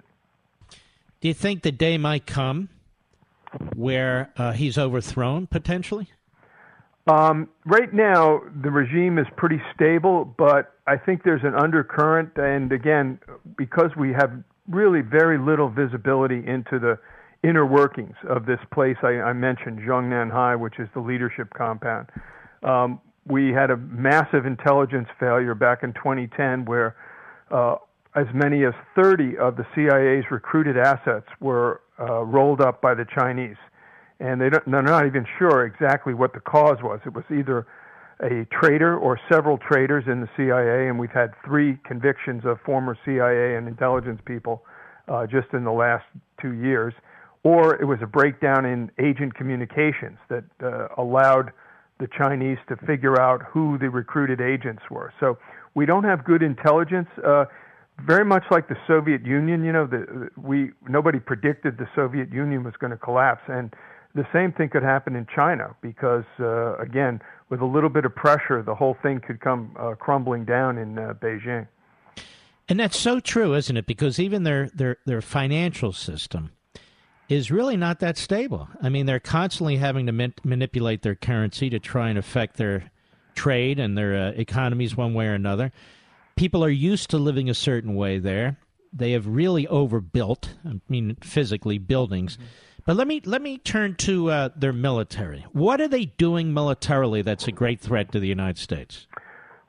[1.24, 2.68] Do you think the day might come
[3.74, 6.10] where uh, he's overthrown potentially?
[7.06, 12.36] Um, right now, the regime is pretty stable, but I think there's an undercurrent.
[12.36, 13.18] And again,
[13.56, 14.32] because we have
[14.68, 16.98] really very little visibility into the
[17.42, 22.10] inner workings of this place I, I mentioned, Zhongnanhai, which is the leadership compound.
[22.62, 26.96] Um, we had a massive intelligence failure back in 2010 where
[27.50, 27.76] uh,
[28.14, 33.04] as many as 30 of the CIA's recruited assets were uh, rolled up by the
[33.16, 33.56] Chinese,
[34.20, 37.00] and they don't, they're not even sure exactly what the cause was.
[37.04, 37.66] It was either
[38.20, 42.96] a traitor or several traitors in the CIA, and we've had three convictions of former
[43.04, 44.62] CIA and intelligence people
[45.08, 46.04] uh, just in the last
[46.40, 46.94] two years,
[47.42, 51.50] or it was a breakdown in agent communications that uh, allowed
[51.98, 55.12] the Chinese to figure out who the recruited agents were.
[55.20, 55.38] So
[55.74, 57.08] we don't have good intelligence.
[57.24, 57.44] Uh,
[58.02, 62.64] very much like the Soviet Union, you know, the, we nobody predicted the Soviet Union
[62.64, 63.74] was going to collapse, and
[64.14, 68.14] the same thing could happen in China because, uh, again, with a little bit of
[68.14, 71.66] pressure, the whole thing could come uh, crumbling down in uh, Beijing.
[72.68, 73.86] And that's so true, isn't it?
[73.86, 76.50] Because even their their their financial system
[77.28, 78.68] is really not that stable.
[78.82, 82.90] I mean, they're constantly having to man- manipulate their currency to try and affect their
[83.34, 85.72] trade and their uh, economies one way or another
[86.36, 88.58] people are used to living a certain way there.
[88.92, 92.36] They have really overbuilt, I mean, physically buildings.
[92.36, 92.44] Mm-hmm.
[92.86, 95.46] But let me let me turn to uh, their military.
[95.52, 99.06] What are they doing militarily that's a great threat to the United States?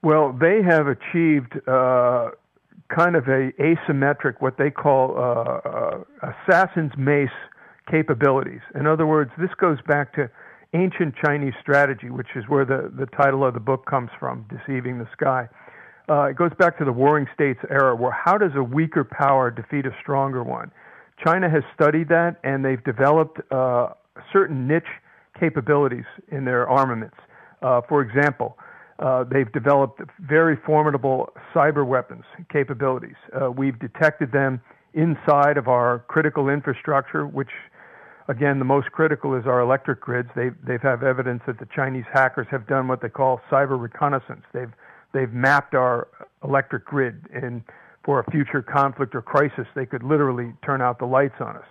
[0.03, 2.31] Well, they have achieved uh,
[2.89, 7.29] kind of a asymmetric, what they call uh, uh assassin's mace
[7.89, 8.61] capabilities.
[8.77, 10.29] In other words, this goes back to
[10.73, 14.99] ancient Chinese strategy, which is where the, the title of the book comes from, Deceiving
[14.99, 15.47] the Sky
[16.09, 19.49] uh, it goes back to the Warring States era, where how does a weaker power
[19.49, 20.71] defeat a stronger one?
[21.23, 23.89] China has studied that, and they've developed uh,
[24.31, 24.83] certain niche
[25.39, 27.15] capabilities in their armaments.
[27.61, 28.57] Uh, for example,
[28.99, 33.15] uh, they've developed very formidable cyber weapons capabilities.
[33.33, 34.61] Uh, we've detected them
[34.93, 37.49] inside of our critical infrastructure, which,
[38.29, 40.29] again, the most critical is our electric grids.
[40.35, 44.43] They they've have evidence that the Chinese hackers have done what they call cyber reconnaissance.
[44.53, 44.71] They've
[45.15, 46.07] they've mapped our
[46.43, 47.63] electric grid and
[48.03, 51.65] for a future conflict or crisis they could literally turn out the lights on us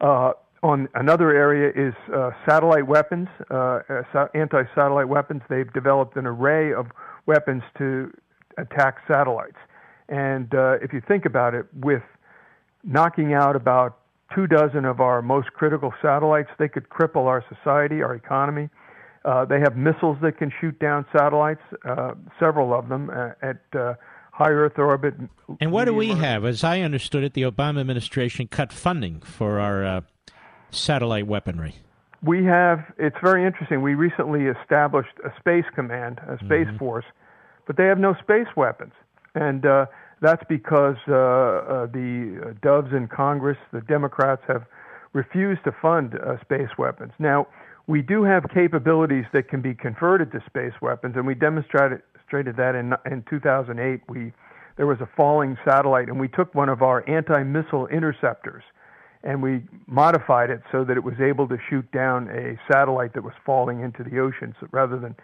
[0.00, 0.32] uh,
[0.62, 3.80] on another area is uh, satellite weapons, uh,
[4.14, 5.42] uh anti-satellite weapons.
[5.48, 6.86] They've developed an array of
[7.26, 8.12] weapons to
[8.58, 9.58] attack satellites.
[10.08, 12.02] And uh, if you think about it, with
[12.84, 13.98] knocking out about
[14.34, 18.68] two dozen of our most critical satellites, they could cripple our society, our economy.
[19.26, 23.60] Uh, they have missiles that can shoot down satellites, uh, several of them uh, at
[23.76, 23.94] uh,
[24.30, 25.14] high Earth orbit.
[25.60, 26.18] And what do we Earth.
[26.18, 26.44] have?
[26.44, 30.00] As I understood it, the Obama administration cut funding for our uh,
[30.70, 31.74] satellite weaponry.
[32.22, 33.82] We have, it's very interesting.
[33.82, 36.78] We recently established a space command, a space mm-hmm.
[36.78, 37.04] force,
[37.66, 38.92] but they have no space weapons.
[39.34, 39.86] And uh,
[40.20, 44.64] that's because uh, uh, the doves in Congress, the Democrats, have
[45.12, 47.12] refused to fund uh, space weapons.
[47.18, 47.48] Now,
[47.86, 52.02] we do have capabilities that can be converted to space weapons, and we demonstrated
[52.32, 54.00] that in in 2008.
[54.08, 54.32] We
[54.76, 58.62] there was a falling satellite, and we took one of our anti-missile interceptors,
[59.22, 63.22] and we modified it so that it was able to shoot down a satellite that
[63.22, 65.14] was falling into the ocean, so rather than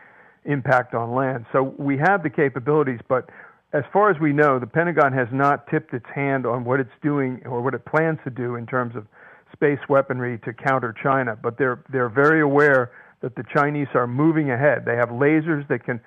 [0.45, 1.45] impact on land.
[1.53, 3.29] So we have the capabilities, but
[3.73, 6.91] as far as we know, the Pentagon has not tipped its hand on what it's
[7.03, 9.07] doing or what it plans to do in terms of
[9.53, 11.37] space weaponry to counter China.
[11.41, 14.85] But they're they're very aware that the Chinese are moving ahead.
[14.85, 16.01] They have lasers that can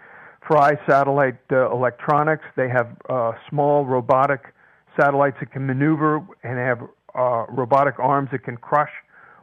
[0.46, 2.44] fry satellite uh, electronics.
[2.56, 4.54] They have uh, small robotic
[5.00, 6.82] satellites that can maneuver and have
[7.16, 8.92] uh, robotic arms that can crush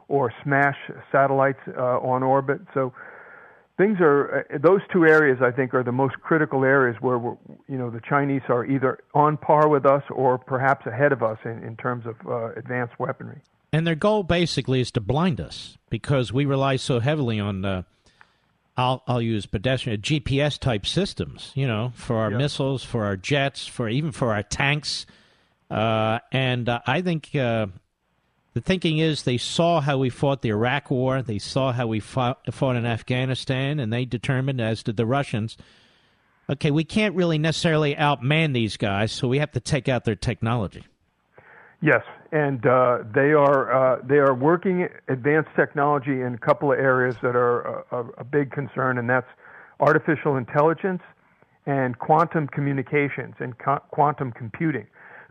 [0.07, 0.77] or smash
[1.11, 2.61] satellites uh, on orbit.
[2.73, 2.93] So
[3.77, 7.17] things are uh, those two areas I think are the most critical areas where
[7.67, 11.37] you know the Chinese are either on par with us or perhaps ahead of us
[11.45, 13.41] in, in terms of uh, advanced weaponry.
[13.73, 17.83] And their goal basically is to blind us because we rely so heavily on uh,
[18.77, 23.67] I'll I'll use pedestrian GPS type systems, you know, for our missiles, for our jets,
[23.67, 25.05] for even for our tanks.
[25.69, 27.67] Uh, and uh, I think uh,
[28.53, 31.99] the thinking is they saw how we fought the Iraq War, they saw how we
[31.99, 35.57] fought, fought in Afghanistan, and they determined, as did the Russians,
[36.49, 40.15] okay, we can't really necessarily outman these guys, so we have to take out their
[40.15, 40.83] technology.
[41.81, 46.79] Yes, and uh, they are uh, they are working advanced technology in a couple of
[46.79, 49.27] areas that are a, a big concern, and that's
[49.79, 51.03] artificial intelligence
[51.67, 54.87] and quantum communications and co- quantum computing.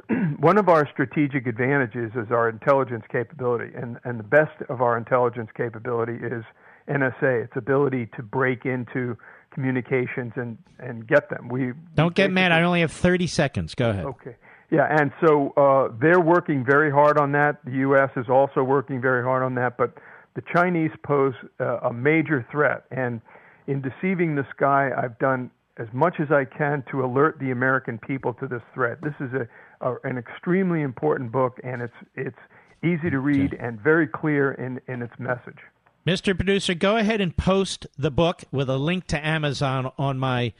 [0.38, 4.96] one of our strategic advantages is our intelligence capability, and, and the best of our
[4.96, 6.44] intelligence capability is
[6.88, 9.18] NSA, its ability to break into
[9.52, 11.48] communications and, and get them.
[11.48, 12.52] We don't get mad.
[12.52, 13.74] I only have thirty seconds.
[13.74, 14.04] Go ahead.
[14.04, 14.36] Okay.
[14.72, 17.58] Yeah, and so uh, they're working very hard on that.
[17.66, 18.08] The U.S.
[18.16, 19.98] is also working very hard on that, but
[20.34, 22.84] the Chinese pose uh, a major threat.
[22.90, 23.20] And
[23.66, 27.98] in deceiving the sky, I've done as much as I can to alert the American
[27.98, 28.96] people to this threat.
[29.02, 32.38] This is a, a an extremely important book, and it's it's
[32.82, 35.58] easy to read and very clear in, in its message.
[36.06, 36.34] Mr.
[36.34, 40.54] Producer, go ahead and post the book with a link to Amazon on my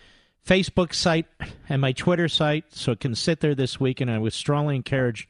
[0.47, 1.27] Facebook site
[1.69, 4.01] and my Twitter site, so it can sit there this week.
[4.01, 5.29] And I would strongly encourage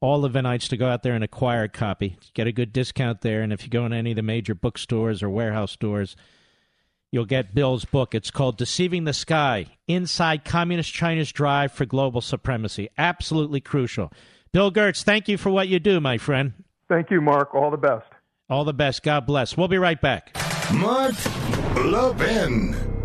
[0.00, 2.16] all the Vinites to go out there and acquire a copy.
[2.34, 5.22] Get a good discount there, and if you go in any of the major bookstores
[5.22, 6.16] or warehouse stores,
[7.10, 8.14] you'll get Bill's book.
[8.14, 12.88] It's called Deceiving the Sky Inside Communist China's Drive for Global Supremacy.
[12.98, 14.12] Absolutely crucial.
[14.52, 16.52] Bill Gertz, thank you for what you do, my friend.
[16.88, 17.54] Thank you, Mark.
[17.54, 18.06] All the best.
[18.48, 19.02] All the best.
[19.02, 19.56] God bless.
[19.56, 20.36] We'll be right back.
[20.72, 21.14] Mark
[21.76, 22.95] Levin.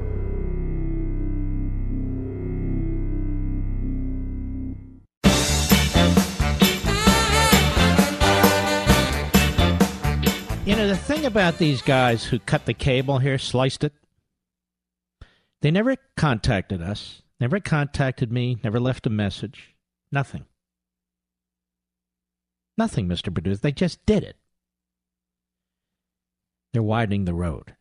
[10.82, 13.94] Know, the thing about these guys who cut the cable here, sliced it,
[15.62, 19.76] they never contacted us, never contacted me, never left a message.
[20.12, 20.46] Nothing.
[22.78, 23.32] Nothing, Mr.
[23.34, 23.62] Producer.
[23.62, 24.38] They just did it.
[26.74, 27.76] They're widening the road.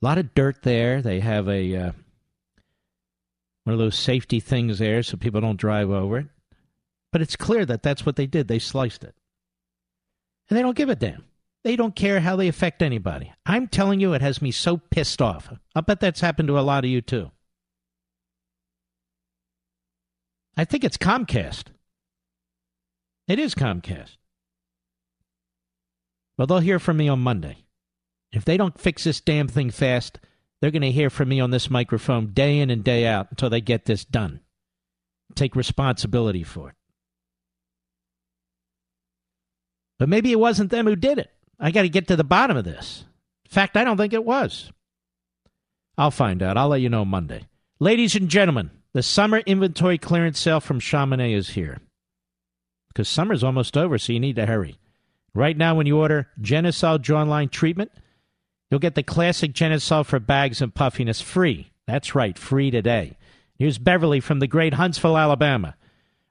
[0.00, 1.02] A lot of dirt there.
[1.02, 1.92] They have a uh,
[3.64, 6.26] one of those safety things there so people don't drive over it.
[7.12, 8.48] But it's clear that that's what they did.
[8.48, 9.14] They sliced it.
[10.48, 11.24] And they don't give a damn.
[11.64, 13.32] They don't care how they affect anybody.
[13.46, 15.52] I'm telling you, it has me so pissed off.
[15.74, 17.30] I bet that's happened to a lot of you too.
[20.56, 21.66] I think it's Comcast.
[23.28, 24.16] It is Comcast.
[26.36, 27.58] Well, they'll hear from me on Monday.
[28.32, 30.18] If they don't fix this damn thing fast,
[30.60, 33.50] they're going to hear from me on this microphone day in and day out until
[33.50, 34.40] they get this done.
[35.34, 36.74] Take responsibility for it.
[39.98, 41.30] But maybe it wasn't them who did it.
[41.62, 43.04] I got to get to the bottom of this.
[43.44, 44.72] In fact, I don't think it was.
[45.96, 46.56] I'll find out.
[46.56, 47.46] I'll let you know Monday.
[47.78, 51.78] Ladies and gentlemen, the summer inventory clearance sale from Chamonix is here.
[52.88, 54.76] Because summer's almost over, so you need to hurry.
[55.34, 57.92] Right now, when you order Genucel jawline treatment,
[58.70, 61.70] you'll get the classic Genucel for bags and puffiness free.
[61.86, 63.16] That's right, free today.
[63.56, 65.76] Here's Beverly from the great Huntsville, Alabama.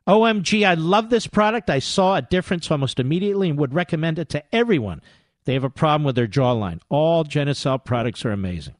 [0.07, 1.69] OMG, I love this product.
[1.69, 5.01] I saw a difference almost immediately and would recommend it to everyone.
[5.45, 6.81] They have a problem with their jawline.
[6.89, 8.75] All Genucel products are amazing.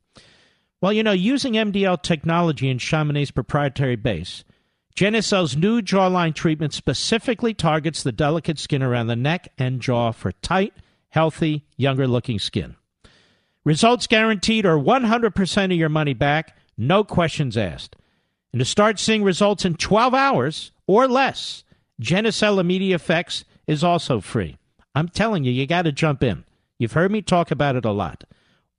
[0.82, 4.44] Well, you know, using MDL technology and Chamonix's proprietary base,
[4.96, 10.32] Genucel's new jawline treatment specifically targets the delicate skin around the neck and jaw for
[10.32, 10.74] tight,
[11.10, 12.76] healthy, younger looking skin.
[13.64, 17.96] Results guaranteed or 100% of your money back, no questions asked.
[18.52, 21.64] And to start seeing results in 12 hours or less,
[22.02, 24.58] Genucel Immediate Effects is also free.
[24.96, 26.44] I'm telling you, you got to jump in.
[26.82, 28.24] You've heard me talk about it a lot.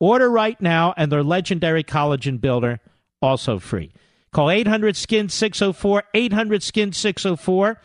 [0.01, 2.81] Order right now, and their legendary collagen builder
[3.21, 3.93] also free.
[4.33, 7.81] Call 800 Skin 604, 800 Skin 604,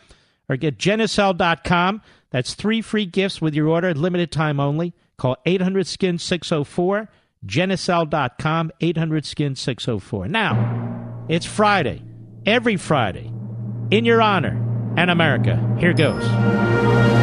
[0.48, 2.02] or get Genucel.com.
[2.30, 4.92] That's three free gifts with your order, limited time only.
[5.18, 7.08] Call 800 Skin 604,
[7.46, 10.26] Genucel.com, 800 Skin 604.
[10.26, 12.02] Now, it's Friday,
[12.44, 13.30] every Friday,
[13.92, 15.76] in your honor and America.
[15.78, 17.17] Here goes.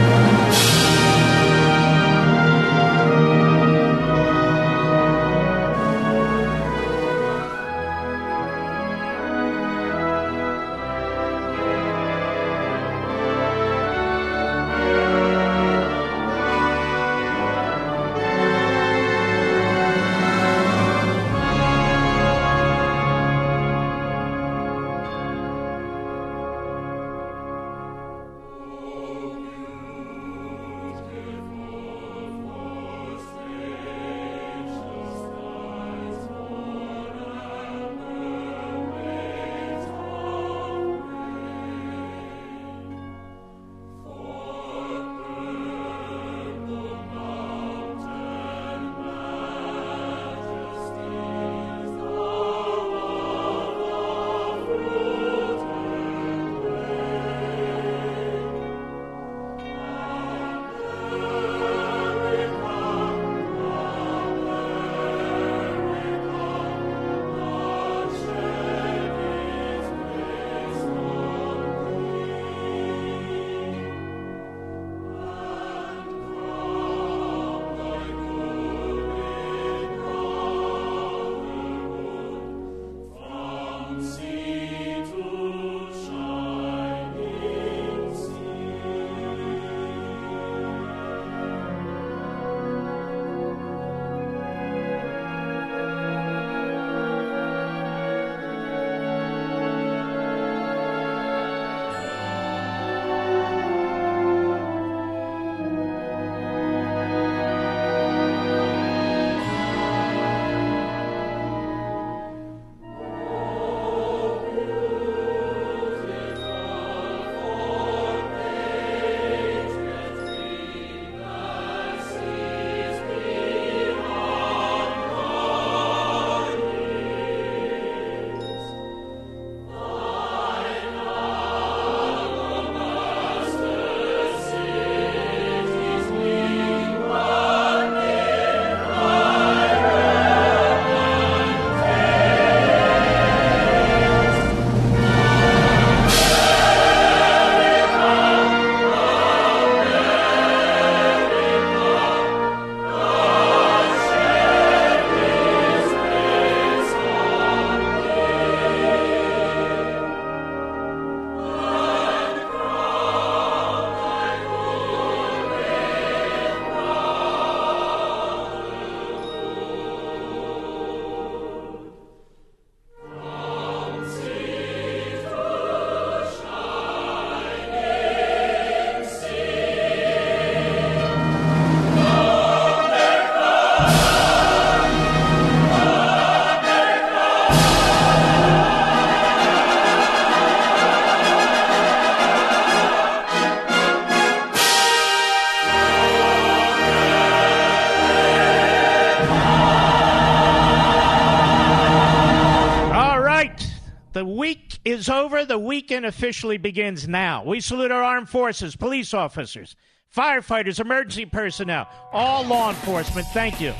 [205.25, 205.43] Over.
[205.43, 207.43] The weekend officially begins now.
[207.43, 209.75] We salute our armed forces, police officers,
[210.15, 213.25] firefighters, emergency personnel, all law enforcement.
[213.33, 213.73] Thank you.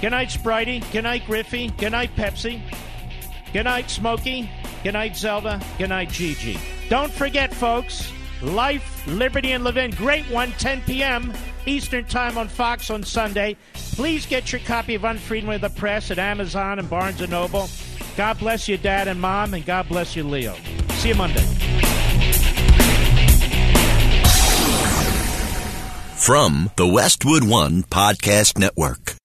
[0.00, 0.90] Good night, Spritey.
[0.92, 1.68] Good night, Griffey.
[1.70, 2.62] Good night, Pepsi.
[3.52, 4.48] Good night, Smokey.
[4.84, 5.60] Good night, Zelda.
[5.78, 6.58] Good night, Gigi.
[6.88, 9.90] Don't forget, folks, Life, Liberty, and Levin.
[9.90, 11.32] Great one, 10 p.m.
[11.66, 13.56] Eastern Time on Fox on Sunday.
[13.74, 17.68] Please get your copy of Unfreedom of the Press at Amazon and Barnes & Noble.
[18.16, 20.54] God bless you, Dad and Mom, and God bless you, Leo.
[20.94, 21.44] See you Monday.
[26.16, 29.16] From the Westwood One Podcast Network.